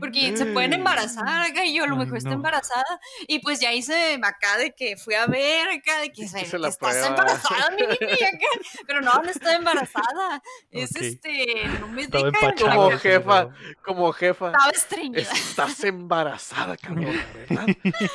[0.00, 2.36] Porque se pueden embarazar acá y yo a lo mejor está no.
[2.36, 3.00] embarazada.
[3.28, 6.58] Y pues ya hice acá de que fui a ver acá de que, se, Hice
[6.58, 7.06] la que estás prueba.
[7.06, 8.46] embarazada, mi niña, acá.
[8.86, 10.42] Pero no, no estoy embarazada.
[10.70, 11.02] Es Ok.
[11.02, 12.44] este, no me Estaba dejan.
[12.50, 12.74] empachada.
[12.74, 13.48] Como jefa,
[13.84, 14.46] como jefa.
[14.48, 15.20] Estaba estreñida.
[15.32, 17.66] Estás embarazada, cabrón, ¿verdad?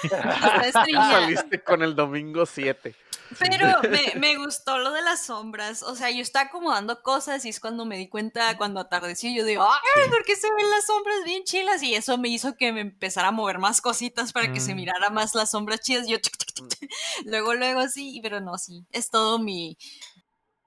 [0.04, 1.12] Estaba estreñida.
[1.12, 2.96] Saliste con el domingo 7.
[3.40, 5.84] Pero me, me gustó lo de las sombras.
[5.84, 9.46] O sea, yo estaba acomodando cosas y es cuando me di cuenta, cuando atardeció, yo
[9.46, 11.84] digo, ¡ay, por qué se ven las sombras bien chilas!
[11.84, 14.78] Y eso me hizo que me empezara a mover más cositas para que se Mm.
[14.78, 16.08] mirara más las sombras chidas.
[16.08, 16.90] Yo, chic, chic, chic.
[17.26, 18.86] luego, luego sí, pero no, sí.
[18.92, 19.78] Es todo mi,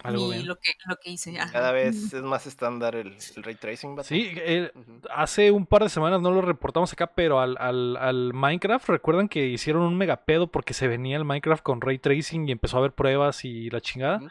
[0.02, 1.38] Algo mi- lo, que, lo que hice.
[1.38, 1.50] ajá.
[1.52, 3.96] Cada vez es más estándar el, el ray tracing.
[3.96, 4.08] vato.
[4.08, 4.70] Sí, eh,
[5.10, 9.28] hace un par de semanas no lo reportamos acá, pero al, al, al Minecraft, recuerdan
[9.28, 12.80] que hicieron un megapedo porque se venía el Minecraft con ray tracing y empezó a
[12.80, 14.18] haber pruebas y la chingada.
[14.18, 14.28] Ujú.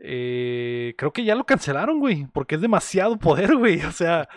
[0.00, 3.80] Eh, creo que ya lo cancelaron, güey, porque es demasiado poder, güey.
[3.80, 4.28] O sea,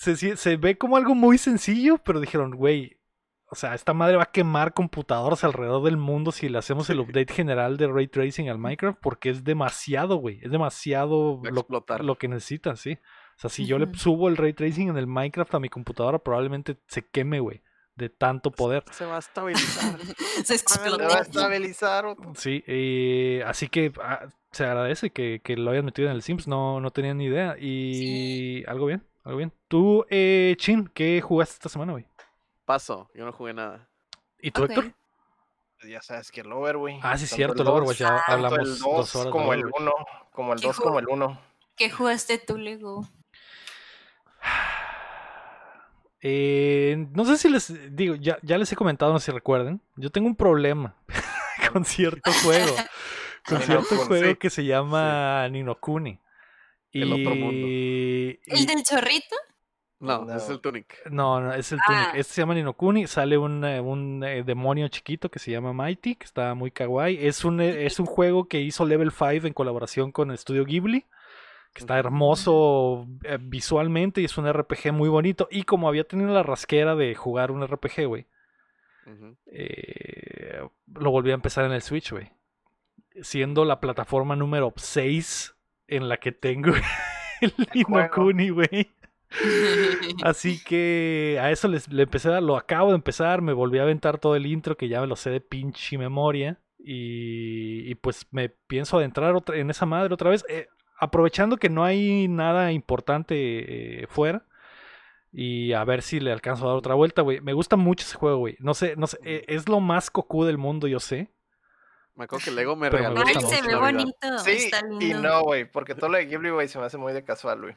[0.00, 2.98] se, se ve como algo muy sencillo, pero dijeron, güey,
[3.50, 7.00] o sea, esta madre va a quemar computadoras alrededor del mundo si le hacemos el
[7.00, 10.38] update general de ray tracing al Minecraft, porque es demasiado, güey.
[10.42, 12.04] Es demasiado lo, explotar.
[12.04, 12.92] lo que necesita, sí.
[12.92, 16.18] O sea, si yo le subo el ray tracing en el Minecraft a mi computadora,
[16.18, 17.60] probablemente se queme, güey,
[17.96, 18.84] de tanto poder.
[18.92, 19.98] Se va a estabilizar.
[20.36, 21.08] Se Se explotó.
[21.08, 22.16] va a estabilizar.
[22.36, 26.48] Sí, eh, así que ah, se agradece que, que lo hayan metido en el Sims,
[26.48, 27.56] no, no tenía ni idea.
[27.58, 29.52] Y algo bien, algo bien.
[29.68, 32.06] Tú, eh, Chin, ¿qué jugaste esta semana, güey?
[32.64, 33.88] Paso, yo no jugué nada.
[34.40, 34.70] ¿Y tú, Ok.
[34.70, 34.92] Héctor?
[35.80, 37.00] Pues ya sabes que el Overwatch.
[37.02, 39.64] Ah, sí, tanto cierto, el Overwatch, ya tanto hablamos el dos 2 horas como el.
[39.64, 39.92] 1.
[40.32, 40.90] Como el ¿Qué 2 juego?
[40.90, 41.40] como el 1.
[41.76, 43.06] ¿Qué jugaste tú, Lego?
[46.22, 49.80] Eh, no sé si les digo, ya, ya les he comentado, no sé si recuerden.
[49.96, 50.94] Yo tengo un problema
[51.72, 52.74] con cierto juego.
[53.48, 56.20] Con cierto juego que se llama Ninokuni.
[56.92, 57.66] El otro mundo.
[57.66, 59.36] ¿El del chorrito?
[60.00, 60.34] No, No.
[60.34, 60.96] es el Tunic.
[61.10, 62.00] No, no, es el Tunic.
[62.08, 62.12] Ah.
[62.14, 63.06] Este se llama Ninokuni.
[63.06, 67.18] Sale un, eh, un eh, demonio chiquito que se llama Mighty, que está muy kawaii.
[67.26, 70.64] Es un, eh, es un juego que hizo Level 5 en colaboración con el estudio
[70.64, 71.04] Ghibli.
[71.72, 75.46] Que está hermoso eh, visualmente y es un RPG muy bonito.
[75.52, 78.26] Y como había tenido la rasquera de jugar un RPG, güey,
[79.46, 80.60] eh,
[80.94, 82.32] lo volví a empezar en el Switch, güey.
[83.22, 85.54] Siendo la plataforma número 6
[85.90, 86.72] en la que tengo
[87.40, 87.50] el
[87.84, 88.18] juego.
[88.18, 88.90] Ninokuni, güey.
[90.22, 93.78] Así que a eso les, le empecé a dar, lo acabo de empezar, me volví
[93.78, 96.58] a aventar todo el intro que ya me lo sé de pinche memoria.
[96.78, 100.66] Y, y pues me pienso adentrar otra- en esa madre otra vez, eh,
[100.98, 104.46] aprovechando que no hay nada importante eh, fuera.
[105.32, 107.40] Y a ver si le alcanzo a dar otra vuelta, güey.
[107.40, 108.56] Me gusta mucho ese juego, güey.
[108.58, 111.30] No sé, no sé, eh, es lo más cocú del mundo, yo sé.
[112.14, 113.40] Me acuerdo que Lego me Pero me regaló.
[113.40, 114.38] Ay, se ve bonito.
[114.44, 115.22] Sí, está y lindo.
[115.28, 115.64] no, güey.
[115.70, 117.74] Porque todo lo de Ghibli, güey, se me hace muy de casual, güey.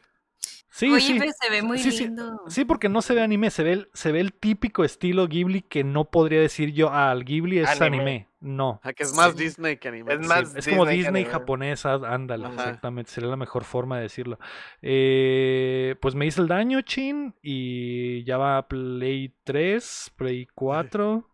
[0.69, 1.15] Sí, Oye, sí.
[1.19, 2.05] pero se ve muy Sí, sí.
[2.05, 2.41] lindo.
[2.47, 5.61] Sí, porque no se ve anime, se ve, el, se ve el típico estilo Ghibli
[5.61, 7.85] que no podría decir yo, ah, el Ghibli es anime.
[7.85, 8.30] Anime.
[8.39, 8.81] No.
[8.84, 9.43] Ah, que es más Sí.
[9.43, 10.14] Disney que anime.
[10.15, 12.55] Es Sí, más es como Disney japonesa, ándale, Ajá.
[12.55, 14.39] exactamente, sería la mejor forma de decirlo.
[14.81, 21.30] Eh, pues me hice el daño, Chin, y ya va Play 3, Play 4,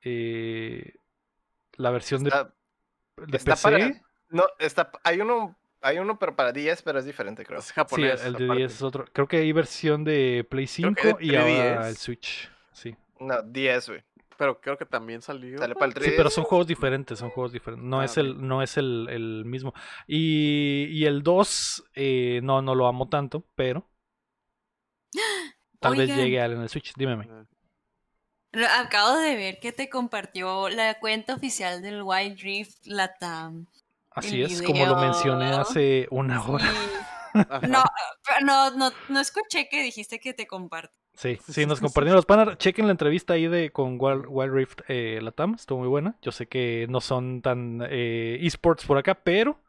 [0.00, 0.94] eh,
[1.76, 2.54] la versión de, Está,
[3.26, 3.62] de está PC.
[3.62, 7.58] para- no, está, hay uno, hay uno pero para 10, pero es diferente, creo.
[7.60, 8.24] Es Sí, japonés.
[8.24, 8.58] el de aparte.
[8.60, 9.04] 10 es otro.
[9.12, 11.88] Creo que hay versión de Play Creo 5 que de y ahora 3DS.
[11.88, 12.50] el Switch.
[12.72, 12.96] Sí.
[13.20, 14.02] No, 10, güey.
[14.36, 15.58] Pero creo que también salió.
[15.58, 16.06] Sale para el 3.
[16.08, 17.86] Sí, pero son juegos diferentes, son juegos diferentes.
[17.88, 19.72] No Ah, es el, no es el, el mismo.
[20.08, 23.88] Y, y el 2, eh, no, no lo amo tanto, pero
[25.80, 26.18] tal vez Oigan.
[26.18, 26.92] llegue al en el Switch.
[26.96, 27.28] Dime.
[28.78, 33.66] Acabo de ver que te compartió la cuenta oficial del Wild Rift Latam.
[34.10, 36.64] Así es, como lo mencioné hace una hora.
[36.64, 36.90] Sí.
[37.68, 37.82] No,
[38.44, 40.96] no, no, no escuché que dijiste que te comparto.
[41.14, 42.58] Sí, sí, nos compartieron los panas.
[42.58, 46.16] Chequen la entrevista ahí de con Wild, Wild Rift eh, Latam, estuvo muy buena.
[46.22, 49.60] Yo sé que no son tan eh, esports por acá, pero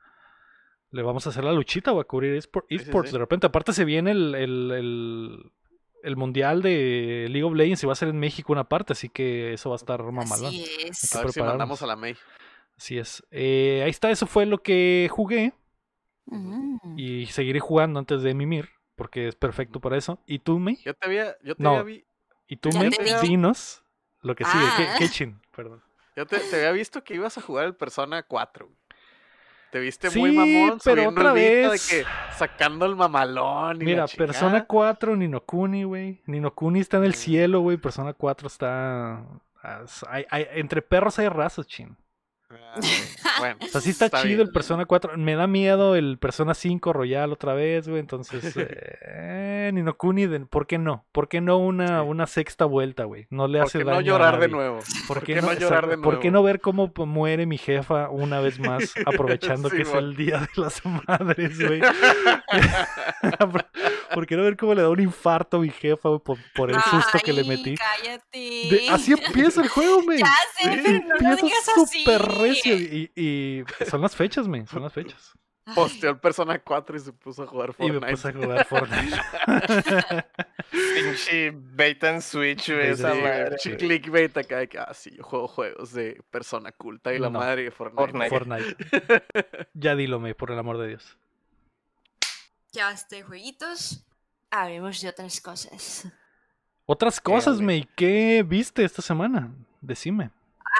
[0.92, 3.10] le vamos a hacer la luchita o a cubrir sí, esports.
[3.10, 3.14] sí.
[3.14, 5.52] De repente, aparte se viene el, el, el,
[6.06, 9.10] el mundial de League of Legends y va a ser en México una parte, así
[9.10, 10.48] que eso va a estar mamalón.
[10.48, 11.16] Así es.
[11.16, 12.16] A ver si mandamos a la May.
[12.78, 13.24] Así es.
[13.32, 15.54] Eh, ahí está, eso fue lo que jugué
[16.28, 16.98] Mm.
[16.98, 20.20] y seguiré jugando antes de mimir, porque es perfecto para eso.
[20.26, 20.78] ¿Y tú, May?
[20.84, 21.72] Yo te había, yo te No.
[21.72, 22.06] había vi-
[22.48, 22.90] ¿Y tú, May?
[23.22, 23.84] Dinos
[24.22, 24.64] lo que sigue.
[24.78, 24.96] ¿Qué, Ah.
[25.00, 25.40] qué chin?
[25.56, 25.82] Perdón.
[26.16, 28.70] yo te, te había visto que ibas a jugar el Persona 4.
[29.76, 31.70] Te viste Sí, muy mamón, pero otra vez.
[31.90, 32.06] de que
[32.38, 34.08] sacando el mamalón y Mira.
[34.08, 36.22] Persona 4, Ninokuni, güey.
[36.28, 37.16] Ninokuni está en el Mm.
[37.16, 37.76] cielo, güey.
[37.76, 39.22] Persona 4 está...
[40.08, 41.98] hay- hay- entre perros hay razas, chin.
[42.52, 42.80] Ah,
[43.40, 44.40] bueno, O sea, sí está, chido bien.
[44.42, 45.18] el Persona 4.
[45.18, 48.00] Me da miedo el Persona 5 Royal otra vez, güey.
[48.00, 51.06] Entonces, eh, ni no Kuni, de- ¿por qué no?
[51.12, 52.08] ¿Por qué no una, Sí.
[52.08, 53.26] una sexta vuelta, güey?
[53.32, 54.80] No le ¿Por hace qué daño no a llorar de nuevo?
[55.08, 56.44] ¿Por qué, no no, llorar de exacto, ¿Por qué nuevo?
[56.44, 60.50] no ver cómo muere mi jefa una vez más, aprovechando que es el Día de
[60.62, 61.82] las Madres, güey?
[64.14, 66.70] ¿Por qué no ver cómo le da un infarto a mi jefa güey, por, por
[66.72, 67.76] el susto que le metí?
[67.76, 68.38] Cállate.
[68.70, 70.20] De- así empieza el juego, güey.
[70.20, 70.26] Ya
[70.58, 72.04] sé, pero no lo Empieza digas así.
[72.36, 72.76] Recio.
[72.76, 74.66] Y, y son las fechas, güey.
[74.68, 75.34] Son las fechas.
[75.74, 78.12] Posteó el Persona 4 y se puso a jugar Y me Fortnite.
[78.12, 79.18] puse a jugar Fortnite.
[80.72, 83.56] Pinche bait and switch, güey, Bait esa madre.
[83.78, 87.40] clickbait acá de que, ah, sí, yo juego juegos de persona culta y la No.
[87.40, 88.30] madre de Fortnite.
[88.30, 88.76] Fortnite.
[88.80, 89.66] Fortnite.
[89.74, 91.18] Ya dilo, me, por el amor de Dios.
[92.72, 94.06] Ya basta de jueguitos.
[94.52, 96.08] Hablemos de otras cosas.
[96.86, 97.88] Otras cosas, me.
[97.96, 99.52] ¿Qué viste esta semana?
[99.82, 100.30] Decime.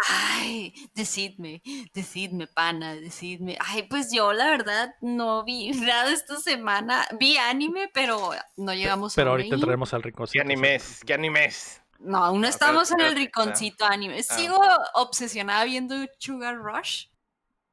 [0.10, 1.62] Ay, decidme,
[1.94, 3.58] decidme, pana, decidme.
[3.60, 7.08] Ay, pues yo la verdad no vi nada esta semana.
[7.20, 9.60] Vi anime, pero no llegamos Pero a ahorita ahí.
[9.62, 10.42] entraremos al ¿Qué rinconcito.
[10.44, 11.02] animes?
[11.06, 11.82] ¿Qué animes?
[12.00, 14.20] No, aún no estamos en el rinconcito anime.
[14.20, 14.24] Ah.
[14.36, 14.60] Sigo
[14.96, 17.08] obsesionada viendo Sugar Rush.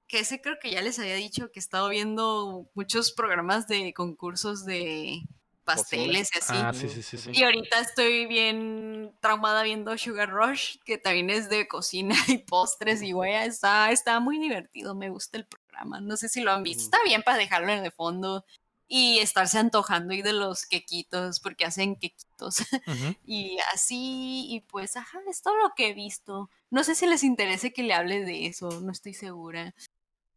[0.06, 3.92] Que ese creo que ya les había dicho que he estado viendo muchos programas de
[3.94, 5.22] concursos de
[5.64, 6.52] pasteles y así.
[6.56, 7.30] Ah, sí, sí, sí, sí.
[7.32, 13.02] Y ahorita estoy bien traumada viendo Sugar Rush, que también es de cocina y postres
[13.02, 16.00] y güey, está, está muy divertido, me gusta el programa.
[16.00, 16.90] No sé si lo han visto, Ujú.
[16.96, 18.44] está bien para dejarlo en el fondo
[18.88, 23.14] y estarse antojando y de los quequitos, porque hacen quequitos Ujú.
[23.24, 26.50] y así, y pues, ajá, es todo lo que he visto.
[26.70, 29.74] No sé si les interese que le hable de eso, no estoy segura.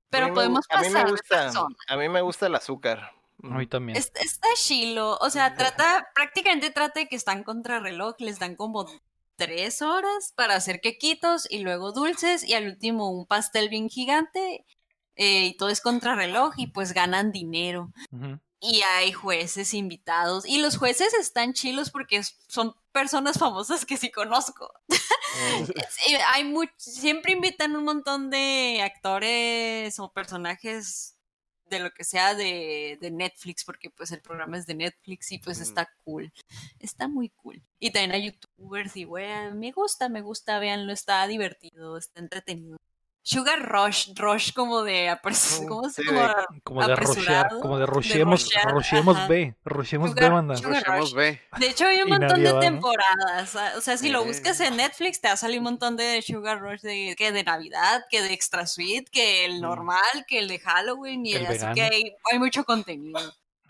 [0.10, 1.52] Pero me podemos gu- a mí pasar me gusta.
[1.90, 3.12] A mí me gusta el azúcar.
[3.52, 3.98] A mí también.
[3.98, 8.56] Es- Está chilo, o sea, trata, prácticamente trata de que están contra reloj, les dan
[8.56, 8.86] como
[9.36, 14.66] tres horas para hacer quequitos y luego dulces y al último un pastel bien gigante
[15.18, 17.92] eh, y todo es contra reloj y pues ganan dinero.
[18.62, 24.10] Y hay jueces invitados y los jueces están chilos porque son personas famosas que sí
[24.12, 24.72] conozco.
[25.90, 31.15] Sí, hay much- siempre invitan un montón de actores o personajes
[31.70, 35.40] de lo que sea de, de Netflix, porque pues el programa es de Netflix y
[35.40, 36.32] pues está cool.
[36.80, 37.62] Está muy cool.
[37.80, 42.78] Y también hay youtubers y wea, me gusta, me gusta, véanlo, está divertido, está entretenido.
[43.28, 46.34] Sugar Rush, Rush como de apres- ¿cómo se sí, como de-
[46.64, 47.16] Como de rushear,
[47.48, 49.28] apresurado, como de rusheemos ajá.
[49.28, 50.54] B, rusheemos B, banda.
[50.62, 51.14] Rushemos.
[51.16, 51.42] B.
[51.58, 53.56] De hecho, hay un Y montón de temporadas.
[53.56, 56.22] ah, O sea, si lo buscas en Netflix, te va a salir un montón de
[56.22, 59.62] Sugar Rush de, que de Navidad, que de Extra Sweet, que el Mm.
[59.62, 61.26] normal, que el de Halloween.
[61.26, 63.20] Y El así que hay, hay mucho contenido.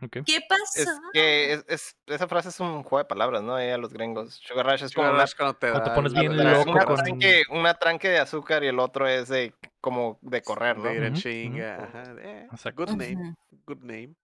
[0.06, 0.18] Ok.
[0.26, 0.64] ¿Qué pasó?
[0.76, 3.56] Es que es, es- esa frase es un juego de palabras, ¿no?
[3.56, 4.36] Ahí a los gringos.
[4.44, 6.52] Sugar Rush es como Sugar una, Rush cuando te Cuando te da pones bien la-
[6.60, 10.42] loco una con- tranque, una tranque de azúcar y el otro es de como de
[10.42, 10.84] correr, ¿no?
[10.86, 11.90] de chinga.
[12.22, 12.48] eh.
[12.76, 13.36] Good name,
[13.68, 14.16] good name.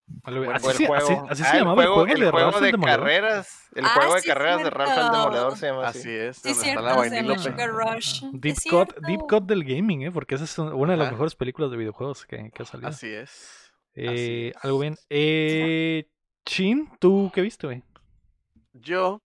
[0.53, 0.95] Así, juego.
[1.05, 2.71] así- así Ah, se el llamaba juego, el juego de el juego Ralph el de
[2.71, 2.99] Demoledor.
[2.99, 3.59] carreras.
[3.75, 5.11] El Ah, juego de sí, carreras de Ralph el.
[5.11, 5.99] Demoledor se llama así.
[5.99, 6.37] Así es.
[6.37, 8.23] Sí, cierto, la se llama Sugar Rush.
[8.33, 8.95] Deep Cut.
[9.07, 10.11] Deep Cut del gaming, ¿eh?
[10.11, 12.89] Porque esa es una de las mejores películas de videojuegos que, que ha salido.
[12.89, 13.60] Así es.
[13.95, 14.95] Eh, algo bien.
[15.09, 16.07] Eh,
[16.45, 17.83] Chin, ¿tú qué viste, güey?
[18.73, 19.21] Yo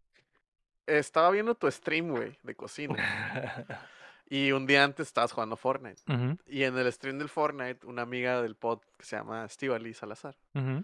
[0.86, 2.96] estaba viendo tu stream, güey, de cocina.
[4.28, 6.02] Y un día antes estabas jugando Fortnite.
[6.48, 10.36] Y en el stream del Fortnite, una amiga del pod que se llama Estivali Salazar
[10.52, 10.82] ujú.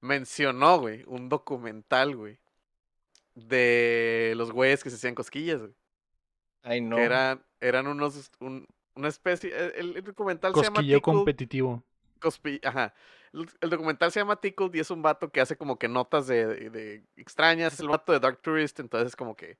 [0.00, 2.38] mencionó, güey, un documental, güey,
[3.34, 5.74] de los güeyes que se hacían cosquillas, güey.
[6.62, 6.94] Ay, no.
[6.94, 11.82] Que eran, eran unos, un- una especie, el, el documental se llama Cosquilleo Tickle competitivo.
[12.20, 12.94] Cospi- Ajá.
[13.32, 16.70] El, documental se llama Tickled y es un vato que hace como que notas de,
[16.70, 17.74] de- extrañas.
[17.74, 19.56] Es el vato de Dark Tourist, entonces es como que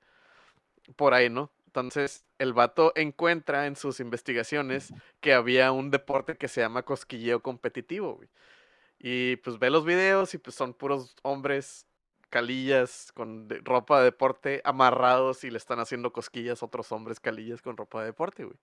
[0.97, 1.51] por ahí, ¿no?
[1.67, 7.41] Entonces el vato encuentra en sus investigaciones que había un deporte que se llama cosquilleo
[7.43, 8.29] competitivo, güey.
[8.99, 11.87] Y pues ve los videos y pues son puros hombres
[12.29, 17.63] calillas con ropa de deporte amarrados y le están haciendo cosquillas a otros hombres calillas
[17.63, 18.57] con ropa de deporte, güey.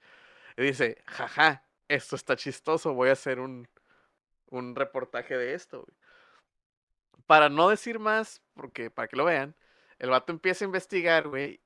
[0.58, 3.68] Y dice, jaja, esto está chistoso, voy a hacer un,
[4.50, 5.98] un reportaje de esto, güey.
[7.26, 9.56] Para no decir más, porque para que lo vean,
[10.00, 11.62] el vato empieza a investigar, güey,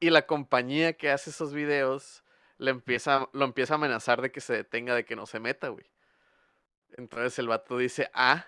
[0.00, 2.24] y la compañía que hace esos videos
[2.56, 5.68] le empieza, lo empieza a amenazar de que se detenga, de que no se meta,
[5.68, 5.86] güey.
[6.96, 8.46] Entonces el vato dice, ah,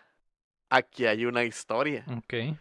[0.69, 2.05] aquí hay una historia.
[2.17, 2.57] Ok.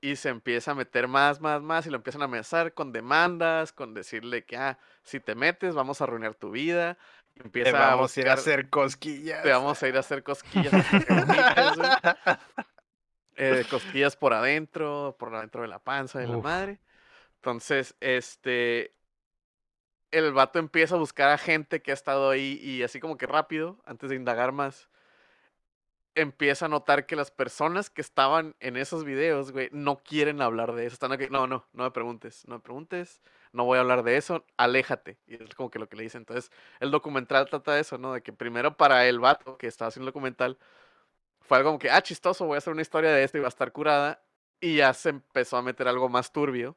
[0.00, 3.72] Y se empieza a meter más, más, más, y lo empiezan a amenazar con demandas,
[3.72, 6.98] con decirle que, ah, si te metes, vamos a arruinar tu vida.
[7.34, 9.42] Y Te empieza vamos a ir a hacer cosquillas.
[9.42, 10.72] te vamos a ir a hacer cosquillas.
[13.36, 16.78] Eh, cosquillas por adentro, por adentro de la panza de la madre.
[17.36, 18.94] Entonces, este.
[20.12, 23.26] el vato empieza a buscar a gente que ha estado ahí y así como que
[23.26, 24.88] rápido, antes de indagar más,
[26.14, 30.72] empieza a notar que las personas que estaban en esos videos, güey, no quieren hablar
[30.74, 30.94] de eso.
[30.94, 33.20] Están aquí, no, no, no me preguntes, no me preguntes,
[33.54, 35.18] no voy a hablar de eso, aléjate.
[35.26, 36.22] Y es como que lo que le dicen.
[36.22, 36.50] Entonces,
[36.80, 38.12] el documental trata de eso, ¿no?
[38.14, 40.58] De que primero para el vato que estaba haciendo el documental,
[41.40, 43.48] fue algo como que, ah, chistoso, voy a hacer una historia de esto y va
[43.48, 44.22] a estar curada.
[44.60, 46.76] Y ya se empezó a meter algo más turbio.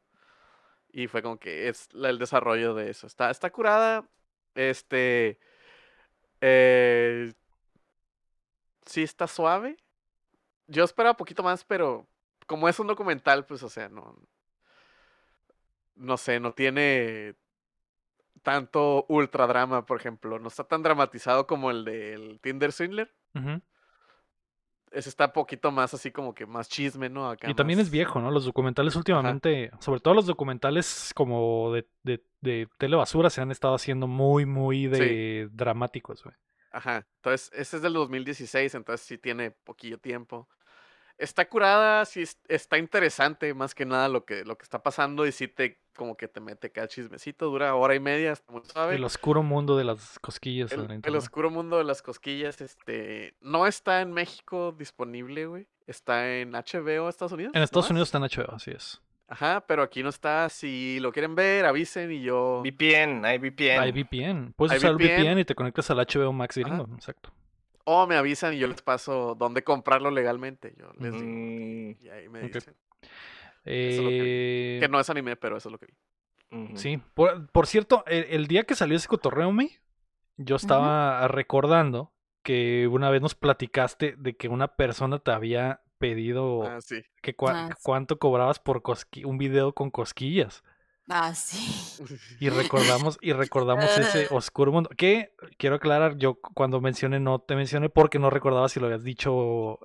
[0.91, 3.07] Y fue como que es el desarrollo de eso.
[3.07, 4.07] Está, está curada.
[4.55, 5.39] Este.
[6.41, 7.33] Eh,
[8.85, 9.77] sí está suave.
[10.67, 12.07] Yo esperaba un poquito más, pero
[12.47, 14.15] como es un documental, pues, o sea, no.
[15.97, 17.35] No sé, no tiene
[18.43, 20.39] tanto ultra drama, por ejemplo.
[20.39, 23.13] No está tan dramatizado como el del Tinder Swindler.
[24.89, 27.29] Ese está poquito más así como que más chisme, ¿no?
[27.29, 28.31] Acá Y también es viejo, ¿no?
[28.31, 33.75] Los documentales últimamente, sobre todo los documentales como de, de, de telebasura, se han estado
[33.75, 36.35] haciendo muy, muy de dramáticos, güey.
[36.71, 37.05] Ajá.
[37.17, 40.47] Entonces, ese es del 2016, entonces sí tiene poquillo tiempo.
[41.17, 45.25] Está curada, sí es- está interesante más que nada lo que, lo que está pasando
[45.27, 48.61] y sí te como que te mete cada chismecito, dura hora y media, está muy
[48.63, 48.95] suave.
[48.95, 50.71] El oscuro mundo de las cosquillas.
[50.71, 55.67] El, oscuro mundo de las cosquillas, este, no está en México disponible, güey.
[55.87, 57.53] Está en HBO Estados Unidos.
[57.55, 57.89] En Estados.
[57.89, 59.01] Unidos está en HBO, así es.
[59.27, 60.47] Ajá, pero aquí no está.
[60.47, 62.61] Si lo quieren ver, avisen y yo.
[62.63, 63.79] VPN, hay VPN.
[63.79, 64.53] Hay VPN.
[64.55, 65.23] Puedes Hay usar VPN.
[65.23, 66.67] VPN y te conectas al HBO Max Ajá.
[66.67, 66.95] gringo.
[66.95, 67.31] Exacto.
[67.83, 70.73] O me avisan y yo les paso dónde comprarlo legalmente.
[70.77, 71.25] Yo les digo.
[71.25, 72.73] Mm, Y ahí me dicen.
[73.68, 76.77] Es lo Eh, Que no es anime, pero eso es lo que vi.
[76.77, 77.02] Sí.
[77.14, 79.69] Por, por cierto, el, el día que salió ese cotorreo, me,
[80.38, 82.14] yo estaba recordando
[82.44, 87.02] que una vez nos platicaste de que una persona te había pedido Ah, sí.
[87.22, 87.81] que cua- Ah, sí.
[87.84, 90.64] cuánto cobrabas por cosqui- un video con cosquillas.
[91.10, 92.03] Ah, sí.
[92.39, 94.89] Y recordamos, y recordamos ese oscuro mundo.
[94.95, 99.03] Que quiero aclarar, yo cuando mencioné no te mencioné porque no recordaba si lo habías
[99.03, 99.80] dicho,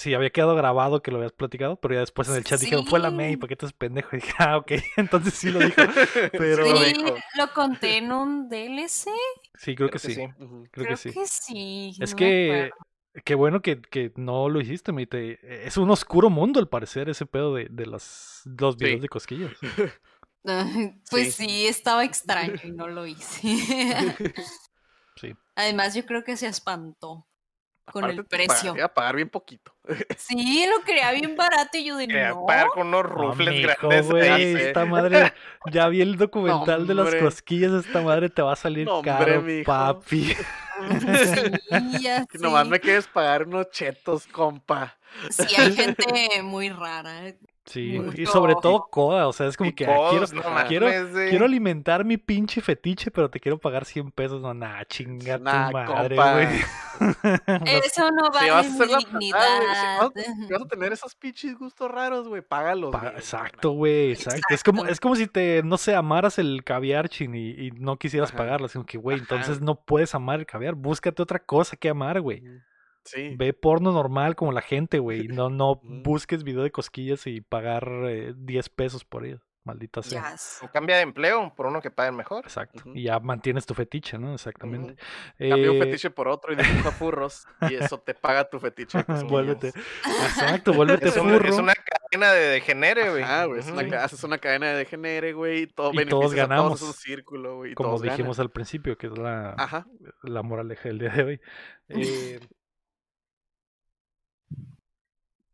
[0.00, 2.86] si había quedado grabado que lo habías platicado, pero ya después en el chat dijeron,
[2.86, 3.36] fue la May, Sí.
[3.36, 4.08] ¿por qué te es pendejo?
[4.16, 5.74] Y dije, ah, ok, entonces sí lo dijo.
[6.32, 6.94] Pero Sí
[7.36, 9.10] lo Sí, conté en un DLC.
[9.54, 10.14] sí, creo, que, sí,
[10.70, 11.12] creo, que sí.
[11.26, 11.92] sí.
[12.00, 12.70] Es no que,
[13.24, 17.08] qué bueno que, que no lo hiciste, me te- es un oscuro mundo al parecer
[17.10, 19.00] ese pedo de, de las, los videos Sí.
[19.02, 19.52] de cosquillas.
[21.10, 21.46] Pues Sí.
[21.46, 23.58] sí, estaba extraño y no lo hice.
[25.16, 25.34] Sí.
[25.54, 27.26] Además, yo creo que se espantó
[27.90, 28.74] con Aparte el te pa- precio.
[28.76, 29.74] Iba a pagar bien poquito.
[30.16, 32.46] Sí, lo quería bien barato y yo de Quería no.
[32.46, 34.06] pagar con unos No, rufles mijo, grandes.
[34.52, 34.68] sé.
[34.68, 35.32] esta madre,
[35.72, 37.20] ya vi el documental de las hombre.
[42.38, 44.96] Nomás me quieres pagar unos chetos, compa.
[45.30, 47.34] Sí, hay gente muy rara.
[47.66, 50.08] Sí, y sobre todo Coda, o sea, es como Y que ah,
[50.66, 50.90] quiero, no
[51.28, 54.40] quiero, alimentar mi pinche fetiche, pero te quiero pagar 100 pesos.
[54.40, 56.48] No, nah, chinga Nah, tu madre, güey.
[57.84, 60.10] Eso no Si vale vas a mi la dignidad.
[60.48, 62.90] Si vas a tener esos pinches gustos raros, güey, págalos.
[62.90, 64.40] Pa- exacto, güey, exacto.
[64.48, 67.98] Es como, es como si te, no sé, amaras el caviar, chin, y, y no
[67.98, 68.38] quisieras Ajá.
[68.38, 68.66] pagarlo.
[68.66, 70.74] Así como que, güey, entonces no puedes amar el caviar.
[70.74, 72.42] Búscate otra cosa que amar, güey.
[73.04, 73.34] Sí.
[73.36, 75.28] Ve porno normal como la gente, güey.
[75.28, 79.40] No, no busques video de cosquillas y pagar eh, 10 pesos por ello.
[79.62, 80.34] Maldita sea.
[80.62, 82.42] O cambia de empleo por uno que paguen mejor.
[82.44, 82.82] Exacto.
[82.94, 84.32] Y ya mantienes tu fetiche, ¿no?
[84.32, 84.92] Exactamente.
[84.94, 85.50] Ujú.
[85.50, 87.46] Cambia un Eh, fetiche por otro y dibuja furros.
[87.68, 88.98] Y eso te paga tu fetiche.
[89.28, 89.68] Vuélvete.
[89.68, 91.46] Exacto, vuélvete Es, un- furro.
[91.46, 93.22] es una cadena de degenere, güey.
[93.22, 93.60] Ah, güey.
[93.94, 95.62] haces una cadena de degenere, güey.
[95.62, 96.80] Y, todo Y todos a ganamos.
[96.80, 97.74] Todos, es un círculo, güey.
[97.74, 98.46] Como todos dijimos ganan.
[98.48, 99.86] al principio, que es la, Ajá.
[100.22, 101.40] la moraleja del día de hoy.
[101.90, 102.40] Eh,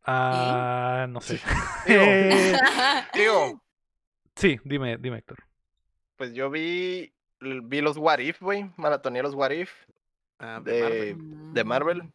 [0.07, 1.35] ah, no sé.
[1.85, 2.55] Digo, Eh,
[3.13, 3.61] digo,
[4.35, 5.37] sí, dime, dime, Héctor.
[6.15, 8.71] pues yo vi, vi los What If, güey.
[8.77, 9.71] Maratoné los What If
[10.39, 11.53] Ah, de de, Marvel.
[11.53, 12.13] de Marvel.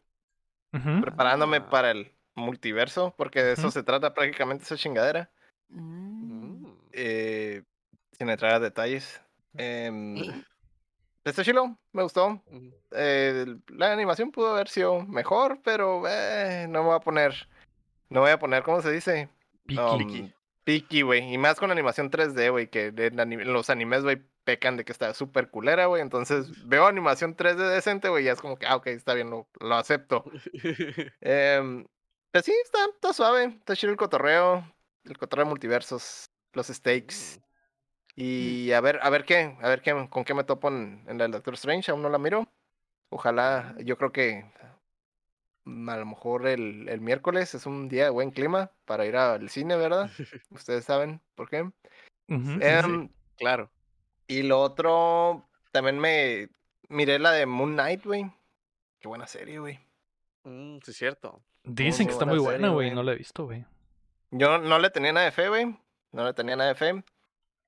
[0.73, 1.01] Ujú.
[1.01, 1.69] Preparándome Ah.
[1.69, 5.29] para el multiverso, porque de eso se trata prácticamente esa chingadera.
[5.69, 6.65] Mm.
[6.93, 7.63] Eh,
[8.17, 9.21] sin entrar a detalles.
[9.57, 9.91] Eh,
[11.23, 12.41] está chilo, me gustó.
[12.91, 17.47] Eh, la animación pudo haber sido mejor, pero eh, no me voy a poner.
[18.13, 19.27] No voy a poner, ¿cómo se dice?
[19.65, 19.81] Piqui.
[20.21, 20.31] Um,
[20.63, 21.33] piqui, güey.
[21.33, 25.49] Y más con animación 3D, güey, que los animes, güey, pecan de que está súper
[25.49, 26.03] culera, güey.
[26.03, 29.47] Entonces veo animación 3D decente, güey, ya es como que, ah, ok, está bien, lo,
[29.59, 30.25] lo acepto.
[31.21, 31.87] Em,
[32.31, 34.63] pues sí, está, está suave, está chido el cotorreo,
[35.05, 37.41] el cotorreo de multiversos, los stakes.
[38.15, 41.17] Y a ver, a ver qué, a ver qué, con qué me topo en, en
[41.17, 42.47] la Doctor Strange, aún no la miro.
[43.09, 44.62] Ojalá, yo creo que mm,
[45.65, 49.49] a lo mejor el, el miércoles es un día de buen clima para ir al
[49.49, 50.09] cine, ¿verdad?
[50.51, 51.69] Ustedes saben por qué.
[52.27, 53.71] Em, Claro.
[54.27, 56.49] Y lo otro, también me
[56.89, 58.31] miré la de Moon Knight, güey.
[58.99, 59.79] Qué buena serie, güey.
[60.43, 61.41] Mm, sí, es cierto.
[61.63, 62.91] Dicen muy que está muy buena, güey.
[62.91, 63.65] No la he visto, güey.
[64.31, 65.77] Yo no le tenía nada de fe, güey.
[66.11, 67.03] No le tenía nada de fe.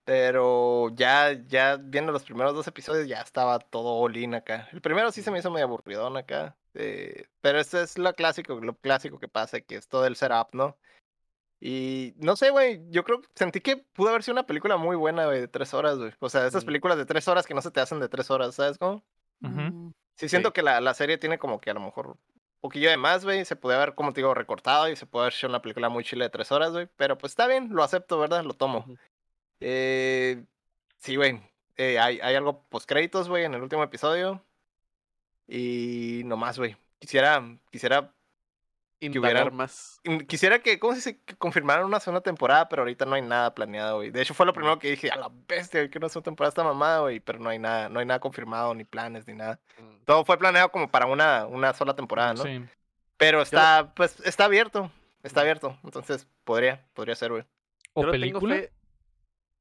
[0.05, 4.69] Pero ya, ya viendo los primeros dos episodios, ya estaba todo all acá.
[4.71, 6.55] El primero sí se me hizo medio aburridón acá.
[6.75, 10.49] Eh, pero este es lo clásico, lo clásico que pasa, que es todo el setup,
[10.53, 10.77] ¿no?
[11.59, 14.95] Y no sé, güey, yo creo que sentí que pudo haber sido una película muy
[14.95, 16.11] buena, güey, de tres horas, güey.
[16.19, 16.67] O sea, esas Mm.
[16.67, 19.03] películas de tres horas que no se te hacen de tres horas, ¿sabes cómo?
[19.41, 19.51] Ujú.
[19.61, 20.53] Mm, Sí, siento Sí.
[20.53, 22.17] que la, la serie tiene como que a lo mejor un
[22.61, 23.43] poquillo de más, güey.
[23.45, 26.03] Se puede haber, como te digo, recortado y se puede haber hecho una película muy
[26.05, 26.87] chile de tres horas, güey.
[26.95, 28.43] Pero pues está bien, lo acepto, ¿verdad?
[28.45, 28.85] Lo tomo.
[29.59, 30.43] Eh,
[30.97, 31.41] sí, güey.
[31.77, 34.41] eh, hay, hay algo post créditos, güey, en el último episodio.
[35.47, 36.75] Y no más, güey.
[36.99, 38.11] Quisiera, quisiera,
[38.99, 39.99] Indagar hubieran- más.
[40.27, 41.21] quisiera que, ¿cómo se dice?
[41.23, 44.09] Que confirmaran una segunda temporada, pero ahorita no hay nada planeado, güey.
[44.09, 46.49] De hecho, fue lo primero que dije, a la bestia, güey, que una segunda temporada
[46.49, 47.19] está mamada, güey.
[47.19, 49.59] Pero no hay nada, no hay nada confirmado, ni planes, ni nada.
[49.77, 50.03] Mm.
[50.05, 52.43] Todo fue planeado como para una, una sola temporada, ¿no?
[52.43, 52.63] Sí.
[53.17, 54.91] Pero está, pues, está abierto.
[55.23, 55.77] Está abierto.
[55.83, 57.43] Entonces, podría, podría ser, güey.
[57.93, 58.55] ¿O Yo película?
[58.55, 58.71] fe-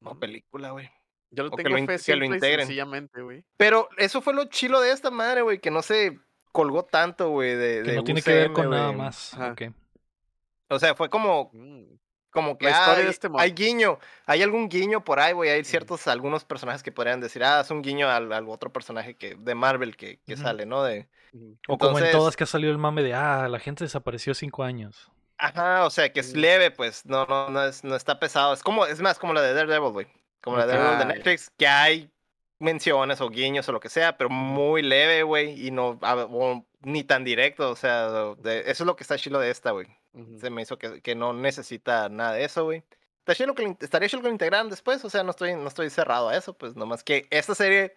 [0.03, 0.19] O Ujú.
[0.19, 0.89] película, güey.
[1.35, 2.65] Yo le o que tengo lo fe que lo integren.
[2.65, 3.43] sencillamente, güey.
[3.57, 6.17] Pero eso fue lo chilo de esta madre, güey, que no se
[6.51, 9.35] colgó tanto, güey, de, Que de no tiene que ver con nada más.
[10.69, 11.83] O sea, fue como, Mm.
[12.31, 15.49] como que La historia hay, de este hay guiño, hay algún guiño por ahí, güey.
[15.51, 19.15] Hay ciertos, algunos personajes que podrían decir, ah, es un guiño al, al otro personaje
[19.15, 20.83] que, de Marvel que, sale, ¿no?
[20.83, 21.07] De.
[21.67, 24.63] O como en todas que ha salido el mame de, ah, la gente desapareció cinco
[24.63, 25.11] años.
[25.37, 26.37] Ajá, o sea, que es Mm.
[26.37, 28.53] leve, pues, no, no, no, es, no está pesado.
[28.53, 30.07] Es como, es más como la de Daredevil, güey.
[30.41, 31.05] Como la de de Ah.
[31.05, 32.09] Netflix, que hay
[32.59, 36.65] menciones o guiños o lo que sea, pero muy leve, güey, y no, a- o
[36.81, 38.07] ni tan directo, o sea,
[38.37, 39.87] de- eso es lo que está chilo de esta, güey.
[40.39, 42.83] Se me hizo que, que no necesita nada de eso, güey.
[43.27, 46.53] Estaría chido que lo integraran después, o sea, no estoy, no estoy cerrado a eso,
[46.53, 47.95] pues, nomás que esta serie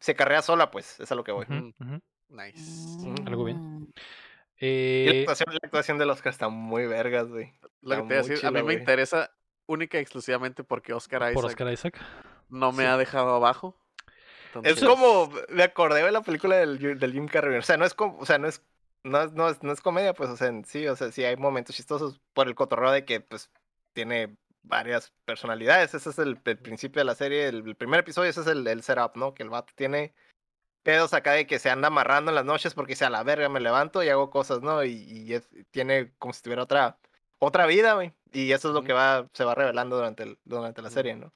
[0.00, 1.46] se carrea sola, pues, es a lo que voy.
[2.28, 3.06] Nice.
[3.26, 3.92] Algo bien.
[4.58, 7.52] Y la Eh, actuación, la actuación del Oscar está muy vergas, güey.
[7.82, 9.30] Lo que te decir, a mí me interesa
[9.72, 12.00] única y exclusivamente porque Oscar por Isaac Oscar Isaac.
[12.48, 12.88] no me Sí.
[12.88, 13.76] ha dejado abajo.
[14.64, 17.56] Es como, me acordé de la película del, Jim Carrey.
[17.58, 18.62] O sea, no es como, o sea, no es,
[19.02, 21.36] no, es- no es, no es comedia, pues, o sea, sí, o sea, sí hay
[21.36, 23.50] momentos chistosos por el cotorreo de que, pues,
[23.94, 25.94] tiene varias personalidades.
[25.94, 27.48] Ese es el, el principio de la serie.
[27.48, 29.32] El, el primer episodio, ese es el, el setup, ¿no?
[29.34, 30.12] Que el vato tiene
[30.82, 33.48] pedos acá de que se anda amarrando en las noches porque dice, a la verga,
[33.48, 34.84] me levanto y hago cosas, ¿no?
[34.84, 36.98] Y, y es- tiene como si tuviera otra,
[37.38, 38.12] otra vida, güey.
[38.32, 41.32] Y eso es lo que va, se va revelando durante, el, durante la serie, ¿no?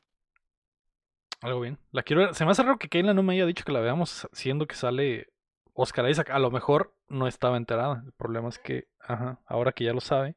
[1.43, 1.79] Algo bien.
[1.93, 2.35] La quiero ver.
[2.35, 4.75] Se me hace raro que Kayla no me haya dicho que la veamos siendo que
[4.75, 5.29] sale
[5.75, 6.31] Oscar Isaac.
[6.31, 8.03] A lo mejor no estaba enterada.
[8.05, 10.37] El problema es que, ajá, ahora que ya lo sabe.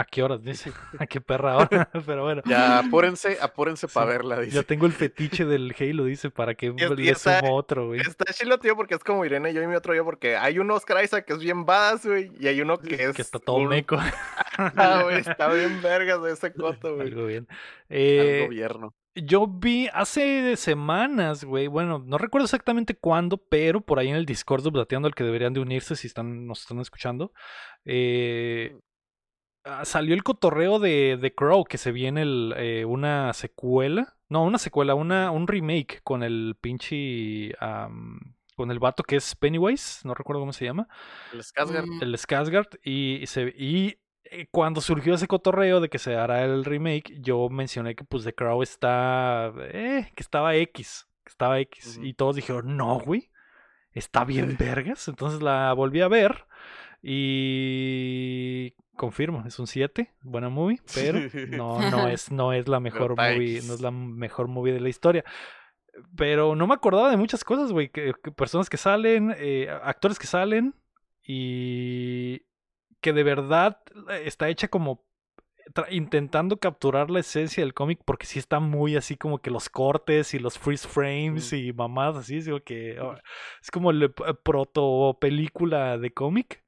[0.00, 0.72] ¿A qué horas dice?
[0.98, 1.90] ¿A qué perra ahora?
[2.06, 2.42] Pero bueno.
[2.46, 4.56] ya apúrense, apúrense para verla, dice.
[4.56, 8.00] Ya tengo el fetiche del Halo, dice, para que es- le está- sumo otro, güey.
[8.00, 10.70] Está chilo, tío, porque es como Irene, yo y mi otro yo, porque hay un
[10.70, 13.14] Oscar Isaac que es bien badass, güey, y hay uno que es...
[13.16, 13.98] Que está todo un- meco.
[14.56, 17.08] Ah, güey, está bien vergas ese coto, güey.
[17.08, 17.46] Algo bien.
[17.50, 17.56] al
[17.88, 18.94] Eh, gobierno.
[19.14, 24.24] Yo vi hace semanas, güey, bueno, no recuerdo exactamente cuándo, pero por ahí en el
[24.26, 27.32] Discord Plateando al que deberían de unirse si están, nos están escuchando,
[27.84, 28.76] eh,
[29.84, 34.58] salió el cotorreo de The Crow, que se viene el, eh, una secuela, no, una
[34.58, 40.14] secuela, una, un remake con el pinche, am, con el vato que es Pennywise, no
[40.14, 40.88] recuerdo cómo se llama,
[41.32, 41.86] El Skarsgård.
[41.86, 42.02] Mm.
[42.02, 46.64] el Skarsgård, y, se, y eh, cuando surgió ese cotorreo de que se hará el
[46.64, 51.98] remake, yo mencioné que pues The Crow está, eh, que estaba X, que estaba X,
[52.02, 53.30] y todos dijeron, no, güey,
[53.92, 56.46] está bien vergas, entonces la volví a ver
[57.02, 61.18] y confirmo, es un 7, buena movie, pero
[61.48, 64.90] no, no es, no es la mejor movie, no es la mejor movie de la
[64.90, 65.24] historia.
[66.16, 67.88] Pero no me acordaba de muchas cosas, güey.
[67.88, 70.74] Que, que personas que salen, eh, actores que salen
[71.22, 72.42] y
[73.00, 75.06] que de verdad eh, está hecha como
[75.88, 80.34] intentando capturar la esencia del cómic porque sí está muy así como que los cortes
[80.34, 81.56] y los freeze frames Mm.
[81.56, 83.14] y mamás así, es como que oh,
[83.62, 84.08] es como la
[84.44, 86.62] proto película de cómic.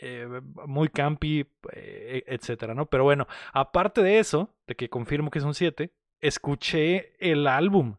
[0.00, 0.28] Eh,
[0.66, 2.86] muy campi, eh, etcétera, ¿no?
[2.86, 7.96] Pero bueno, aparte de eso, de que confirmo que es un 7, escuché el álbum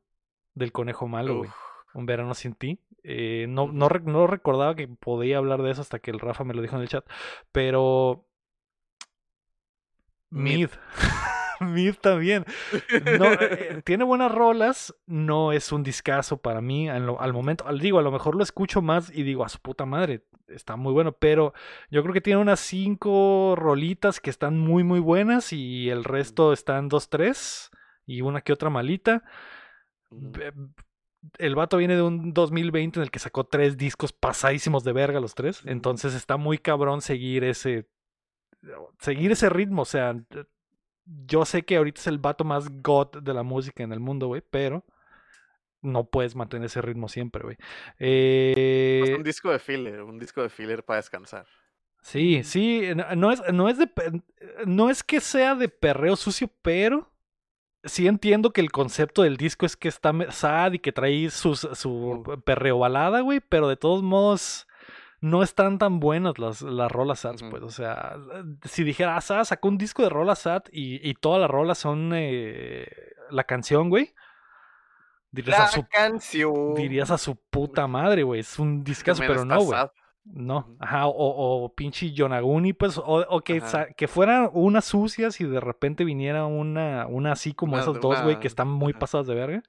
[0.54, 1.50] del Conejo Malo, güey.
[1.94, 2.80] Un verano sin ti.
[3.04, 6.54] Eh, no, no, no recordaba que podía hablar de eso hasta que el Rafa me
[6.54, 7.06] lo dijo en el chat.
[7.52, 8.26] Pero.
[10.30, 10.60] Mid.
[10.60, 10.70] Mid.
[11.66, 12.46] Mid también.
[13.20, 14.96] No, eh, tiene buenas rolas.
[15.06, 17.68] No es un discazo para mí al momento.
[17.68, 20.76] Al, digo, a lo mejor lo escucho más y digo, a su puta madre, está
[20.76, 21.14] muy bueno.
[21.14, 21.54] Pero
[21.90, 25.54] yo creo que tiene unas cinco rolitas que están muy, muy buenas.
[25.54, 27.72] Y el resto están dos, tres.
[28.06, 29.24] Y una que otra malita.
[31.38, 35.20] El vato viene de un 2020 en el que sacó tres discos pasadísimos de verga
[35.20, 35.62] los tres.
[35.66, 37.88] Entonces está muy cabrón seguir ese.
[39.00, 39.84] Seguir ese ritmo.
[39.84, 40.16] O sea,
[41.28, 44.28] yo sé que ahorita es el vato más god de la música en el mundo,
[44.28, 44.86] güey, pero
[45.82, 47.56] no puedes mantener ese ritmo siempre, güey.
[47.58, 51.48] Pues Eh, un disco de filler, un disco de filler para descansar.
[52.02, 52.84] Sí, sí,
[53.16, 53.90] no- es, no es de
[54.66, 57.12] no es que sea de perreo sucio, pero
[57.84, 61.68] sí entiendo que el concepto del disco es que está sad y que trae sus-
[61.74, 64.68] su perreo balada, güey, pero de todos modos
[65.22, 67.50] no están tan buenas las, las rolas Ujú.
[67.50, 68.16] pues, o sea,
[68.64, 72.12] si dijera, ah, sacó un disco de rolas sad y, y todas las rolas son
[72.14, 72.88] eh,
[73.30, 74.14] la canción, güey,
[75.32, 76.74] dirías a, La su, canción.
[76.76, 79.80] dirías a su puta madre, güey, es un discazo, pero no, güey.
[80.32, 81.14] No, ajá, o,
[81.64, 83.64] o pinche Yonaguni, pues, o, o que,
[83.98, 88.22] que fueran unas sucias y de repente viniera una, una así como Una- esas dos,
[88.22, 89.00] güey, que están muy ajá.
[89.00, 89.64] pasadas de verga.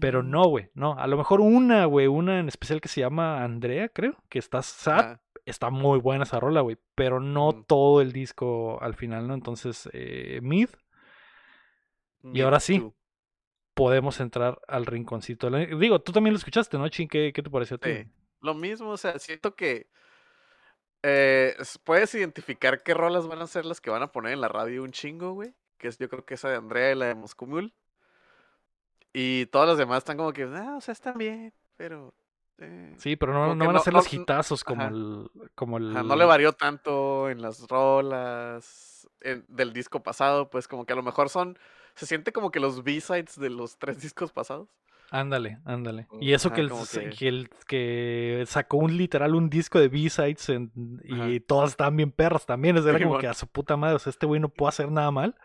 [0.00, 0.30] Pero Mm.
[0.30, 0.98] no, güey, no.
[0.98, 4.60] A lo mejor una, güey, una en especial que se llama Andrea, creo, que está
[4.62, 5.22] sad, Ajá.
[5.46, 9.34] está muy buena esa rola, güey, pero no todo el disco al final, ¿no?
[9.34, 10.68] Entonces, eh, Mid,
[12.24, 12.92] Y ahora sí.
[13.74, 15.48] Podemos entrar al rinconcito.
[15.50, 17.08] Digo, tú también lo escuchaste, ¿no, Chin?
[17.08, 17.90] ¿Qué, qué te pareció a ti?
[17.90, 18.04] Sí.
[18.42, 19.88] Lo mismo, o sea, siento que
[21.02, 24.48] eh, puedes identificar qué rolas van a ser las que van a poner en la
[24.48, 25.54] radio un chingo, güey.
[25.78, 27.72] Que es, yo creo que esa de Andrea y la de Moscú Mule.
[29.12, 32.14] Y todas las demás están como que, ah, o sea, están bien, pero.
[32.58, 34.90] eh, Sí, pero no, no van a ser no- los hitazos como ajá.
[34.90, 35.90] el, como el...
[35.90, 40.92] ajá, no le varió tanto en las rolas en- del disco pasado, pues como que
[40.92, 41.58] a lo mejor son.
[41.94, 44.68] Se siente como que los B-sides de los tres discos pasados.
[45.10, 46.06] Ándale, ándale.
[46.10, 49.78] Mm, Y eso ajá, que, el, que- que, el- que sacó un literal un disco
[49.78, 50.50] de B-sides
[51.04, 52.78] y todas estaban bien perras también.
[52.78, 54.90] Es era como que a su puta madre, o sea, este güey no puede hacer
[54.90, 55.36] nada mal.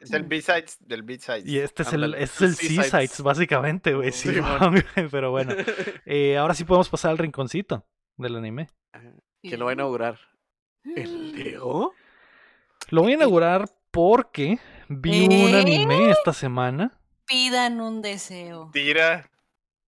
[0.00, 1.46] Es el B-Sides del B-Sides.
[1.46, 3.22] Y este es el, este es el C-sides.
[3.22, 4.12] Básicamente, güey.
[4.12, 4.30] Sí,
[5.10, 5.54] Pero bueno,
[6.06, 8.68] eh, ahora sí podemos pasar al rinconcito del anime.
[8.92, 9.12] Ajá.
[9.40, 10.18] ¿Quién lo va a inaugurar?
[10.84, 11.92] ¿El Leo?
[12.90, 14.58] Lo voy a inaugurar porque
[14.88, 15.60] vi un ¿Eh?
[15.60, 18.64] anime esta semana Pidan un deseo.
[18.64, 19.30] Mentira.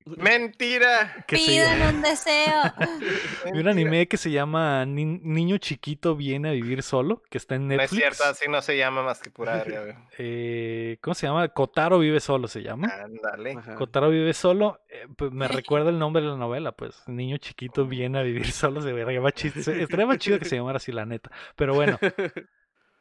[0.06, 1.24] Mentira.
[1.28, 2.62] Pidan un deseo.
[3.52, 7.56] vi un anime que se llama Ni- Niño Chiquito viene a vivir solo, que está
[7.56, 8.00] en No es Netflix.
[8.00, 9.94] cierto, así no se llama más que pura verga, güey.
[10.18, 11.48] Eh, ¿Cómo se llama?
[11.48, 12.88] Kotaro vive solo se llama.
[13.02, 13.56] Ándale.
[13.76, 17.84] Kotaro vive solo, eh, pues me recuerda el nombre de la novela, pues niño chiquito
[17.86, 20.76] viene a vivir solo, se vería más chido, se- estaría más chido que se llamara
[20.76, 21.30] así la neta.
[21.56, 21.98] Pero bueno,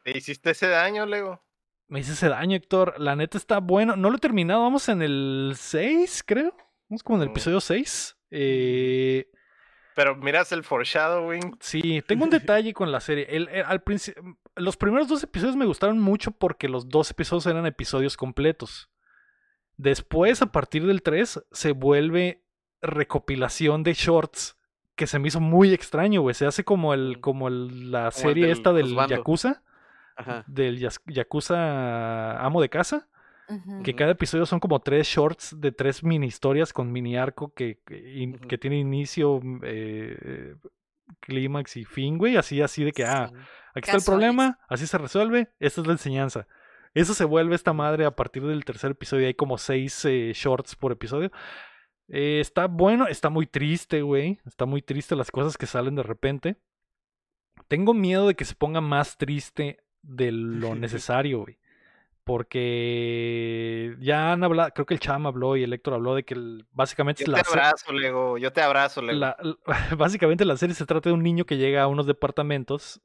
[0.04, 1.42] ¿Te hiciste ese daño, Lego?
[1.88, 2.96] me hice ese daño, Héctor.
[3.00, 3.96] La neta está bueno.
[3.96, 6.56] No lo he terminado, vamos en el 6, creo.
[6.90, 8.18] Vamos como en el episodio 6.
[8.32, 9.28] Eh,
[9.96, 11.58] Pero miras el foreshadowing.
[11.60, 12.30] sí, tengo un
[12.64, 13.26] detalle con la serie.
[13.30, 14.14] El- el- al princi-
[14.56, 18.90] los primeros dos episodios me gustaron mucho porque los dos episodios eran episodios completos.
[19.78, 22.44] Después, a partir del 3, se vuelve
[22.82, 24.58] recopilación de shorts
[24.96, 26.36] que se me hizo muy extraño, güey.
[26.36, 27.22] Se hace como el, Mm.
[27.22, 28.96] como el- la el serie del esta del.
[29.10, 29.64] Yakuza,
[30.16, 30.46] Ajá.
[30.48, 33.10] del Yakuza Amo de Casa,
[33.84, 37.80] Que cada episodio son como tres shorts de tres mini historias con mini arco que,
[37.86, 40.56] que, tiene inicio, eh,
[41.20, 42.38] clímax y fin, güey.
[42.38, 43.32] Así, así de que, ah.
[43.76, 46.48] Aquí está el problema, así se resuelve, esta es la enseñanza.
[46.94, 50.78] Eso se vuelve esta madre a partir del tercer episodio, hay como seis eh, shorts
[50.78, 51.30] por episodio.
[52.08, 54.40] Eh, está bueno, está muy triste, güey.
[54.46, 56.58] Está muy triste las cosas que salen de repente.
[57.68, 61.58] Tengo miedo de que se ponga más triste de lo necesario, güey.
[62.26, 66.34] Porque ya han hablado, creo que el Cham habló y el Héctor habló de que
[66.34, 68.38] el- básicamente Yo es te la, se- abrazo, Lego.
[68.38, 69.20] Yo te abrazo, Lego.
[69.20, 69.56] la- la-
[69.98, 73.02] básicamente la serie se trata de un niño que llega a unos departamentos,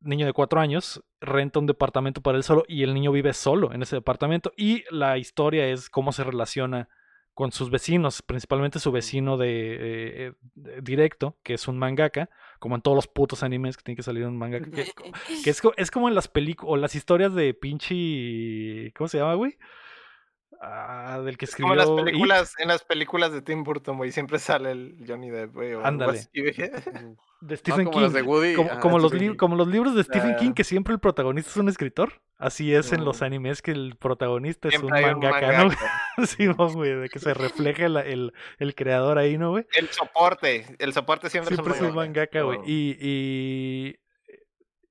[0.00, 3.72] niño de cuatro años, renta un departamento para él solo y el niño vive solo
[3.72, 6.88] en ese departamento y la historia es cómo se relaciona
[7.34, 9.76] con sus vecinos, principalmente su vecino de,
[10.28, 12.28] eh, de- directo, que es un mangaka,
[12.58, 14.92] como en todos los putos animes que tiene que salir un mangaka, que,
[15.44, 19.34] que es, es como en las películas, o las historias de pinche, ¿cómo se llama,
[19.34, 19.56] güey?
[20.60, 22.04] Ah, del que Es como escribió en las It.
[22.04, 25.72] películas, en las películas de Tim Burton, güey, siempre sale el Johnny Depp, güey.
[25.84, 26.20] Ándale.
[26.32, 28.02] de No, Stephen como King.
[28.02, 28.54] las de Woody.
[28.54, 29.34] como, como los King.
[29.36, 30.54] como los libros de Stephen King, Ah.
[30.56, 32.12] que siempre el protagonista es un escritor.
[32.38, 33.24] Así es en los Mm.
[33.24, 35.70] animes que el protagonista es un mangaka, ¿no?
[36.26, 39.64] Sí, no, güey, de que se refleje el, el, el creador ahí, ¿no, güey?
[39.72, 42.58] El soporte, el soporte siempre, Siempre es un mangaka, güey.
[42.58, 42.64] Oh.
[42.66, 43.96] Y, y,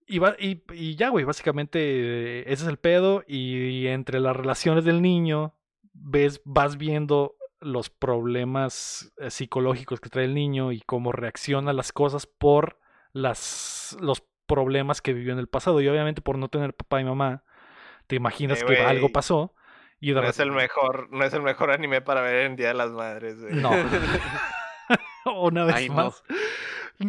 [0.08, 3.24] y, va- y, y ya, güey, básicamente ese es el pedo.
[3.28, 5.54] Y entre las relaciones del niño,
[5.94, 11.74] ves, vas viendo los problemas eh, psicológicos que trae el niño y cómo reacciona a
[11.74, 12.80] las cosas por
[13.14, 15.82] las, los problemas que vivió en el pasado.
[15.82, 17.44] Y obviamente por no tener papá y mamá,
[18.08, 19.54] te imaginas Eh, que algo pasó.
[20.00, 22.74] Y No es el mejor, no es el mejor anime para ver en Día de
[22.76, 23.56] las Madres, güey.
[23.56, 23.72] No.
[25.42, 26.14] Una vez Ay, no.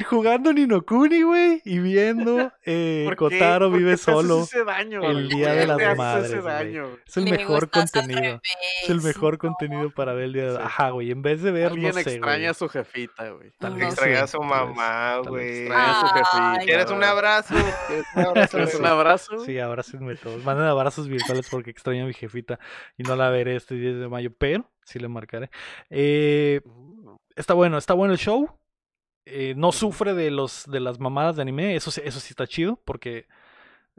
[0.06, 3.08] Jugando Ninokuni, güey, y viendo eh.
[3.16, 4.42] Kotaro ¿Por qué vive solo.
[4.42, 5.28] ese daño, el?
[5.30, 6.88] Día ¿Por de las Madres, daño?
[7.06, 8.40] Es el Le mejor contenido.
[8.82, 10.56] Es el mejor contenido para ver el día de...
[10.56, 10.62] Sí.
[10.62, 13.50] Ajá, güey, en vez de ver, Alguien no sé, extraña a su jefita, güey.
[13.58, 15.60] Tal Extraña a su mamá, güey.
[15.60, 16.58] Extraña a su jefita.
[16.64, 17.54] ¿Quieres un abrazo?
[17.86, 18.50] ¿Quieres un abrazo?
[18.56, 18.92] ¿Quieres un güey?
[18.92, 19.38] abrazo?
[19.46, 20.44] Sí, abrácenme todos.
[20.44, 22.58] Manden abrazos virtuales porque extraño a mi jefita
[22.98, 25.50] y no la veré este 10 de mayo, pero sí le marcaré.
[25.88, 28.50] Eh, Uh, está bueno, está bueno el show.
[29.30, 32.46] Eh, no sufre de los de las mamadas de anime, eso sí, eso sí está
[32.46, 33.26] chido porque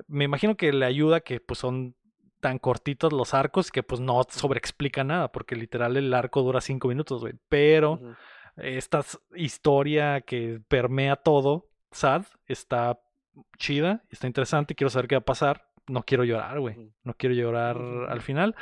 [0.07, 1.95] me imagino que le ayuda que pues son
[2.39, 6.87] tan cortitos los arcos que pues no sobreexplica nada porque literal el arco dura cinco
[6.87, 7.33] minutos, güey.
[7.47, 7.99] Pero
[8.57, 9.03] esta
[9.35, 12.99] historia que permea todo, sad, está
[13.57, 15.65] chida, está interesante, quiero saber qué va a pasar.
[15.87, 16.91] No quiero llorar, güey.
[17.03, 17.77] No quiero llorar
[18.09, 18.55] al final.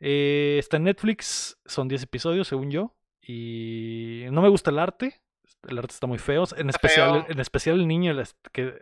[0.00, 2.94] Eh, está en Netflix, son 10 episodios, según yo.
[3.20, 5.20] Y no me gusta el arte.
[5.68, 6.44] El arte está muy feo.
[6.56, 7.32] En especial, feo.
[7.32, 8.74] en especial el niño, el que,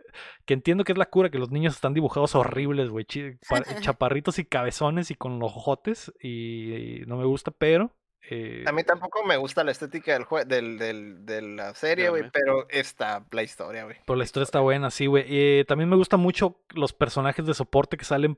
[0.45, 3.05] que entiendo que es la cura, que los niños están dibujados horribles, güey.
[3.81, 6.11] Chaparritos y cabezones y con los ojotes.
[6.21, 7.95] Y, no me gusta, pero.
[8.29, 12.09] eh, A mí tampoco me gusta la estética del, jue- del, del, de la serie,
[12.09, 13.97] güey, pero está la historia, güey.
[14.05, 15.25] Pero la historia está buena, sí, güey.
[15.27, 18.37] Eh, también me gustan mucho los personajes de soporte que salen.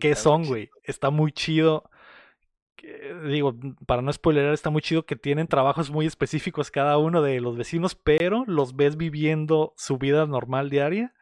[0.00, 0.70] ¿Qué Está son, güey?
[0.84, 1.90] Está muy chido.
[3.28, 3.54] Digo,
[3.86, 7.56] para no spoilerar, está muy chido que tienen trabajos muy específicos cada uno de los
[7.56, 11.14] vecinos, pero los ves viviendo su vida normal diaria.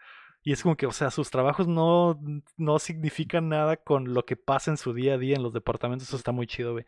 [0.43, 2.19] Y es como que, o sea, sus trabajos no,
[2.57, 6.09] no significan nada con lo que pasa en su día a día en los departamentos.
[6.09, 6.87] Eso está muy chido, güey.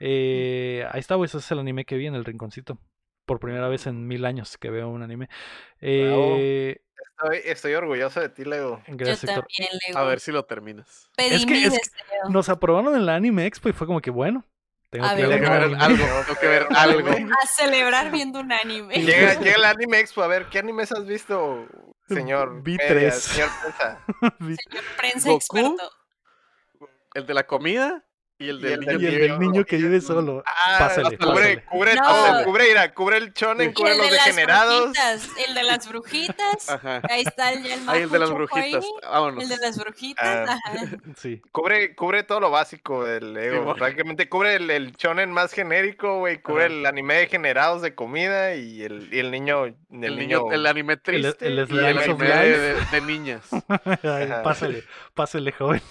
[0.00, 1.26] Eh, ahí está, güey.
[1.26, 2.78] Ese es el anime que vi en el rinconcito.
[3.24, 5.30] Por primera vez en mil años que veo un anime.
[5.80, 8.82] Eh, Estoy, estoy orgulloso de ti, Lego.
[8.86, 9.46] Yo gracias, Héctor.
[9.46, 9.98] también, Lego.
[9.98, 11.08] A ver si lo terminas.
[11.16, 12.28] Pedí Es que- mi es que- deseo.
[12.30, 14.44] Nos aprobaron en la Anime Expo y fue como que, bueno,
[14.90, 15.28] tengo A que ver.
[15.28, 15.46] ver que
[15.76, 15.76] algo.
[16.26, 17.08] Tengo que ver algo.
[17.10, 18.94] A celebrar viendo un anime.
[18.94, 21.66] Llega, llega el Anime Expo, a ver, ¿qué animes has visto,
[22.08, 22.62] señor?
[22.62, 23.14] Vi Media, tres.
[23.22, 24.04] Señor Prensa?
[24.38, 25.36] Señor prensa Goku.
[25.58, 25.90] experto.
[27.14, 28.04] El de la comida
[28.40, 30.00] y el Y del el niño Y del el que del vive niño que vive
[30.00, 30.42] solo.
[30.46, 31.64] Ah, Pásale, cubre, pásale.
[31.64, 32.00] cubre, No.
[32.10, 34.80] o sea, cubre, mira, cubre el shonen, Y cubre el los de degenerados.
[34.82, 35.28] brujitas.
[35.46, 36.68] El de las brujitas.
[36.70, 37.02] Ajá.
[37.08, 38.84] Ahí está el, el Ahí el de las brujitas.
[39.02, 39.42] Vámonos.
[39.44, 40.48] El de las brujitas.
[40.48, 40.58] Ah.
[40.64, 40.86] Ajá.
[41.16, 41.42] Sí.
[41.52, 43.38] Cubre, cubre todo lo básico del.
[43.52, 43.76] Simón.
[43.76, 46.40] Prácticamente cubre el, el shonen más genérico, güey.
[46.40, 46.72] Cubre Ajá.
[46.74, 49.66] el anime de generados de comida y el, y el niño.
[49.66, 53.42] El, El niño, el anime triste el anime de, de niñas.
[54.04, 54.84] Ay, pásale,
[55.14, 55.82] pásale, joven.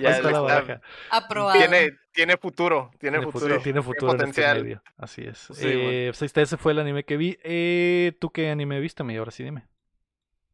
[0.00, 0.80] ya le la baraja.
[1.10, 1.58] Aprobado.
[1.72, 2.90] Tiene, tiene futuro.
[2.98, 3.46] Tiene, Tiene futuro.
[3.46, 4.62] futuro, tiene futuro en este potencial.
[4.62, 4.82] medio.
[4.96, 5.38] Así es.
[5.38, 6.18] Sí, eh, bueno.
[6.18, 7.38] pues ese fue el anime que vi.
[7.42, 9.16] Eh, ¿Tú qué anime viste, mi?
[9.16, 9.66] Ahora sí dime.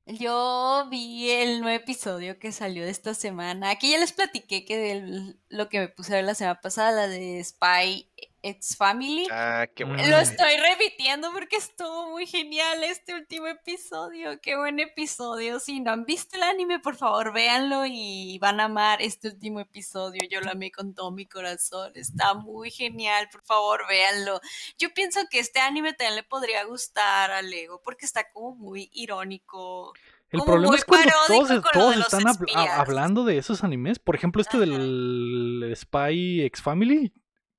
[0.07, 3.69] Yo vi el nuevo episodio que salió de esta semana.
[3.71, 7.09] Aquí ya les platiqué que lo que me puse a ver la semana pasada, la
[7.09, 8.09] de Spy
[8.43, 9.27] X Family.
[9.33, 10.03] Ah, qué bueno.
[10.03, 10.11] Mm.
[10.11, 14.41] Lo estoy repitiendo porque estuvo muy genial este último episodio.
[14.41, 15.59] Qué buen episodio.
[15.59, 19.61] Si no han visto el anime, por favor, véanlo y van a amar este último
[19.61, 20.23] episodio.
[20.31, 21.93] Yo lo amé con todo mi corazón.
[21.97, 23.29] Está muy genial.
[23.33, 24.41] Por favor, véanlo.
[24.79, 28.89] Yo pienso que este anime también le podría gustar a Lego porque está como muy
[28.93, 29.93] irónico.
[30.31, 32.79] El Como problema es cuando todos, todos de los están hab- a- espías.
[32.79, 33.99] hablando de esos animes.
[33.99, 34.67] Por ejemplo, este Ajá.
[34.67, 37.13] del Spy X Family.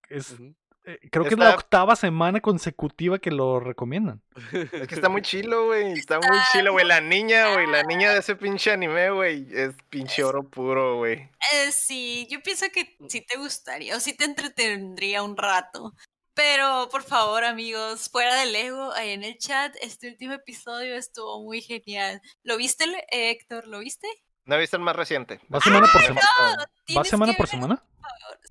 [0.07, 0.55] Es, Ujú.
[0.85, 4.21] Eh, creo que es la octava semana consecutiva que lo recomiendan.
[4.71, 5.93] Es que está muy chilo, güey.
[5.93, 6.85] Está muy chilo, güey.
[6.85, 7.67] La niña, güey.
[7.67, 9.47] La niña de ese pinche anime, güey.
[9.51, 11.29] Es pinche oro puro, güey.
[11.53, 15.93] Eh, sí, yo pienso que sí te gustaría o sí te entretendría un rato.
[16.33, 21.43] Pero por favor, amigos, fuera del ego, ahí en el chat, este último episodio estuvo
[21.43, 22.21] muy genial.
[22.43, 23.67] ¿Lo viste, Le- eh, Héctor?
[23.67, 24.07] ¿Lo viste?
[24.45, 25.41] ¿No viste el más reciente?
[25.53, 26.21] ¿Va semana por semana?
[26.97, 27.83] ¿Va semana por ver, semana?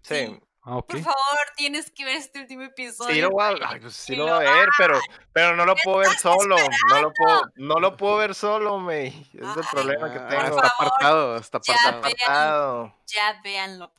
[0.03, 0.39] Sí.
[0.71, 0.83] Ah.
[0.87, 3.15] Por favor, tienes que ver este último episodio.
[3.15, 3.63] Sí lo voy a, güey.
[3.65, 5.01] ay, pues sí lo lo voy a ver, pero,
[5.33, 6.57] pero no lo puedo ver solo.
[6.91, 9.09] No lo puedo, no lo puedo ver solo, May.
[9.33, 10.43] Es el problema que tengo.
[10.57, 12.95] está apartado, está Ya, apartado.
[13.07, 13.93] Ya véanlo.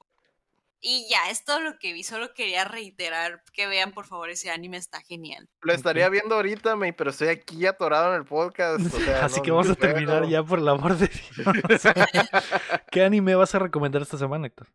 [0.82, 2.04] Y ya, es todo lo que vi.
[2.06, 5.50] Solo quería reiterar que vean, por favor, ese anime está genial.
[5.62, 8.80] Lo estaría viendo ahorita, May, pero estoy aquí atorado en el podcast.
[8.86, 11.82] o sea, Así no- que vamos a terminar ya por el amor de Dios.
[12.92, 14.68] ¿Qué anime vas a recomendar esta semana, Héctor?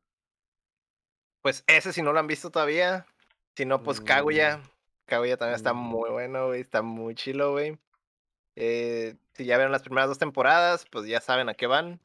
[1.45, 3.05] Pues ese si no lo han visto todavía.
[3.55, 4.05] Si no, pues Mm.
[4.05, 4.63] Kaguya.
[5.05, 5.77] Kaguya también está Mm.
[5.77, 6.63] muy bueno, güey.
[6.63, 7.77] Está muy chilo, güey.
[8.57, 12.01] Eh, si ya vieron las primeras dos temporadas, pues ya saben a qué van.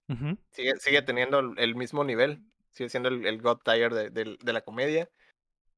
[0.51, 2.41] Sigue, sigue teniendo el, mismo nivel.
[2.71, 5.09] Sigue siendo el, el God Tier de, de- de la comedia.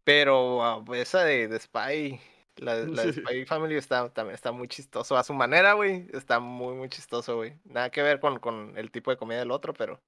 [0.03, 2.19] Pero ah, esa de, de Spy,
[2.55, 3.13] la, la de.
[3.13, 5.15] Spy Family está, también está muy chistoso.
[5.17, 6.07] A su manera, güey.
[6.13, 7.53] Está muy, muy chistoso, güey.
[7.65, 10.01] Nada que ver con, con el tipo de comedia del otro, pero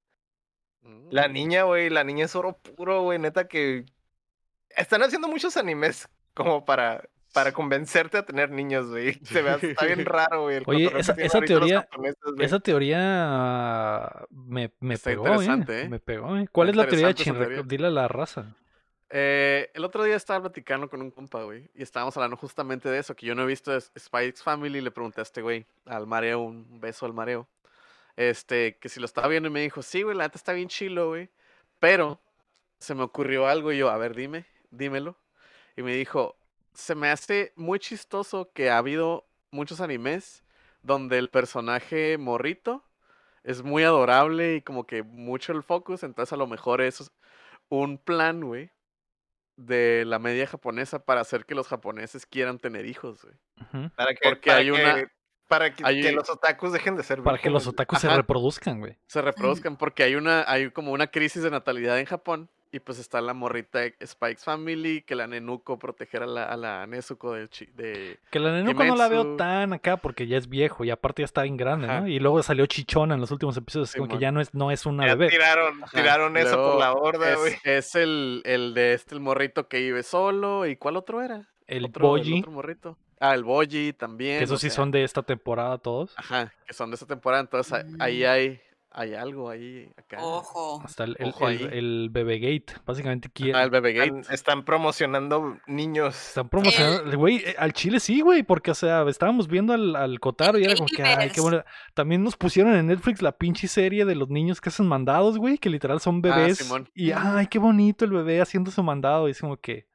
[1.10, 1.32] La Mm.
[1.32, 3.84] niña, güey, la niña es oro puro, güey, neta que
[4.70, 7.02] están haciendo muchos animes como para
[7.32, 9.14] para convencerte a tener niños, güey.
[9.24, 10.62] Se ve, está bien raro, güey.
[10.66, 11.88] Oye, esa- teoría-.
[12.38, 15.30] Esa teoría me, me Está pegó, ¿eh?
[15.32, 15.88] interesante, ¿eh?
[15.88, 16.46] Me pegó, ¿eh?
[16.52, 17.62] ¿Cuál es la teoría de teoría.
[17.64, 18.54] Dile a la raza.
[19.10, 22.98] Eh, el otro día estaba platicando con un compa, güey, y estábamos hablando justamente de
[22.98, 25.42] eso, que yo no he visto es- Spy X Family, y le pregunté a este
[25.42, 27.48] güey, al mareo, un beso al mareo,
[28.16, 30.68] este, que si lo estaba viendo y me dijo, sí, güey, la neta está bien
[30.68, 31.30] chilo, güey,
[31.78, 32.20] pero
[32.78, 35.16] se me ocurrió algo y yo, a ver, dime, dímelo,
[35.76, 36.36] y me dijo,
[36.74, 40.42] se me hace muy chistoso que ha habido muchos animes
[40.82, 42.84] donde el personaje morrito
[43.42, 47.10] es muy adorable y como que mucho el focus, entonces a lo mejor es
[47.68, 48.70] un plan, güey,
[49.56, 53.90] de la media japonesa para hacer que los japoneses quieran tener hijos, güey.
[53.94, 55.12] Para que, porque para hay que- una-
[55.58, 58.80] para que, hay- que los otakus dejen de ser Para que los otakus se reproduzcan,
[58.80, 58.96] güey.
[59.06, 62.98] Se reproduzcan porque hay una, hay como una crisis de natalidad en Japón y pues
[62.98, 67.48] está la morrita Spikes Family, que la Nenuko proteger a la, a la Nezuko de,
[67.48, 68.18] chi- de...
[68.32, 71.26] Que la Nenuko no la veo tan acá porque ya es viejo y aparte ya
[71.26, 72.00] está bien grande, Ajá.
[72.00, 72.08] ¿no?
[72.08, 74.86] Y luego salió chichona en los últimos episodios, como que ya no es, no es
[74.86, 75.30] una Ya bebé.
[75.30, 77.52] tiraron, Ajá, tiraron eso luego por la borda, güey.
[77.52, 81.48] Es, es el, el de este, el morrito que vive solo y ¿cuál otro era?
[81.68, 82.98] El Otro- Boji, otro morrito.
[83.30, 84.38] Ah, el Boji también.
[84.38, 86.12] que esos sí sea, son de esta temporada todos.
[86.16, 88.26] Ajá, que son de esta temporada, entonces ahí Mm.
[88.26, 88.60] hay,
[88.96, 90.18] hay algo ahí acá.
[90.22, 90.80] Ojo.
[90.84, 92.74] Hasta el, el, Ojo el, el Bebé Gate.
[92.86, 94.18] Básicamente Ah, el quiere, Bebé Gate.
[94.20, 96.28] Están, están promocionando niños.
[96.28, 97.18] están promocionando.
[97.18, 100.64] Güey, eh, al Chile sí, güey, porque, o sea, estábamos viendo al, al Kotaro y
[100.64, 101.64] era como que, ay, qué bueno.
[101.94, 105.58] También nos pusieron en Netflix la pinche serie de los niños que hacen mandados, güey,
[105.58, 106.58] que literal son bebés.
[106.58, 106.88] Simón.
[106.94, 109.26] y, ay, qué bonito el bebé haciendo su mandado.
[109.28, 109.88] Y es como que.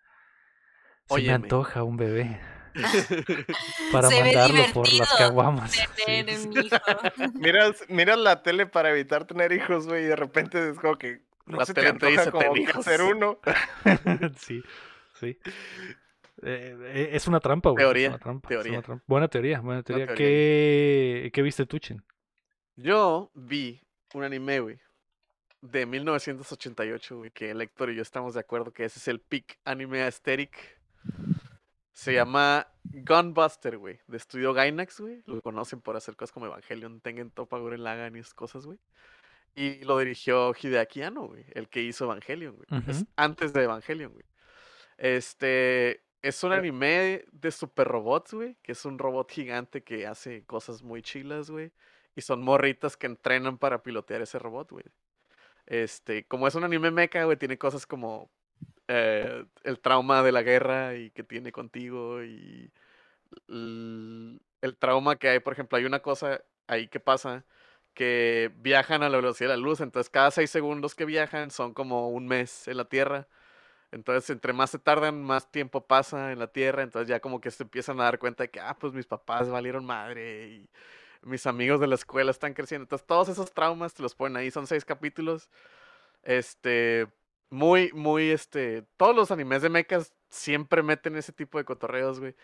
[1.07, 2.39] Se me antoja un bebé
[3.91, 5.71] para Se ve mandarlo por las caguamas.
[5.71, 5.81] Sí.
[6.05, 6.75] Tener un hijo.
[7.35, 11.21] Miras, miras la tele para evitar tener hijos, güey, y de repente es como que
[11.45, 12.87] no La se tele te antoja dice, como "Ten que hijos".
[12.87, 13.39] hacer uno.
[14.37, 14.61] sí,
[15.19, 15.37] sí.
[16.41, 17.83] Eh, eh, es una trampa, güey.
[17.83, 18.81] Teoría, Es una trampa, es una teoría.
[18.81, 19.03] trampa.
[19.07, 20.05] Buena teoría, buena teoría.
[20.07, 22.01] teoría ¿Qué, ¿Qué viste tú, Chin?
[22.77, 23.81] Yo vi
[24.13, 24.79] un anime, güey,
[25.61, 29.19] de 1988, güey, que el Héctor y yo estamos de acuerdo que ese es el
[29.19, 30.51] peak anime aesthetic.
[31.99, 35.21] Se llama Gunbuster, güey, de estudio Gainax, güey.
[35.25, 38.79] Lo conocen por hacer cosas como Evangelion, Tengen Toppa Gurren Lagann y esas cosas, güey.
[39.53, 42.83] Y lo dirigió Hideaki Anno, güey, el que hizo Evangelion, güey.
[42.87, 44.23] Es antes de Evangelion, güey.
[44.97, 50.45] Este es un anime de super robots, güey, que es un robot gigante que hace
[50.45, 51.73] cosas muy chilas, güey.
[52.15, 54.85] Y son morritas que entrenan para pilotear ese robot, güey.
[55.65, 58.31] Este, como es un anime mecha, güey, tiene cosas como
[58.89, 62.71] eh, el trauma de la guerra y que tiene contigo y
[63.47, 67.45] el trauma que hay, por ejemplo, hay una cosa ahí que pasa
[67.93, 71.73] que viajan a la velocidad de la luz, entonces cada seis segundos que viajan son
[71.73, 73.27] como un mes en la Tierra.
[73.91, 76.83] Entonces, entre más se tardan, más tiempo pasa en la Tierra.
[76.83, 79.49] Entonces, ya como que se empiezan a dar cuenta de que, ah, pues mis papás
[79.49, 80.69] valieron madre y
[81.23, 82.83] mis amigos de la escuela están creciendo.
[82.85, 84.51] Entonces, todos esos traumas te los ponen ahí.
[84.51, 85.49] Son seis capítulos.
[86.23, 87.07] Este,
[87.49, 92.35] muy, muy, este, todos los animes de mechas siempre meten ese tipo de cotorreos, güey.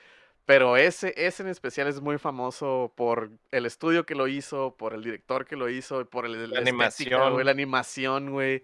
[0.45, 4.93] Pero ese, ese en especial es muy famoso por el estudio que lo hizo, por
[4.93, 7.33] el director que lo hizo, y por el, la animación.
[7.33, 8.61] güey, la animación, güey.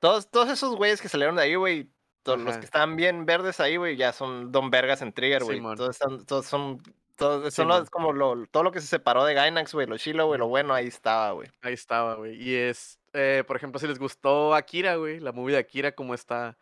[0.00, 1.88] Todos, todos esos güeyes que salieron de ahí, güey,
[2.24, 5.58] todos los que estaban bien verdes ahí, güey, ya son Don Vergas en Trigger, güey.
[5.58, 5.76] Simón.
[5.76, 6.82] todos, están- todos son,
[7.16, 10.26] todos, son los- como lo, todo lo que se separó de Gainax, güey, lo chilo,
[10.26, 11.48] güey, lo bueno, ahí estaba, güey.
[11.62, 12.34] Ahí estaba, güey.
[12.42, 16.14] Y es, eh, por ejemplo, si les gustó Akira, güey, la movie de Akira, como
[16.14, 16.56] está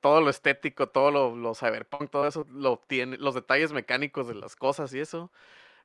[0.00, 4.34] todo lo estético, todo lo, lo cyberpunk, todo eso, lo tiene, los detalles mecánicos de
[4.34, 5.32] las cosas y eso.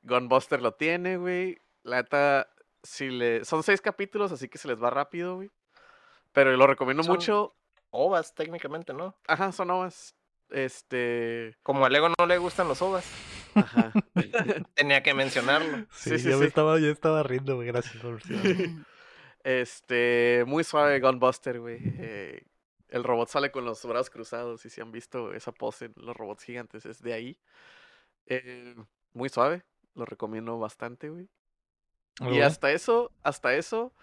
[0.04, 1.58] Gunbuster lo tiene, güey.
[1.84, 2.48] La neta,
[2.84, 5.50] si le, son seis capítulos, así que se les va rápido, güey.
[6.34, 7.56] Pero lo recomiendo Son- mucho.
[7.94, 9.16] Ovas, técnicamente, ¿no?
[9.28, 10.16] Ajá, son ovas.
[10.50, 11.58] Este.
[11.64, 13.06] Como a Lego no le gustan los ovas,
[13.56, 13.92] Ajá.
[14.76, 15.86] tenía que mencionarlo.
[15.92, 17.68] Sí, Sí, sí, ya, Me estaba, ya estaba riendo, güey.
[17.68, 18.20] Gracias por.
[19.44, 21.80] Este, muy suave Gunbuster, güey.
[21.98, 22.44] Eh,
[22.90, 26.16] el robot sale con los brazos cruzados y si han visto esa pose en los
[26.16, 27.38] robots gigantes es de ahí.
[28.28, 28.76] Eh,
[29.14, 29.64] muy suave,
[29.96, 31.28] lo recomiendo bastante, güey.
[32.20, 33.94] Y hasta eso, hasta eso,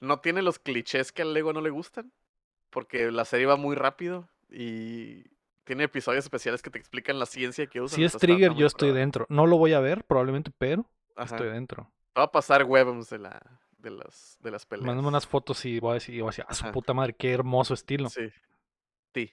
[0.00, 2.12] no tiene los clichés que al Lego no le gustan,
[2.70, 5.24] porque la serie va muy rápido y
[5.64, 7.96] tiene episodios especiales que te explican la ciencia que usan.
[7.96, 9.26] Si es Trigger, yo estoy dentro.
[9.28, 11.36] No lo voy a ver, probablemente, pero Ajá.
[11.36, 11.90] estoy dentro.
[12.16, 13.40] Va a pasar webs de la
[13.78, 14.86] de las de las peleas.
[14.86, 16.72] Mándame unas fotos y voy a decir, voy a decir, a su Ajá.
[16.72, 18.08] puta madre, qué hermoso estilo.
[18.08, 18.28] Sí.
[19.14, 19.32] Sí.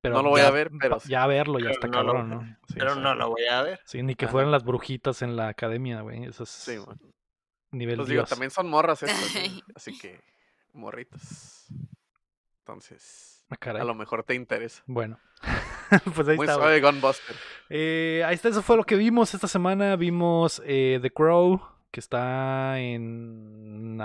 [0.00, 0.98] Pero no lo voy a ya- ver, pero.
[1.06, 2.40] Ya verlo, ya Pero está no lo- ¿no?
[2.68, 3.00] Sí, Pero sí.
[3.00, 3.80] no lo voy a ver.
[3.84, 4.32] Sí, ni que Ajá.
[4.32, 6.24] fueran las brujitas en la academia, güey.
[6.24, 6.98] Eso es Sí, man.
[7.72, 8.28] nivel Pues digo, Dios.
[8.30, 9.62] también son morras estas, güey, Ay.
[9.74, 10.20] así que
[10.72, 11.66] morritas.
[12.60, 13.82] Entonces, Ah, caray.
[13.82, 14.82] a lo mejor te interesa.
[14.86, 15.18] Bueno,
[16.14, 16.56] pues ahí Muy está.
[16.56, 17.36] suave Gunbuster.
[17.70, 19.96] Eh, ahí está, eso fue lo que vimos esta semana.
[19.96, 21.60] Vimos eh, The Crow,
[21.90, 24.00] que está en,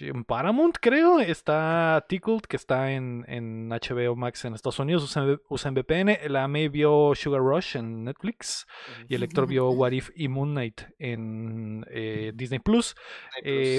[0.00, 1.20] en Paramount, creo.
[1.20, 5.02] Está Tickled, que está en, en HBO Max en Estados Unidos.
[5.04, 6.18] Usa, usa VPN.
[6.28, 8.66] La May vio Sugar Rush en Netflix.
[9.08, 12.94] Y el lector vio What If y Moon Knight en eh, Disney Plus.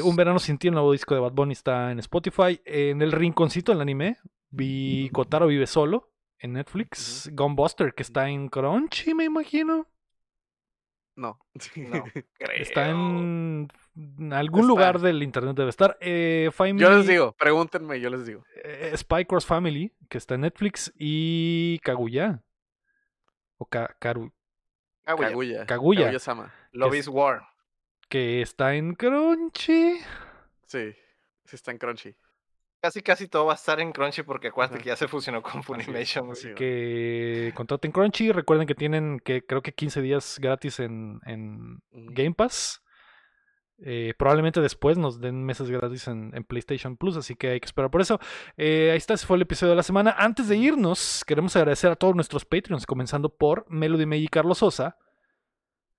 [0.03, 2.61] Un verano sin ti, el nuevo disco de Bad Bunny está en Spotify.
[2.65, 4.18] En el rinconcito, el anime,
[4.49, 7.30] vi Kotaro vive solo en Netflix.
[7.34, 9.88] Gunbuster, que está en Crunchy, me imagino.
[11.15, 11.38] No.
[11.76, 12.03] No,
[12.39, 12.55] creo.
[12.55, 13.67] Está en
[14.31, 14.67] algún Está.
[14.67, 15.97] lugar del internet, debe estar.
[15.99, 18.43] Eh, Find Yo les digo, pregúntenme, yo les digo.
[18.63, 20.93] eh, Spy Cross Family, que está en Netflix.
[20.95, 22.41] Y Kaguya.
[23.57, 24.31] O Ka- Karu,
[25.03, 25.65] Kaguya.
[25.65, 25.65] Kaguya.
[26.05, 26.53] Kaguya-sama.
[26.71, 27.41] Love que is War.
[28.07, 29.99] que está en Crunchy.
[30.65, 30.93] Sí,
[31.43, 32.15] sí está en Crunchy.
[32.81, 35.64] Casi, casi todo va a estar en Crunchy porque acuérdate que ya se fusionó con
[35.64, 36.31] Funimation.
[36.31, 38.31] así que contraten Crunchy.
[38.31, 41.19] Recuerden que tienen que creo que 15 días gratis en.
[41.91, 42.81] Game Pass.
[43.81, 47.65] Eh, probablemente después nos den meses gratis en, en PlayStation Plus, así que hay que
[47.65, 48.19] esperar por eso.
[48.57, 50.15] Eh, ahí está, ese fue el episodio de la semana.
[50.18, 54.57] Antes de irnos, queremos agradecer a todos nuestros Patreons, comenzando por Melody May y Carlos
[54.57, 54.97] Sosa.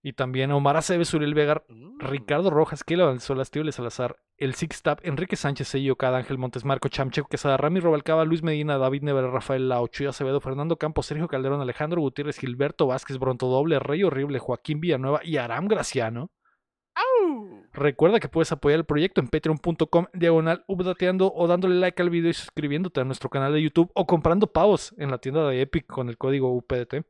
[0.02, 1.98] Y también Omar Aceves, Uriel Vega, Mm.
[2.00, 6.64] Ricardo Rojas, Kila Valenzuela, Estíbal Salazar, El Six Tap, Enrique Sánchez, Sello, Cada Ángel Montes,
[6.64, 11.04] Marco Chamcheco, Quesada, Rami Robalcaba, Luis Medina, David Never, Rafael Lau, Chuy Acevedo, Fernando Campos,
[11.04, 16.30] Sergio Calderón, Alejandro Gutiérrez, Gilberto Vázquez, Bronto Doble, Rey Horrible, Joaquín Villanueva y Aram Graciano.
[16.94, 17.62] ¡Au!
[17.72, 22.30] Recuerda que puedes apoyar el proyecto en patreon.com diagonal updateando o dándole like al video
[22.30, 25.86] y suscribiéndote a nuestro canal de YouTube o comprando pavos en la tienda de Epic
[25.86, 27.04] con el código UPDT.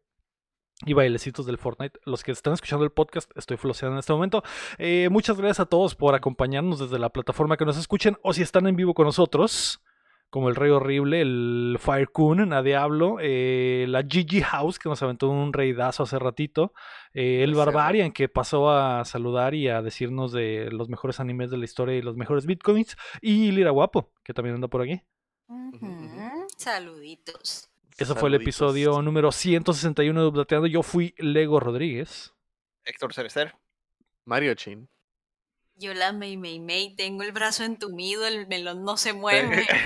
[0.86, 2.00] Y bailecitos del Fortnite.
[2.04, 4.42] Los que están escuchando el podcast, estoy floseando en este momento.
[4.78, 8.40] Eh, muchas gracias a todos por acompañarnos desde la plataforma que nos escuchen o si
[8.40, 9.82] están en vivo con nosotros,
[10.30, 15.28] como el Rey Horrible, el Firecoon, a Diablo, eh, la Gigi House que nos aventó
[15.28, 16.72] un reidazo hace ratito,
[17.12, 17.54] eh, el.
[17.54, 21.96] Barbarian que pasó a saludar y a decirnos de los mejores animes de la historia
[21.96, 25.02] y los mejores bitcoins, y Lira Guapo, que también anda por aquí.
[26.56, 27.69] Saluditos.
[28.00, 30.66] Eso fue el episodio número 161 de Updateando.
[30.66, 32.32] Yo fui Lego Rodríguez.
[32.82, 33.54] Héctor Cerecer.
[34.24, 34.88] Mario Chin.
[35.76, 39.66] Yo la Mei Mei Mei, tengo el brazo entumido, el melón no se mueve.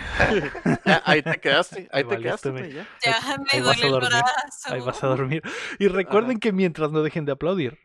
[0.86, 2.86] Ah, ahí te quedaste, ahí Te te quedaste, güey, ya.
[3.02, 4.72] Ya ahí me duele el brazo.
[4.72, 5.42] Ahí vas a dormir.
[5.78, 7.78] Y recuerden que mientras no dejen de aplaudir,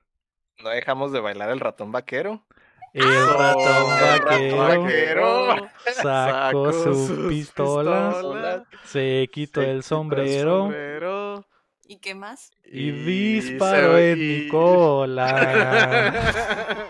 [0.58, 2.46] No dejamos de bailar el ratón vaquero.
[2.94, 10.58] El ratón el vaquero vaquero sacó su sus pistola, pistolas, se quitó se el sombrero
[10.64, 11.46] sombrero
[11.86, 12.52] ¿Y qué más?
[12.66, 16.14] y disparó en y- mi cola.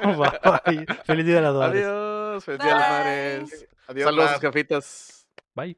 [0.65, 0.85] Bye.
[1.05, 1.55] Feliz día de las.
[1.55, 2.97] Adiós, feliz día de las Bye.
[2.99, 3.67] madres.
[3.87, 4.41] Adiós, Saludos, Mar.
[4.41, 5.27] jefitas.
[5.55, 5.77] Bye.